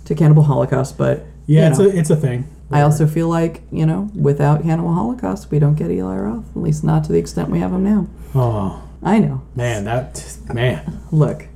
to 0.05 0.15
Cannibal 0.15 0.43
Holocaust, 0.45 0.99
but 0.99 1.25
Yeah, 1.47 1.67
you 1.67 1.71
it's 1.71 1.79
a 1.81 1.99
it's 1.99 2.11
a 2.11 2.17
thing. 2.17 2.45
I 2.73 2.83
also 2.83 3.07
feel 3.07 3.29
like, 3.29 3.63
you 3.73 3.85
know, 3.85 4.11
without 4.15 4.63
Cannibal 4.63 4.95
Holocaust, 4.95 5.51
we 5.51 5.59
don't 5.59 5.75
get 5.75 5.91
Eli 5.91 6.17
Roth, 6.17 6.45
at 6.55 6.63
least 6.63 6.85
not 6.85 7.03
to 7.05 7.13
the 7.13 7.19
extent 7.19 7.51
we 7.51 7.59
have 7.59 7.73
him 7.73 7.83
now. 7.85 8.07
Oh 8.35 8.83
I 9.03 9.19
know. 9.19 9.43
man, 9.57 9.85
that 9.85 10.37
man. 10.53 11.01
Look, 11.11 11.49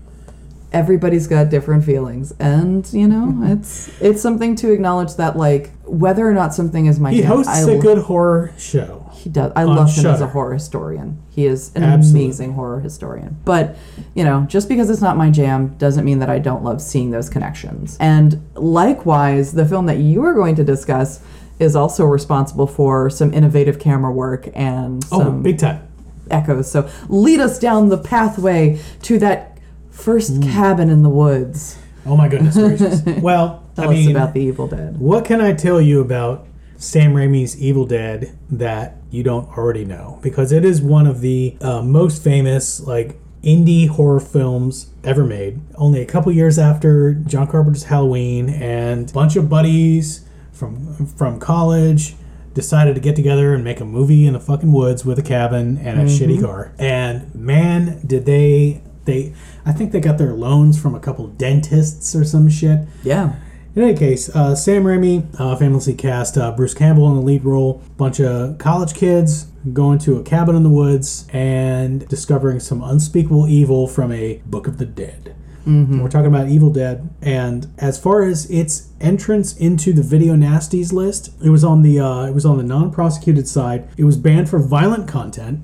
everybody's 0.74 1.26
got 1.28 1.48
different 1.48 1.84
feelings 1.84 2.32
and 2.40 2.92
you 2.92 3.06
know 3.08 3.26
mm-hmm. 3.28 3.44
it's 3.52 3.88
it's 4.02 4.20
something 4.20 4.56
to 4.56 4.72
acknowledge 4.72 5.14
that 5.14 5.36
like 5.36 5.70
whether 5.84 6.28
or 6.28 6.34
not 6.34 6.52
something 6.52 6.86
is 6.86 6.98
my 7.00 7.12
He 7.12 7.18
jam, 7.20 7.28
hosts 7.28 7.52
I 7.52 7.60
a 7.60 7.66
lo- 7.66 7.80
good 7.80 7.98
horror 7.98 8.52
show. 8.58 9.08
he 9.14 9.30
does 9.30 9.52
i 9.54 9.62
love 9.62 9.88
him 9.94 10.04
as 10.06 10.20
a 10.20 10.24
Shudder. 10.24 10.26
horror 10.26 10.54
historian 10.54 11.22
he 11.30 11.46
is 11.46 11.70
an 11.76 11.84
Absolutely. 11.84 12.24
amazing 12.24 12.52
horror 12.54 12.80
historian 12.80 13.36
but 13.44 13.76
you 14.14 14.24
know 14.24 14.44
just 14.48 14.68
because 14.68 14.90
it's 14.90 15.00
not 15.00 15.16
my 15.16 15.30
jam 15.30 15.68
doesn't 15.78 16.04
mean 16.04 16.18
that 16.18 16.28
i 16.28 16.38
don't 16.40 16.64
love 16.64 16.82
seeing 16.82 17.10
those 17.12 17.30
connections 17.30 17.96
and 18.00 18.44
likewise 18.56 19.52
the 19.52 19.64
film 19.64 19.86
that 19.86 19.98
you 19.98 20.24
are 20.24 20.34
going 20.34 20.56
to 20.56 20.64
discuss 20.64 21.20
is 21.60 21.76
also 21.76 22.04
responsible 22.04 22.66
for 22.66 23.08
some 23.08 23.32
innovative 23.32 23.78
camera 23.78 24.10
work 24.10 24.48
and 24.54 25.04
Oh, 25.12 25.20
some 25.20 25.40
big 25.44 25.58
time. 25.58 25.86
echoes. 26.30 26.68
So 26.68 26.88
lead 27.08 27.38
us 27.38 27.60
down 27.60 27.90
the 27.90 27.98
pathway 27.98 28.80
to 29.02 29.18
that 29.20 29.53
first 29.94 30.32
Mm. 30.34 30.42
cabin 30.52 30.90
in 30.90 31.02
the 31.02 31.08
woods. 31.08 31.78
Oh 32.06 32.16
my 32.16 32.28
goodness 32.28 32.54
gracious. 32.64 33.02
Well, 33.22 33.62
Tell 33.76 33.90
I 33.90 33.94
mean, 33.94 34.08
us 34.08 34.10
about 34.10 34.34
the 34.34 34.40
Evil 34.40 34.66
Dead. 34.66 34.98
what 34.98 35.24
can 35.24 35.40
I 35.40 35.52
tell 35.54 35.80
you 35.80 36.00
about 36.00 36.46
Sam 36.76 37.14
Raimi's 37.14 37.58
Evil 37.60 37.86
Dead 37.86 38.36
that 38.50 38.96
you 39.10 39.22
don't 39.22 39.48
already 39.56 39.84
know? 39.84 40.18
Because 40.22 40.52
it 40.52 40.64
is 40.64 40.82
one 40.82 41.06
of 41.06 41.20
the 41.22 41.56
uh, 41.60 41.80
most 41.82 42.22
famous, 42.22 42.80
like, 42.80 43.18
indie 43.42 43.88
horror 43.88 44.20
films 44.20 44.88
ever 45.02 45.24
made. 45.24 45.60
Only 45.76 46.00
a 46.02 46.06
couple 46.06 46.30
years 46.32 46.58
after 46.58 47.14
John 47.14 47.46
Carpenter's 47.46 47.84
Halloween, 47.84 48.48
and 48.48 49.10
a 49.10 49.12
bunch 49.14 49.36
of 49.36 49.48
buddies 49.48 50.26
from 50.52 51.06
from 51.06 51.38
college 51.40 52.14
decided 52.54 52.94
to 52.94 53.00
get 53.00 53.16
together 53.16 53.52
and 53.54 53.64
make 53.64 53.80
a 53.80 53.84
movie 53.84 54.26
in 54.26 54.32
the 54.34 54.40
fucking 54.40 54.70
woods 54.72 55.04
with 55.04 55.18
a 55.18 55.22
cabin 55.22 55.76
and 55.78 56.00
a 56.00 56.04
shitty 56.04 56.40
car. 56.40 56.72
And 56.78 57.34
man, 57.34 58.00
did 58.06 58.24
they 58.26 58.82
they 59.04 59.34
I 59.64 59.72
think 59.72 59.92
they 59.92 60.00
got 60.00 60.18
their 60.18 60.34
loans 60.34 60.80
from 60.80 60.94
a 60.94 61.00
couple 61.00 61.26
dentists 61.28 62.14
or 62.14 62.24
some 62.24 62.48
shit. 62.48 62.86
Yeah. 63.02 63.36
In 63.76 63.82
any 63.82 63.94
case, 63.94 64.28
uh, 64.28 64.54
Sam 64.54 64.84
Raimi 64.84 65.26
uh, 65.40 65.56
famously 65.56 65.94
cast 65.94 66.38
uh, 66.38 66.52
Bruce 66.52 66.74
Campbell 66.74 67.08
in 67.08 67.16
the 67.16 67.22
lead 67.22 67.44
role. 67.44 67.82
Bunch 67.96 68.20
of 68.20 68.58
college 68.58 68.94
kids 68.94 69.46
going 69.72 69.98
to 70.00 70.16
a 70.16 70.22
cabin 70.22 70.54
in 70.54 70.62
the 70.62 70.70
woods 70.70 71.26
and 71.32 72.06
discovering 72.08 72.60
some 72.60 72.82
unspeakable 72.82 73.48
evil 73.48 73.88
from 73.88 74.12
a 74.12 74.40
Book 74.46 74.68
of 74.68 74.78
the 74.78 74.86
Dead. 74.86 75.34
We're 75.66 76.08
talking 76.10 76.26
about 76.26 76.48
Evil 76.48 76.70
Dead, 76.70 77.08
and 77.22 77.66
as 77.78 77.98
far 77.98 78.22
as 78.24 78.50
its 78.50 78.90
entrance 79.00 79.56
into 79.56 79.92
the 79.94 80.02
video 80.02 80.34
nasties 80.34 80.92
list, 80.92 81.30
it 81.42 81.48
was 81.50 81.64
on 81.64 81.82
the 81.82 81.98
uh, 82.00 82.24
it 82.26 82.34
was 82.34 82.44
on 82.44 82.58
the 82.58 82.62
non-prosecuted 82.64 83.48
side. 83.48 83.88
It 83.96 84.04
was 84.04 84.16
banned 84.16 84.48
for 84.50 84.58
violent 84.58 85.08
content. 85.08 85.60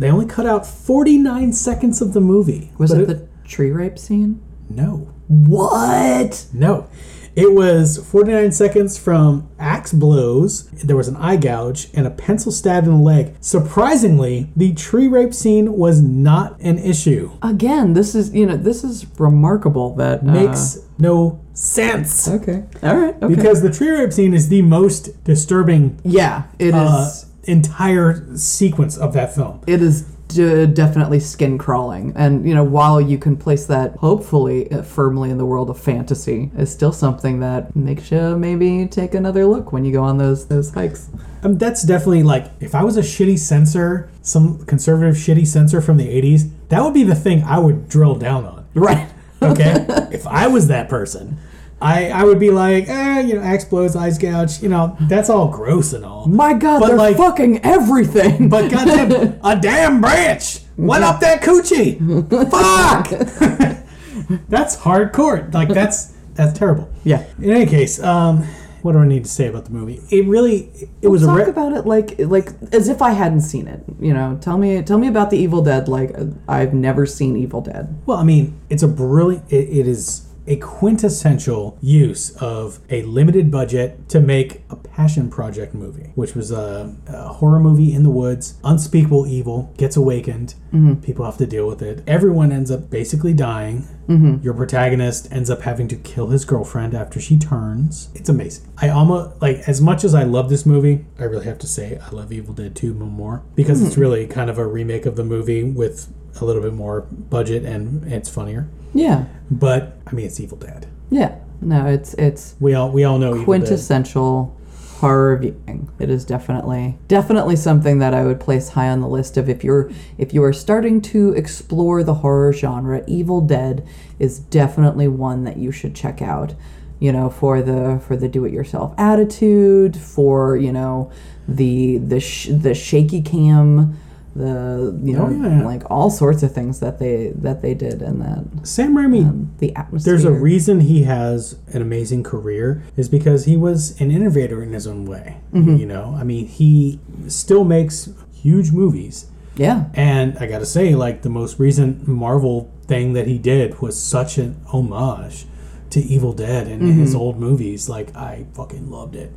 They 0.00 0.10
only 0.10 0.26
cut 0.26 0.46
out 0.46 0.66
49 0.66 1.52
seconds 1.52 2.00
of 2.02 2.12
the 2.12 2.20
movie. 2.20 2.72
Was 2.78 2.90
But 2.92 3.00
it 3.02 3.06
the 3.08 3.28
tree 3.48 3.70
rape 3.70 3.98
scene? 3.98 4.40
no? 4.68 5.12
What? 5.28 6.46
No. 6.52 6.88
It 7.36 7.52
was 7.52 7.98
49 7.98 8.50
seconds 8.52 8.96
from 8.96 9.46
axe 9.58 9.92
blows, 9.92 10.64
there 10.70 10.96
was 10.96 11.06
an 11.06 11.16
eye 11.16 11.36
gouge, 11.36 11.88
and 11.92 12.06
a 12.06 12.10
pencil 12.10 12.50
stab 12.50 12.84
in 12.84 12.90
the 12.96 13.02
leg. 13.02 13.34
Surprisingly, 13.40 14.50
the 14.56 14.72
tree 14.72 15.06
rape 15.06 15.34
scene 15.34 15.74
was 15.74 16.00
not 16.00 16.58
an 16.60 16.78
issue. 16.78 17.32
Again, 17.42 17.92
this 17.92 18.14
is 18.14 18.34
you 18.34 18.46
know 18.46 18.56
this 18.56 18.82
is 18.82 19.04
remarkable 19.18 19.94
that 19.96 20.20
uh, 20.20 20.32
Makes 20.32 20.78
no 20.98 21.44
sense. 21.52 22.26
okay. 22.26 22.64
All 22.82 22.96
right. 22.96 23.14
Okay. 23.22 23.34
Because 23.34 23.60
the 23.60 23.70
tree 23.70 23.90
rape 23.90 24.14
scene 24.14 24.32
is 24.32 24.48
the 24.48 24.62
most 24.62 25.22
disturbing 25.24 26.00
yeah, 26.04 26.44
it 26.58 26.68
is. 26.68 26.74
uh, 26.74 27.10
entire 27.44 28.34
sequence 28.36 28.96
of 28.96 29.12
that 29.12 29.34
film. 29.34 29.60
it 29.66 29.82
is 29.82 30.06
d- 30.28 30.66
definitely 30.66 31.20
skin 31.20 31.58
crawling, 31.58 32.12
and 32.16 32.46
you 32.46 32.54
know 32.54 32.64
while 32.64 33.00
you 33.00 33.18
can 33.18 33.36
place 33.36 33.66
that 33.66 33.96
hopefully 33.96 34.70
uh, 34.70 34.82
firmly 34.82 35.30
in 35.30 35.38
the 35.38 35.46
world 35.46 35.70
of 35.70 35.78
fantasy, 35.78 36.50
is 36.56 36.70
still 36.70 36.92
something 36.92 37.40
that 37.40 37.74
makes 37.74 38.10
you 38.10 38.36
maybe 38.36 38.86
take 38.86 39.14
another 39.14 39.46
look 39.46 39.72
when 39.72 39.84
you 39.84 39.92
go 39.92 40.02
on 40.02 40.18
those 40.18 40.46
those 40.46 40.72
hikes. 40.72 41.08
Um, 41.42 41.58
that's 41.58 41.82
definitely 41.82 42.22
like 42.22 42.50
if 42.60 42.74
I 42.74 42.82
was 42.82 42.96
a 42.96 43.02
shitty 43.02 43.38
censor, 43.38 44.10
some 44.22 44.64
conservative 44.66 45.14
shitty 45.14 45.46
censor 45.46 45.80
from 45.80 45.96
the 45.96 46.08
80s, 46.08 46.50
that 46.68 46.82
would 46.82 46.94
be 46.94 47.04
the 47.04 47.14
thing 47.14 47.44
I 47.44 47.58
would 47.58 47.88
drill 47.88 48.16
down 48.16 48.44
on. 48.44 48.66
Right. 48.74 49.08
Okay? 49.40 49.86
if 50.10 50.26
I 50.26 50.48
was 50.48 50.68
that 50.68 50.88
person, 50.88 51.38
I 51.80 52.08
I 52.10 52.24
would 52.24 52.38
be 52.38 52.50
like, 52.50 52.88
eh, 52.88 53.20
you 53.20 53.34
know, 53.34 53.42
axe 53.42 53.64
blows, 53.64 53.94
eyes 53.96 54.18
gouge, 54.18 54.62
you 54.62 54.68
know, 54.68 54.96
that's 55.02 55.28
all 55.28 55.48
gross 55.48 55.92
and 55.92 56.04
all. 56.04 56.26
My 56.26 56.54
God, 56.54 56.80
But 56.80 56.88
they're 56.88 56.96
like- 56.96 57.16
fucking 57.16 57.64
everything. 57.64 58.48
But 58.48 58.70
goddamn, 58.70 59.38
a 59.44 59.56
damn 59.60 60.00
branch 60.00 60.60
went 60.76 61.04
up 61.04 61.20
that 61.20 61.42
coochie. 61.42 61.98
Fuck. 62.50 63.08
that's 64.48 64.76
hardcore. 64.76 65.52
Like 65.52 65.68
that's 65.68 66.14
that's 66.34 66.58
terrible. 66.58 66.88
yeah. 67.04 67.24
In 67.38 67.50
any 67.50 67.66
case, 67.66 68.02
um, 68.02 68.42
what 68.82 68.92
do 68.92 68.98
I 68.98 69.06
need 69.06 69.24
to 69.24 69.30
say 69.30 69.48
about 69.48 69.64
the 69.64 69.70
movie? 69.72 70.00
It 70.10 70.26
really, 70.26 70.70
it 71.02 71.08
was 71.08 71.22
a 71.22 71.26
Talk 71.26 71.38
re- 71.38 71.44
about 71.48 71.72
it 71.72 71.86
like 71.86 72.14
like 72.18 72.50
as 72.72 72.88
if 72.88 73.02
I 73.02 73.10
hadn't 73.12 73.40
seen 73.42 73.66
it. 73.68 73.82
You 74.00 74.14
know, 74.14 74.38
tell 74.40 74.58
me 74.58 74.82
tell 74.82 74.98
me 74.98 75.08
about 75.08 75.30
the 75.30 75.38
Evil 75.38 75.62
Dead 75.62 75.88
like 75.88 76.14
I've 76.48 76.72
never 76.74 77.04
seen 77.06 77.36
Evil 77.36 77.60
Dead. 77.60 78.00
Well, 78.06 78.18
I 78.18 78.24
mean, 78.24 78.58
it's 78.70 78.82
a 78.82 78.88
brilliant. 78.88 79.44
It, 79.52 79.68
it 79.70 79.86
is 79.88 80.25
a 80.46 80.56
quintessential 80.56 81.78
use 81.80 82.30
of 82.36 82.80
a 82.90 83.02
limited 83.02 83.50
budget 83.50 84.08
to 84.08 84.20
make 84.20 84.62
a 84.70 84.76
passion 84.76 85.28
project 85.30 85.74
movie, 85.74 86.12
which 86.14 86.34
was 86.34 86.50
a, 86.50 86.94
a 87.08 87.28
horror 87.28 87.58
movie 87.58 87.92
in 87.92 88.02
the 88.02 88.10
woods. 88.10 88.58
Unspeakable 88.64 89.26
evil 89.26 89.74
gets 89.76 89.96
awakened. 89.96 90.54
Mm-hmm. 90.72 90.94
People 90.96 91.24
have 91.24 91.36
to 91.38 91.46
deal 91.46 91.66
with 91.66 91.82
it. 91.82 92.02
Everyone 92.06 92.52
ends 92.52 92.70
up 92.70 92.90
basically 92.90 93.34
dying. 93.34 93.86
Mm-hmm. 94.08 94.44
Your 94.44 94.54
protagonist 94.54 95.32
ends 95.32 95.50
up 95.50 95.62
having 95.62 95.88
to 95.88 95.96
kill 95.96 96.28
his 96.28 96.44
girlfriend 96.44 96.94
after 96.94 97.20
she 97.20 97.38
turns. 97.38 98.10
It's 98.14 98.28
amazing. 98.28 98.72
I 98.78 98.88
almost 98.90 99.42
like 99.42 99.56
as 99.68 99.80
much 99.80 100.04
as 100.04 100.14
I 100.14 100.22
love 100.22 100.48
this 100.48 100.64
movie. 100.64 101.04
I 101.18 101.24
really 101.24 101.46
have 101.46 101.58
to 101.60 101.66
say 101.66 101.98
I 101.98 102.10
love 102.10 102.32
Evil 102.32 102.54
Dead 102.54 102.76
2 102.76 102.94
more 102.94 103.42
because 103.54 103.82
it's 103.82 103.94
mm. 103.94 104.00
really 104.00 104.26
kind 104.26 104.50
of 104.50 104.58
a 104.58 104.66
remake 104.66 105.06
of 105.06 105.16
the 105.16 105.24
movie 105.24 105.64
with 105.64 106.12
a 106.40 106.44
little 106.44 106.62
bit 106.62 106.74
more 106.74 107.02
budget 107.02 107.64
and 107.64 108.10
it's 108.12 108.28
funnier. 108.28 108.68
Yeah. 108.94 109.26
But 109.50 109.96
I 110.06 110.12
mean, 110.14 110.26
it's 110.26 110.40
Evil 110.40 110.58
Dead. 110.58 110.86
Yeah. 111.10 111.36
No, 111.60 111.86
it's 111.86 112.14
it's 112.14 112.54
We 112.60 112.74
all 112.74 112.90
we 112.90 113.04
all 113.04 113.18
know 113.18 113.28
Evil 113.28 113.38
Dead. 113.38 113.44
quintessential 113.44 114.56
horror 114.98 115.36
viewing. 115.36 115.90
It 115.98 116.08
is 116.10 116.24
definitely 116.24 116.96
definitely 117.08 117.56
something 117.56 117.98
that 117.98 118.14
I 118.14 118.24
would 118.24 118.40
place 118.40 118.70
high 118.70 118.88
on 118.88 119.00
the 119.00 119.08
list 119.08 119.36
of 119.36 119.48
if 119.48 119.62
you're 119.64 119.90
if 120.18 120.32
you 120.34 120.42
are 120.44 120.52
starting 120.52 121.00
to 121.02 121.32
explore 121.34 122.02
the 122.02 122.14
horror 122.14 122.52
genre, 122.52 123.02
Evil 123.06 123.40
Dead 123.40 123.86
is 124.18 124.38
definitely 124.38 125.08
one 125.08 125.44
that 125.44 125.56
you 125.58 125.70
should 125.72 125.94
check 125.94 126.20
out. 126.22 126.54
You 126.98 127.12
know, 127.12 127.28
for 127.28 127.60
the 127.60 128.00
for 128.06 128.16
the 128.16 128.26
do-it-yourself 128.26 128.94
attitude, 128.96 129.98
for 129.98 130.56
you 130.56 130.72
know 130.72 131.10
the 131.46 131.98
the 131.98 132.20
sh- 132.20 132.48
the 132.50 132.72
shaky 132.74 133.20
cam, 133.20 133.98
the 134.36 134.98
you 135.02 135.12
know 135.16 135.26
Oh, 135.26 135.30
yeah. 135.30 135.64
like 135.64 135.82
all 135.90 136.10
sorts 136.10 136.42
of 136.42 136.52
things 136.52 136.80
that 136.80 136.98
they 136.98 137.32
that 137.36 137.62
they 137.62 137.74
did 137.74 138.02
in 138.02 138.18
that 138.20 138.66
Sam 138.66 138.94
Raimi. 138.94 139.48
the 139.58 139.74
atmosphere. 139.74 140.12
there's 140.12 140.24
a 140.24 140.32
reason 140.32 140.80
he 140.80 141.02
has 141.04 141.58
an 141.72 141.82
amazing 141.82 142.22
career 142.22 142.82
is 142.96 143.08
because 143.08 143.44
he 143.46 143.56
was 143.56 143.98
an 144.00 144.10
innovator 144.10 144.62
in 144.62 144.72
his 144.72 144.86
own 144.86 145.06
way. 145.06 145.38
Mm-hmm. 145.52 145.76
You 145.76 145.86
know, 145.86 146.16
I 146.18 146.24
mean, 146.24 146.46
he 146.46 147.00
still 147.28 147.64
makes 147.64 148.08
huge 148.34 148.70
movies. 148.72 149.26
yeah. 149.56 149.86
And 149.94 150.36
I 150.38 150.46
gotta 150.46 150.66
say, 150.66 150.94
like 150.94 151.22
the 151.22 151.30
most 151.30 151.58
recent 151.58 152.06
Marvel 152.06 152.70
thing 152.86 153.14
that 153.14 153.26
he 153.26 153.38
did 153.38 153.80
was 153.80 154.00
such 154.00 154.38
an 154.38 154.60
homage 154.72 155.46
to 155.90 156.00
Evil 156.00 156.32
Dead 156.32 156.66
and 156.68 156.82
his 156.82 157.10
Mm-hmm. 157.12 157.20
old 157.20 157.38
movies. 157.40 157.88
Like 157.88 158.14
I 158.16 158.46
fucking 158.54 158.90
loved 158.90 159.16
it. 159.16 159.32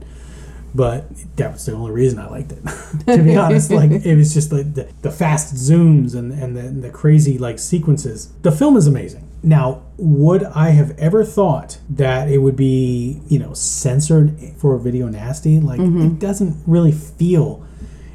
But 0.74 1.08
that 1.36 1.54
was 1.54 1.66
the 1.66 1.74
only 1.74 1.92
reason 1.92 2.20
I 2.20 2.30
liked 2.30 2.52
it. 2.52 2.64
to 3.08 3.24
be 3.24 3.36
honest, 3.36 3.72
like 3.72 3.92
it 3.92 4.16
was 4.16 4.34
just 4.34 4.52
like 4.52 4.74
the, 4.74 4.92
the 5.02 5.12
fast 5.12 5.56
zooms 5.56 6.16
and, 6.16 6.32
and 6.32 6.56
the, 6.56 6.62
and 6.62 6.84
the 6.84 6.90
crazy 6.90 7.38
like 7.38 7.60
sequences. 7.60 8.32
The 8.44 8.52
film 8.52 8.78
is 8.78 8.86
amazing. 8.86 9.28
Now, 9.42 9.84
would 9.98 10.44
I 10.44 10.70
have 10.70 10.98
ever 11.00 11.24
thought 11.24 11.80
that 11.90 12.30
it 12.30 12.40
would 12.40 12.56
be, 12.58 13.22
you 13.28 13.40
know, 13.40 13.54
censored 13.54 14.38
for 14.58 14.76
a 14.76 14.80
video 14.80 15.08
nasty? 15.08 15.60
Like 15.60 15.80
mm-hmm. 15.80 16.02
it 16.02 16.20
doesn't 16.20 16.62
really 16.68 16.92
feel 16.92 17.66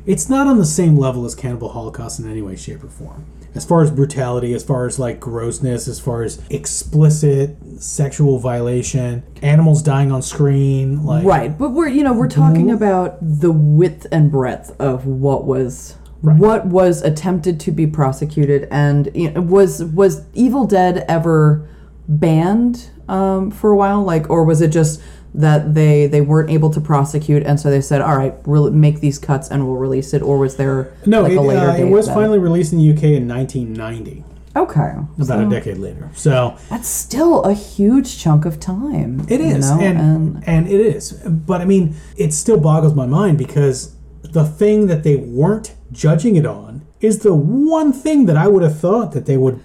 it's 0.07 0.29
not 0.29 0.47
on 0.47 0.59
the 0.59 0.67
same 0.67 0.99
level 0.99 1.25
as 1.25 1.35
Cannibal 1.35 1.71
Holocaust 1.71 2.21
in 2.21 2.31
any 2.31 2.43
way, 2.43 2.57
shape, 2.57 2.85
or 2.85 2.89
form. 2.89 3.27
As 3.55 3.65
far 3.65 3.83
as 3.83 3.91
brutality, 3.91 4.53
as 4.53 4.65
far 4.65 4.87
as 4.87 4.99
like 4.99 5.21
grossness, 5.21 5.87
as 5.87 6.01
far 6.01 6.23
as 6.23 6.43
explicit 6.51 7.57
sexual 7.79 8.39
violation, 8.39 9.23
animals 9.43 9.83
dying 9.83 10.11
on 10.11 10.23
screen, 10.23 11.05
like 11.05 11.25
Right, 11.25 11.57
but 11.57 11.71
we're 11.71 11.89
you 11.89 12.03
know 12.03 12.13
we're 12.13 12.29
talking 12.29 12.71
about 12.71 13.19
the 13.21 13.53
width 13.53 14.07
and 14.11 14.31
breadth 14.31 14.75
of 14.81 15.07
what 15.07 15.45
was 15.45 15.97
what 16.21 16.67
was 16.67 17.03
attempted 17.03 17.61
to 17.61 17.71
be 17.71 17.87
prosecuted, 17.87 18.67
and 18.71 19.11
you 19.15 19.31
know, 19.31 19.43
was 19.43 19.85
was 19.85 20.25
Evil 20.35 20.67
Dead 20.67 21.05
ever 21.09 21.69
banned 22.09 22.91
um, 23.09 23.51
for 23.51 23.71
a 23.71 23.77
while, 23.77 24.03
like, 24.03 24.31
or 24.31 24.45
was 24.45 24.61
it 24.61 24.69
just 24.69 25.03
that 25.35 25.75
they 25.75 26.07
they 26.07 26.21
weren't 26.21 26.51
able 26.51 26.71
to 26.71 26.81
prosecute, 26.81 27.43
and 27.43 27.59
so 27.59 27.71
they 27.71 27.81
said, 27.81 28.01
all 28.01 28.17
right, 28.17 28.35
we'll 28.47 28.71
make 28.71 29.01
these 29.01 29.19
cuts 29.19 29.51
and 29.51 29.67
we'll 29.67 29.77
release 29.77 30.15
it, 30.15 30.23
or 30.23 30.39
was 30.39 30.57
there 30.57 30.95
No, 31.07 31.23
like 31.23 31.33
it, 31.33 31.37
a 31.37 31.41
later 31.41 31.71
uh, 31.71 31.77
it 31.77 31.85
was 31.85 32.07
that- 32.07 32.15
finally 32.15 32.39
released 32.39 32.73
in 32.73 32.79
the 32.79 32.91
UK 32.93 33.05
in 33.05 33.29
1990. 33.29 34.25
Okay. 34.57 34.93
about 35.17 35.27
so 35.27 35.47
a 35.47 35.51
decade 35.51 35.79
later. 35.79 36.09
So 36.15 36.57
That's 36.71 36.87
still 36.87 37.43
a 37.43 37.55
huge 37.55 38.17
chunk 38.19 38.45
of 38.45 38.61
time. 38.61 39.27
It 39.29 39.41
is, 39.41 39.69
you 39.69 39.77
know, 39.77 39.81
and, 39.83 40.45
and 40.49 40.69
it 40.69 40.81
is. 40.81 41.11
But 41.27 41.61
I 41.61 41.65
mean, 41.65 41.97
it 42.17 42.33
still 42.33 42.61
boggles 42.61 42.95
my 42.95 43.05
mind 43.07 43.37
because 43.37 43.97
the 44.23 44.45
thing 44.45 44.87
that 44.87 45.03
they 45.03 45.17
weren't 45.17 45.75
judging 45.91 46.37
it 46.37 46.47
on 46.47 46.87
is 47.01 47.19
the 47.19 47.35
one 47.35 47.93
thing 47.93 48.27
that 48.27 48.37
I 48.37 48.47
would 48.47 48.63
have 48.63 48.79
thought 48.79 49.11
that 49.11 49.27
they 49.27 49.37
would 49.37 49.61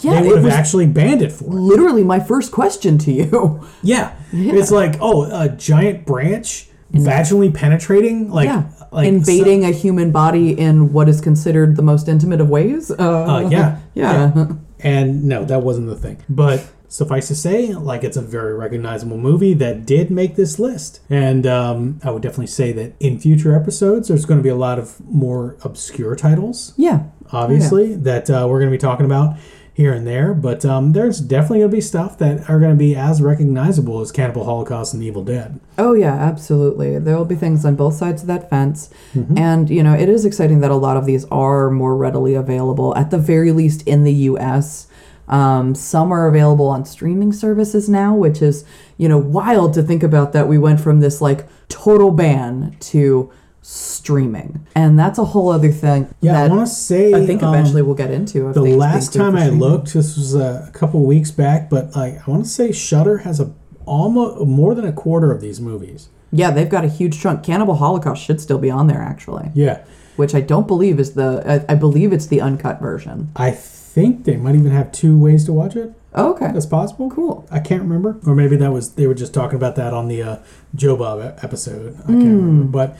Yeah, 0.00 0.22
they 0.22 0.28
would 0.28 0.42
have 0.42 0.52
actually 0.52 0.86
banned 0.86 1.22
it 1.22 1.32
for. 1.32 1.44
literally 1.44 2.04
my 2.04 2.20
first 2.20 2.52
question 2.52 2.98
to 2.98 3.12
you. 3.12 3.66
Yeah. 3.82 4.14
it's 4.32 4.70
like 4.70 4.96
oh, 5.00 5.24
a 5.24 5.48
giant 5.48 6.06
branch 6.06 6.68
vaginally 6.92 7.52
penetrating, 7.54 8.30
like 8.30 8.46
yeah. 8.46 8.70
like 8.92 9.06
Invading 9.06 9.64
a 9.64 9.70
human 9.70 10.10
body 10.12 10.58
in 10.58 10.92
what 10.92 11.08
is 11.08 11.20
considered 11.20 11.76
the 11.76 11.82
most 11.82 12.08
intimate 12.08 12.40
of 12.40 12.48
ways. 12.50 12.90
Uh, 12.90 12.94
Uh, 12.96 13.48
yeah, 13.50 13.78
yeah. 13.94 14.52
And 14.80 15.24
no, 15.24 15.44
that 15.44 15.62
wasn't 15.62 15.86
the 15.88 15.96
thing. 15.96 16.18
But 16.28 16.66
suffice 16.88 17.28
to 17.28 17.34
say, 17.36 17.72
like 17.72 18.02
it's 18.02 18.16
a 18.16 18.22
very 18.22 18.54
recognizable 18.54 19.16
movie 19.16 19.54
that 19.54 19.86
did 19.86 20.10
make 20.10 20.34
this 20.36 20.58
list. 20.58 21.00
And 21.08 21.46
um, 21.46 22.00
I 22.02 22.10
would 22.10 22.22
definitely 22.22 22.48
say 22.48 22.72
that 22.72 22.94
in 22.98 23.18
future 23.20 23.54
episodes, 23.54 24.08
there's 24.08 24.24
going 24.24 24.38
to 24.40 24.44
be 24.44 24.48
a 24.48 24.56
lot 24.56 24.78
of 24.78 25.00
more 25.08 25.56
obscure 25.62 26.16
titles, 26.16 26.72
Yeah. 26.76 27.04
obviously, 27.32 27.94
that 27.96 28.28
uh, 28.28 28.46
we're 28.48 28.58
going 28.58 28.70
to 28.72 28.76
be 28.76 28.80
talking 28.80 29.06
about 29.06 29.36
here 29.80 29.92
and 29.94 30.06
there. 30.06 30.32
But 30.34 30.64
um, 30.64 30.92
there's 30.92 31.20
definitely 31.20 31.58
going 31.60 31.70
to 31.70 31.76
be 31.76 31.80
stuff 31.80 32.18
that 32.18 32.48
are 32.48 32.60
going 32.60 32.70
to 32.70 32.76
be 32.78 32.94
as 32.94 33.20
recognizable 33.20 34.00
as 34.00 34.12
Cannibal 34.12 34.44
Holocaust 34.44 34.94
and 34.94 35.02
Evil 35.02 35.24
Dead. 35.24 35.58
Oh 35.78 35.94
yeah, 35.94 36.14
absolutely. 36.14 36.98
There 36.98 37.16
will 37.16 37.24
be 37.24 37.34
things 37.34 37.64
on 37.64 37.74
both 37.76 37.94
sides 37.94 38.22
of 38.22 38.28
that 38.28 38.48
fence, 38.50 38.90
Mm-hmm. 39.14 39.36
and 39.38 39.70
you 39.70 39.82
know 39.82 39.94
it 39.94 40.08
is 40.08 40.24
exciting 40.24 40.60
that 40.60 40.70
a 40.70 40.76
lot 40.76 40.96
of 40.96 41.06
these 41.06 41.24
are 41.26 41.70
more 41.70 41.96
readily 41.96 42.34
available, 42.34 42.94
at 42.96 43.10
the 43.10 43.18
very 43.18 43.50
least 43.52 43.82
in 43.88 44.04
the 44.04 44.12
U.S. 44.30 44.86
Um, 45.28 45.74
some 45.74 46.12
are 46.12 46.26
available 46.28 46.66
on 46.66 46.84
streaming 46.84 47.32
services 47.32 47.88
now, 47.88 48.14
which 48.14 48.42
is 48.42 48.64
you 48.98 49.08
know 49.08 49.18
wild 49.18 49.74
to 49.74 49.82
think 49.82 50.02
about 50.02 50.32
that 50.34 50.46
we 50.48 50.58
went 50.58 50.80
from 50.80 51.00
this 51.00 51.20
like 51.20 51.46
total 51.68 52.10
ban 52.10 52.76
to 52.80 53.32
streaming, 53.62 54.66
and 54.74 54.98
that's 54.98 55.18
a 55.18 55.24
whole 55.26 55.50
other 55.50 55.70
thing. 55.70 56.12
Yeah, 56.20 56.42
I 56.42 56.48
want 56.48 56.66
to 56.66 56.72
say. 56.74 57.12
I 57.12 57.26
think 57.26 57.42
um, 57.42 57.54
eventually 57.54 57.82
we'll 57.82 57.94
get 57.94 58.10
into. 58.10 58.52
the 58.52 58.62
last 58.62 59.12
time 59.12 59.36
I 59.36 59.48
looked, 59.48 59.94
this 59.94 60.16
was 60.16 60.34
a, 60.34 60.70
couple 60.72 61.04
weeks 61.04 61.30
back, 61.30 61.68
but 61.70 61.94
like 61.94 62.26
I 62.26 62.30
want 62.30 62.44
to 62.44 62.50
say 62.50 62.72
Shudder 62.72 63.18
has 63.18 63.40
a 63.40 63.52
almost 63.86 64.46
more 64.46 64.74
than 64.74 64.84
a 64.84 64.92
quarter 64.92 65.32
of 65.32 65.40
these 65.40 65.60
movies. 65.60 66.08
yeah, 66.32 66.50
they've 66.50 66.68
got 66.68 66.84
a 66.84 66.88
huge 66.88 67.20
chunk. 67.20 67.42
Cannibal 67.42 67.74
Holocaust 67.76 68.22
should 68.22 68.40
still 68.40 68.58
be 68.58 68.70
on 68.70 68.86
there 68.86 69.02
actually, 69.02 69.50
Yeah, 69.54 69.82
which 70.16 70.34
I 70.34 70.40
don't 70.40 70.66
believe 70.66 70.98
is 71.00 71.14
the. 71.14 71.64
I, 71.68 71.72
I 71.72 71.74
believe 71.76 72.12
it's 72.12 72.26
the 72.26 72.40
uncut 72.40 72.80
version. 72.80 73.30
I 73.36 73.50
think 73.50 74.24
they 74.24 74.36
might 74.36 74.54
even 74.54 74.70
have 74.70 74.92
two 74.92 75.18
ways 75.18 75.44
to 75.46 75.52
watch 75.52 75.74
it. 75.76 75.92
Oh, 76.12 76.32
okay. 76.32 76.50
That's 76.52 76.66
possible. 76.66 77.08
Cool. 77.10 77.46
I 77.52 77.60
can't 77.60 77.82
remember, 77.82 78.18
or 78.26 78.34
maybe 78.34 78.56
that 78.56 78.72
was 78.72 78.94
they 78.94 79.06
were 79.06 79.14
just 79.14 79.32
talking 79.34 79.56
about 79.56 79.76
that 79.76 79.92
on 79.94 80.08
the 80.08 80.22
uh, 80.22 80.38
Joe 80.74 80.96
Bob 80.96 81.20
episode. 81.42 81.94
I 82.04 82.06
can't 82.06 82.22
Hmm. 82.22 82.36
remember, 82.36 82.64
but 82.64 82.96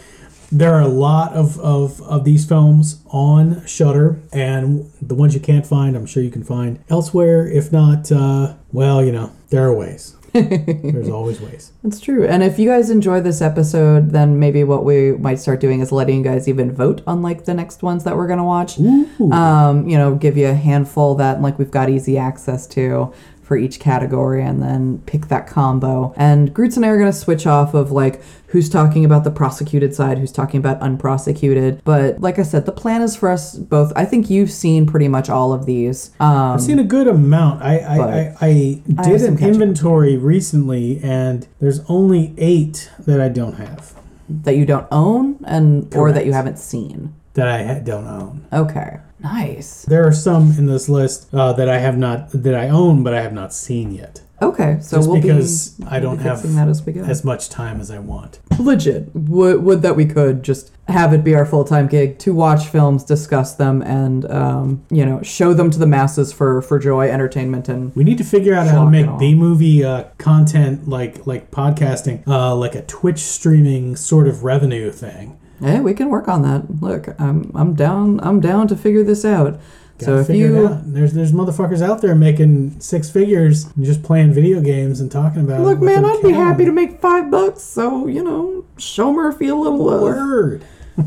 there 0.53 0.75
are 0.75 0.83
a 0.83 0.89
lot 0.89 1.33
of, 1.33 1.59
of, 1.61 2.01
of 2.03 2.25
these 2.25 2.47
films 2.47 3.03
on 3.07 3.65
Shudder, 3.67 4.21
and 4.33 4.91
the 5.01 5.15
ones 5.15 5.35
you 5.35 5.41
can't 5.41 5.67
find, 5.67 5.97
I'm 5.97 6.07
sure 6.07 6.23
you 6.23 6.31
can 6.31 6.45
find 6.45 6.83
elsewhere. 6.89 7.47
If 7.47 7.73
not, 7.73 8.11
uh, 8.11 8.55
well, 8.73 9.05
you 9.05 9.13
know, 9.13 9.33
there 9.51 9.65
are 9.65 9.75
ways. 9.75 10.17
There's 10.33 11.09
always 11.09 11.41
ways. 11.41 11.73
That's 11.83 11.99
true. 11.99 12.25
And 12.25 12.45
if 12.45 12.57
you 12.57 12.69
guys 12.69 12.89
enjoy 12.89 13.21
this 13.21 13.43
episode, 13.43 14.11
then 14.11 14.39
maybe 14.39 14.63
what 14.63 14.85
we 14.85 15.13
might 15.13 15.41
start 15.41 15.59
doing 15.59 15.81
is 15.81 15.91
letting 15.91 16.19
you 16.19 16.23
guys 16.23 16.47
even 16.47 16.73
vote 16.73 17.03
on 17.05 17.21
like 17.21 17.47
the 17.47 17.55
next 17.55 17.83
ones 17.83 18.05
that 18.05 18.17
we're 18.17 18.29
gonna 18.29 18.45
watch. 18.45 18.79
Ooh. 18.79 19.33
Um, 19.33 19.89
you 19.89 19.99
know, 19.99 20.15
give 20.15 20.37
you 20.37 20.47
a 20.47 20.55
handful 20.55 21.17
that 21.17 21.43
like 21.43 21.59
we've 21.59 21.73
got 21.73 21.91
easy 21.91 22.17
access 22.17 22.69
to 22.69 23.13
for 23.51 23.57
each 23.57 23.81
category 23.81 24.45
and 24.45 24.63
then 24.63 25.03
pick 25.07 25.27
that 25.27 25.49
combo. 25.49 26.15
And 26.17 26.55
Groots 26.55 26.77
and 26.77 26.87
I 26.87 26.91
are 26.91 26.99
gonna 27.01 27.13
switch 27.13 27.49
off 27.49 27.75
of 27.75 27.91
like 27.91 28.23
who's 28.47 28.71
talking 28.71 29.05
about 29.05 29.25
the 29.25 29.31
prosecuted 29.33 29.93
side, 29.93 30.19
who's 30.19 30.31
talking 30.31 30.59
about 30.61 30.81
unprosecuted. 30.81 31.83
But 31.83 32.21
like 32.21 32.39
I 32.39 32.45
said, 32.45 32.65
the 32.65 32.71
plan 32.71 33.03
is 33.03 33.17
for 33.17 33.29
us 33.29 33.57
both. 33.57 33.93
I 33.97 34.05
think 34.05 34.31
you've 34.31 34.53
seen 34.53 34.87
pretty 34.87 35.09
much 35.09 35.29
all 35.29 35.53
of 35.53 35.67
these. 35.67 36.13
Um 36.21 36.53
I've 36.53 36.61
seen 36.61 36.79
a 36.79 36.85
good 36.85 37.09
amount. 37.09 37.61
I 37.61 37.79
I, 37.79 37.97
I, 37.97 38.37
I 38.41 38.83
I 38.99 39.03
did 39.09 39.21
some 39.21 39.31
an 39.31 39.37
catching 39.37 39.57
up. 39.57 39.63
inventory 39.63 40.17
recently, 40.17 41.01
and 41.03 41.49
there's 41.61 41.81
only 41.89 42.33
eight 42.39 42.89
that 43.01 43.21
I 43.21 43.29
don't 43.29 43.55
have 43.55 43.95
that 44.29 44.55
you 44.55 44.65
don't 44.65 44.87
own 44.93 45.41
and 45.45 45.93
or 45.97 46.13
that 46.13 46.25
you 46.25 46.33
haven't 46.33 46.61
seen. 46.61 47.13
that 47.35 47.49
I 47.49 47.81
don't 47.81 48.07
own. 48.07 48.47
Okay. 48.53 48.99
Nice. 49.23 49.83
There 49.85 50.07
are 50.07 50.13
some 50.13 50.53
in 50.59 50.67
this 50.67 50.89
list 50.89 51.33
uh, 51.33 51.53
that 51.55 51.69
I 51.69 51.79
have 51.79 51.97
not 51.99 52.31
that 52.33 52.55
I 52.55 52.69
own, 52.69 53.03
but 53.03 53.15
I 53.15 53.21
have 53.23 53.33
not 53.33 53.53
seen 53.53 53.93
yet. 53.93 54.23
Okay, 54.43 54.79
so 54.81 54.97
Just 54.97 55.09
we'll 55.11 55.21
because 55.21 55.71
be, 55.73 55.85
I 55.87 56.01
don't 56.01 56.17
have 56.19 56.43
that 56.55 56.67
as 56.67 56.83
we 56.87 56.95
go. 56.95 57.03
as 57.03 57.23
much 57.25 57.51
time 57.51 57.79
as 57.79 57.91
I 57.91 57.99
want. 57.99 58.39
Legit. 58.59 59.15
Would, 59.15 59.63
would 59.63 59.83
that 59.83 59.97
we 59.97 60.07
could 60.07 60.43
just 60.43 60.73
have 60.89 61.13
it 61.13 61.23
be 61.23 61.35
our 61.35 61.45
full 61.45 61.63
time 61.65 61.87
gig 61.87 62.19
to 62.21 62.33
watch 62.33 62.69
films, 62.69 63.05
discuss 63.05 63.55
them, 63.55 63.83
and 63.83 64.31
um, 64.31 64.85
you 64.91 65.05
know 65.05 65.21
show 65.23 65.53
them 65.53 65.71
to 65.71 65.79
the 65.79 65.87
masses 65.87 66.33
for 66.33 66.63
for 66.63 66.79
joy, 66.79 67.11
entertainment, 67.11 67.69
and 67.69 67.95
We 67.95 68.03
need 68.03 68.17
to 68.17 68.25
figure 68.25 68.55
out 68.55 68.67
how 68.67 68.85
to 68.87 68.91
make. 68.91 69.07
B 69.19 69.35
movie 69.35 69.85
uh, 69.85 70.05
content 70.17 70.89
like 70.89 71.27
like 71.27 71.51
podcasting, 71.51 72.27
uh, 72.27 72.55
like 72.57 72.75
a 72.75 72.83
Twitch 72.83 73.19
streaming 73.19 73.95
sort 73.95 74.27
of 74.27 74.43
revenue 74.43 74.91
thing. 74.91 75.39
Hey, 75.61 75.81
we 75.81 75.95
can 75.95 76.09
work 76.09 76.29
on 76.29 76.43
that. 76.43 76.81
Look, 76.81 77.09
I'm 77.21 77.51
I'm 77.55 77.75
down. 77.75 78.21
I'm 78.23 78.41
down 78.41 78.69
to 78.69 78.77
figure 78.77 79.03
this 79.05 79.25
out. 79.25 79.61
so 79.99 80.07
Gotta 80.07 80.21
if 80.21 80.27
figure 80.29 80.47
it 80.47 80.51
you 80.61 80.67
out. 80.69 80.93
there's 80.93 81.13
there's 81.13 81.33
motherfuckers 81.33 81.83
out 81.83 82.01
there 82.01 82.15
making 82.15 82.81
six 82.81 83.11
figures 83.11 83.67
and 83.77 83.85
just 83.85 84.03
playing 84.03 84.33
video 84.33 84.61
games 84.61 85.01
and 85.01 85.11
talking 85.11 85.43
about. 85.43 85.61
look, 85.61 85.81
man, 85.81 86.05
I'd 86.05 86.23
be 86.23 86.33
happy 86.33 86.65
to 86.65 86.73
make 86.73 87.01
five 87.01 87.31
bucks. 87.31 87.63
So 87.63 88.07
you 88.07 88.23
know, 88.25 88.65
show 88.79 89.13
Murphy 89.13 89.49
a 89.49 89.55
little 89.55 89.85
love. 89.85 90.01
Word. 90.03 90.65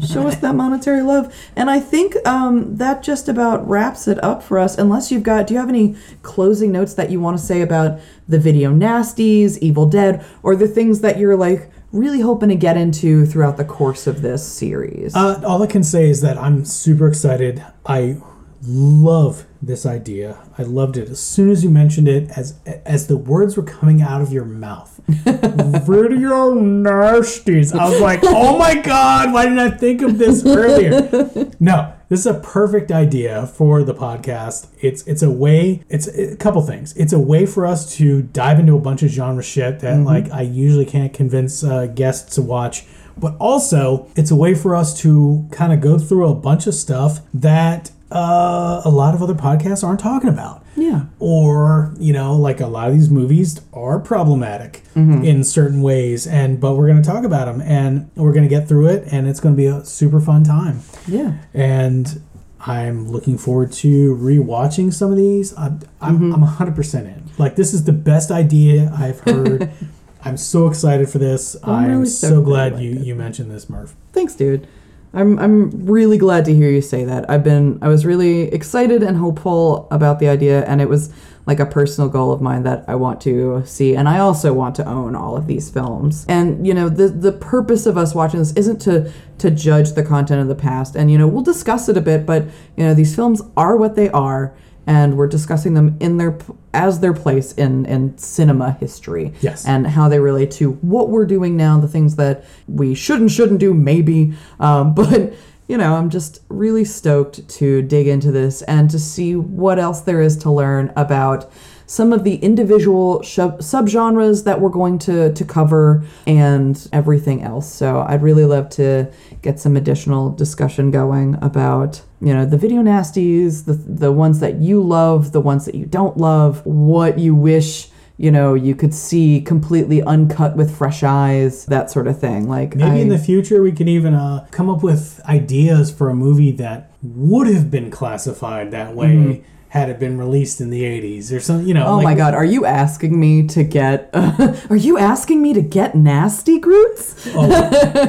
show 0.07 0.27
us 0.27 0.35
that 0.43 0.55
monetary 0.55 1.01
love 1.03 1.31
and 1.55 1.69
i 1.69 1.79
think 1.79 2.15
um, 2.25 2.77
that 2.77 3.03
just 3.03 3.29
about 3.29 3.67
wraps 3.67 4.07
it 4.07 4.23
up 4.23 4.41
for 4.41 4.57
us 4.57 4.75
unless 4.77 5.11
you've 5.11 5.21
got 5.23 5.45
do 5.45 5.53
you 5.53 5.59
have 5.59 5.69
any 5.69 5.95
closing 6.23 6.71
notes 6.71 6.93
that 6.95 7.11
you 7.11 7.19
want 7.19 7.37
to 7.37 7.43
say 7.43 7.61
about 7.61 7.99
the 8.27 8.39
video 8.39 8.71
nasties 8.71 9.57
evil 9.59 9.85
dead 9.85 10.25
or 10.41 10.55
the 10.55 10.67
things 10.67 11.01
that 11.01 11.19
you're 11.19 11.35
like 11.35 11.69
really 11.93 12.19
hoping 12.19 12.49
to 12.49 12.55
get 12.55 12.75
into 12.75 13.25
throughout 13.25 13.55
the 13.55 13.63
course 13.65 14.07
of 14.07 14.21
this 14.21 14.45
series 14.45 15.15
Uh, 15.15 15.41
all 15.45 15.63
I 15.63 15.67
can 15.67 15.83
say 15.83 16.09
is 16.09 16.19
that 16.21 16.37
I'm 16.37 16.65
super 16.65 17.07
excited. 17.07 17.63
I 17.85 18.17
love 18.65 19.45
this 19.61 19.85
idea. 19.85 20.37
I 20.57 20.63
loved 20.63 20.97
it 20.97 21.09
as 21.09 21.19
soon 21.19 21.49
as 21.49 21.63
you 21.63 21.69
mentioned 21.69 22.07
it, 22.07 22.29
as 22.37 22.55
as 22.85 23.07
the 23.07 23.17
words 23.17 23.55
were 23.57 23.63
coming 23.63 24.01
out 24.01 24.21
of 24.21 24.31
your 24.31 24.45
mouth. 24.45 24.99
Video 25.07 26.53
nasties. 26.55 27.77
I 27.77 27.89
was 27.89 27.99
like, 28.01 28.21
oh 28.23 28.57
my 28.57 28.75
god, 28.75 29.33
why 29.33 29.43
didn't 29.43 29.59
I 29.59 29.69
think 29.69 30.01
of 30.01 30.17
this 30.17 30.45
earlier? 30.45 31.49
No, 31.59 31.93
this 32.13 32.19
is 32.19 32.27
a 32.27 32.39
perfect 32.39 32.91
idea 32.91 33.47
for 33.47 33.83
the 33.83 33.93
podcast. 33.93 34.67
It's 34.81 35.01
it's 35.07 35.23
a 35.23 35.31
way. 35.31 35.83
It's 35.89 36.07
a 36.07 36.35
couple 36.35 36.61
things. 36.61 36.95
It's 36.95 37.11
a 37.11 37.17
way 37.17 37.47
for 37.47 37.65
us 37.65 37.95
to 37.97 38.21
dive 38.21 38.59
into 38.59 38.75
a 38.75 38.79
bunch 38.79 39.01
of 39.01 39.09
genre 39.09 39.41
shit 39.41 39.79
that 39.79 39.99
like 40.01 40.31
I 40.31 40.41
usually 40.41 40.85
can't 40.85 41.11
convince 41.11 41.63
uh, 41.63 41.87
guests 41.87 42.35
to 42.35 42.43
watch 42.43 42.85
but 43.17 43.35
also 43.39 44.07
it's 44.15 44.31
a 44.31 44.35
way 44.35 44.55
for 44.55 44.75
us 44.75 44.99
to 45.01 45.47
kind 45.51 45.71
of 45.71 45.81
go 45.81 45.99
through 45.99 46.27
a 46.27 46.35
bunch 46.35 46.67
of 46.67 46.73
stuff 46.73 47.19
that 47.33 47.91
uh, 48.11 48.81
a 48.85 48.89
lot 48.89 49.13
of 49.13 49.21
other 49.21 49.33
podcasts 49.33 49.83
aren't 49.83 49.99
talking 49.99 50.29
about. 50.29 50.62
Yeah 50.75 51.05
Or 51.19 51.93
you 51.99 52.13
know, 52.13 52.35
like 52.35 52.59
a 52.59 52.67
lot 52.67 52.87
of 52.89 52.93
these 52.93 53.09
movies 53.09 53.59
are 53.73 53.99
problematic 53.99 54.81
Mm-hmm. 54.95 55.23
in 55.25 55.43
certain 55.43 55.81
ways, 55.81 56.27
and 56.27 56.59
but 56.59 56.75
we're 56.75 56.87
going 56.87 57.01
to 57.01 57.09
talk 57.09 57.23
about 57.25 57.45
them, 57.45 57.61
and 57.61 58.09
we're 58.15 58.31
going 58.33 58.43
to 58.43 58.49
get 58.57 58.67
through 58.67 58.87
it, 58.89 59.07
and 59.11 59.27
it's 59.27 59.39
going 59.39 59.55
to 59.55 59.57
be 59.57 59.65
a 59.65 59.83
super 59.83 60.19
fun 60.21 60.43
time. 60.43 60.81
yeah 61.07 61.39
And 61.53 62.21
I'm 62.65 63.09
looking 63.11 63.37
forward 63.39 63.71
to 63.83 64.15
rewatching 64.15 64.93
some 64.93 65.11
of 65.11 65.17
these. 65.17 65.53
I'm 65.57 65.79
I'm, 65.99 66.19
Mm-hmm. 66.19 66.43
I'm 66.43 66.75
100% 66.75 67.05
in. 67.05 67.23
Like 67.39 67.55
this 67.55 67.73
is 67.73 67.83
the 67.85 67.91
best 67.93 68.29
idea 68.31 68.91
I've 68.95 69.19
heard. 69.21 69.71
I'm 70.25 70.37
so 70.37 70.67
excited 70.67 71.09
for 71.09 71.17
this. 71.17 71.55
I'm 71.63 71.69
I'm 71.73 71.91
really 71.91 72.05
so 72.05 72.41
glad 72.41 72.79
you 72.79 72.91
you 72.91 72.99
it. 72.99 73.05
you 73.07 73.15
mentioned 73.15 73.49
this, 73.51 73.69
Murph. 73.69 73.95
Thanks, 74.13 74.35
dude. 74.35 74.67
I'm 75.13 75.37
I'm 75.37 75.85
really 75.85 76.17
glad 76.17 76.45
to 76.45 76.55
hear 76.55 76.69
you 76.71 76.81
say 76.81 77.05
that. 77.05 77.29
I've 77.29 77.43
been 77.43 77.77
I 77.81 77.87
was 77.87 78.05
really 78.05 78.43
excited 78.53 79.03
and 79.03 79.17
hopeful 79.17 79.87
about 79.91 80.19
the 80.19 80.27
idea 80.27 80.65
and 80.65 80.81
it 80.81 80.89
was 80.89 81.13
like 81.45 81.59
a 81.59 81.65
personal 81.65 82.09
goal 82.09 82.31
of 82.31 82.41
mine 82.41 82.63
that 82.63 82.85
I 82.87 82.95
want 82.95 83.19
to 83.21 83.63
see 83.65 83.95
and 83.95 84.09
I 84.09 84.19
also 84.19 84.53
want 84.53 84.75
to 84.75 84.87
own 84.87 85.15
all 85.15 85.37
of 85.37 85.45
these 85.45 85.69
films. 85.69 86.25
And 86.27 86.65
you 86.65 86.73
know, 86.73 86.89
the 86.89 87.09
the 87.09 87.31
purpose 87.31 87.85
of 87.85 87.95
us 87.97 88.15
watching 88.15 88.39
this 88.39 88.53
isn't 88.53 88.79
to 88.81 89.11
to 89.37 89.51
judge 89.51 89.91
the 89.91 90.03
content 90.03 90.41
of 90.41 90.47
the 90.47 90.55
past 90.55 90.95
and 90.95 91.11
you 91.11 91.17
know, 91.17 91.27
we'll 91.27 91.43
discuss 91.43 91.89
it 91.89 91.97
a 91.97 92.01
bit, 92.01 92.25
but 92.25 92.45
you 92.75 92.83
know, 92.83 92.95
these 92.95 93.15
films 93.15 93.41
are 93.55 93.77
what 93.77 93.95
they 93.95 94.09
are 94.09 94.55
and 94.87 95.15
we're 95.17 95.27
discussing 95.27 95.73
them 95.73 95.97
in 95.99 96.17
their 96.17 96.37
as 96.73 96.99
their 96.99 97.13
place 97.13 97.53
in 97.53 97.85
in 97.85 98.17
cinema 98.17 98.71
history 98.79 99.33
Yes. 99.41 99.65
and 99.65 99.87
how 99.87 100.09
they 100.09 100.19
relate 100.19 100.51
to 100.51 100.71
what 100.81 101.09
we're 101.09 101.25
doing 101.25 101.55
now 101.57 101.79
the 101.79 101.87
things 101.87 102.15
that 102.17 102.43
we 102.67 102.93
should 102.95 103.19
and 103.21 103.31
shouldn't 103.31 103.59
do 103.59 103.73
maybe 103.73 104.33
um, 104.59 104.93
but 104.95 105.33
you 105.65 105.77
know, 105.77 105.95
I'm 105.95 106.09
just 106.09 106.41
really 106.49 106.83
stoked 106.83 107.47
to 107.47 107.81
dig 107.81 108.05
into 108.07 108.33
this 108.33 108.61
and 108.63 108.89
to 108.91 108.99
see 108.99 109.37
what 109.37 109.79
else 109.79 110.01
there 110.01 110.21
is 110.21 110.35
to 110.39 110.51
learn 110.51 110.91
about 110.97 111.49
some 111.85 112.11
of 112.11 112.25
the 112.25 112.35
individual 112.35 113.23
sub- 113.23 113.59
subgenres 113.59 114.43
that 114.43 114.59
we're 114.59 114.69
going 114.69 114.99
to, 114.99 115.33
to 115.33 115.45
cover 115.45 116.03
and 116.27 116.87
everything 116.91 117.43
else. 117.43 117.71
So 117.73 118.05
I'd 118.07 118.21
really 118.21 118.43
love 118.43 118.69
to 118.71 119.09
get 119.43 119.59
some 119.59 119.77
additional 119.77 120.31
discussion 120.31 120.89
going 120.89 121.37
about, 121.41 122.01
you 122.19 122.33
know, 122.33 122.45
the 122.45 122.57
video 122.57 122.81
nasties, 122.81 123.65
the, 123.65 123.73
the 123.73 124.11
ones 124.11 124.39
that 124.39 124.55
you 124.55 124.81
love, 124.81 125.33
the 125.33 125.41
ones 125.41 125.65
that 125.65 125.75
you 125.75 125.85
don't 125.85 126.17
love, 126.17 126.65
what 126.65 127.19
you 127.19 127.35
wish 127.35 127.89
you 128.15 128.29
know 128.29 128.53
you 128.53 128.75
could 128.75 128.93
see 128.93 129.41
completely 129.41 130.03
uncut 130.03 130.55
with 130.55 130.77
fresh 130.77 131.01
eyes 131.01 131.65
that 131.65 131.89
sort 131.89 132.07
of 132.07 132.19
thing. 132.19 132.47
Like 132.47 132.75
Maybe 132.75 133.01
in 133.01 133.09
the 133.09 133.17
future 133.17 133.63
we 133.63 133.71
can 133.71 133.87
even 133.87 134.13
uh, 134.13 134.47
come 134.51 134.69
up 134.69 134.83
with 134.83 135.19
ideas 135.25 135.91
for 135.91 136.09
a 136.09 136.13
movie 136.13 136.51
that 136.51 136.91
would 137.01 137.47
have 137.47 137.71
been 137.71 137.89
classified 137.89 138.69
that 138.69 138.93
way 138.95 139.43
had 139.73 139.89
it 139.89 139.97
been 139.99 140.19
released 140.19 140.61
in 140.61 140.69
the 140.69 140.83
80s 140.83 141.35
or 141.35 141.39
something, 141.39 141.67
you 141.67 141.73
know. 141.73 141.87
Oh 141.87 141.95
like- 141.95 142.03
my 142.03 142.13
god, 142.13 142.35
are 142.35 142.45
you 142.45 142.63
asking 142.63 143.19
me 143.19 143.47
to 143.47 143.63
get 143.63 144.09
are 144.69 144.75
you 144.75 144.99
asking 144.99 145.41
me 145.41 145.51
to 145.53 145.63
get 145.63 145.95
nasty 145.95 146.59
Groots? 146.59 147.27
Oh, 147.35 147.47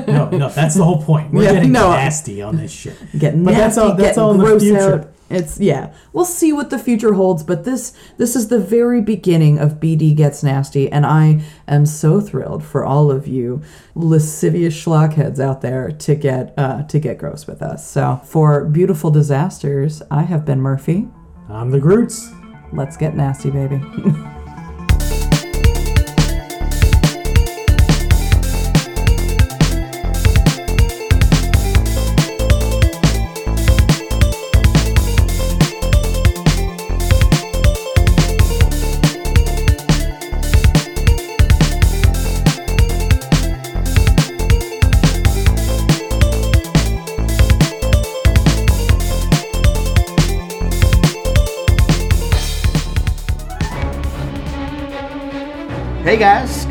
no, 0.07 0.29
no, 0.43 0.49
that's 0.51 0.75
the 0.75 0.85
whole 0.85 1.03
point. 1.03 1.33
We're 1.33 1.45
Yeah, 1.45 1.55
getting 1.55 1.73
no. 1.73 1.91
nasty 1.91 2.43
on 2.43 2.57
this 2.57 2.71
shit. 2.71 2.97
Get 3.19 3.33
But 3.33 3.53
nasty, 3.53 3.55
that's 3.61 3.79
all- 3.79 3.95
that's 3.97 4.19
all 4.19 4.33
in 4.35 4.39
the 4.41 4.61
future. 4.61 4.99
out. 5.01 5.11
It's 5.31 5.59
yeah. 5.59 5.95
We'll 6.13 6.27
see 6.27 6.53
what 6.53 6.69
the 6.69 6.79
future 6.79 7.15
holds, 7.15 7.43
but 7.43 7.65
this 7.65 7.95
this 8.19 8.37
is 8.37 8.49
the 8.49 8.59
very 8.61 9.01
beginning 9.01 9.59
of 9.59 9.81
BD 9.81 10.15
Gets 10.15 10.43
Nasty, 10.43 10.93
and 10.93 11.07
I 11.07 11.41
am 11.67 11.87
so 11.87 12.21
thrilled 12.21 12.63
for 12.63 12.85
all 12.85 13.11
of 13.11 13.27
you 13.27 13.63
lascivious 13.95 14.75
schlockheads 14.75 15.41
out 15.41 15.63
there 15.63 15.91
to 15.91 16.15
get 16.15 16.53
uh, 16.59 16.83
to 16.83 16.99
get 16.99 17.17
gross 17.17 17.47
with 17.47 17.63
us. 17.63 17.89
So 17.91 18.21
for 18.23 18.67
beautiful 18.67 19.11
disasters, 19.11 20.03
I 20.11 20.23
have 20.25 20.45
been 20.45 20.61
Murphy. 20.61 21.09
I'm 21.49 21.71
the 21.71 21.81
Groots. 21.81 22.31
Let's 22.73 22.97
get 22.97 23.15
nasty, 23.15 23.51
baby. 23.51 23.81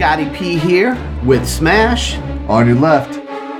Scotty 0.04 0.30
P 0.32 0.58
here 0.58 0.98
with 1.24 1.48
Smash 1.48 2.18
on 2.50 2.68
your 2.68 2.76
left. 2.76 3.20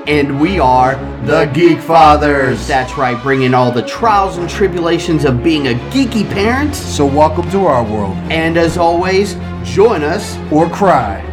And 0.10 0.42
we 0.42 0.60
are 0.60 0.96
the 1.26 1.46
Geek 1.54 1.80
Fathers. 1.80 2.68
That's 2.68 2.98
right, 2.98 3.18
bringing 3.24 3.54
all 3.54 3.72
the 3.72 3.84
trials 3.84 4.36
and 4.36 4.50
tribulations 4.50 5.24
of 5.24 5.42
being 5.42 5.68
a 5.68 5.74
geeky 5.92 6.30
parent. 6.30 6.76
So, 6.76 7.06
welcome 7.06 7.50
to 7.52 7.66
our 7.66 7.82
world. 7.82 8.18
And 8.30 8.58
as 8.58 8.78
always, 8.78 9.36
join 9.64 10.04
us 10.04 10.38
Or 10.52 10.70
cry. 10.70 11.33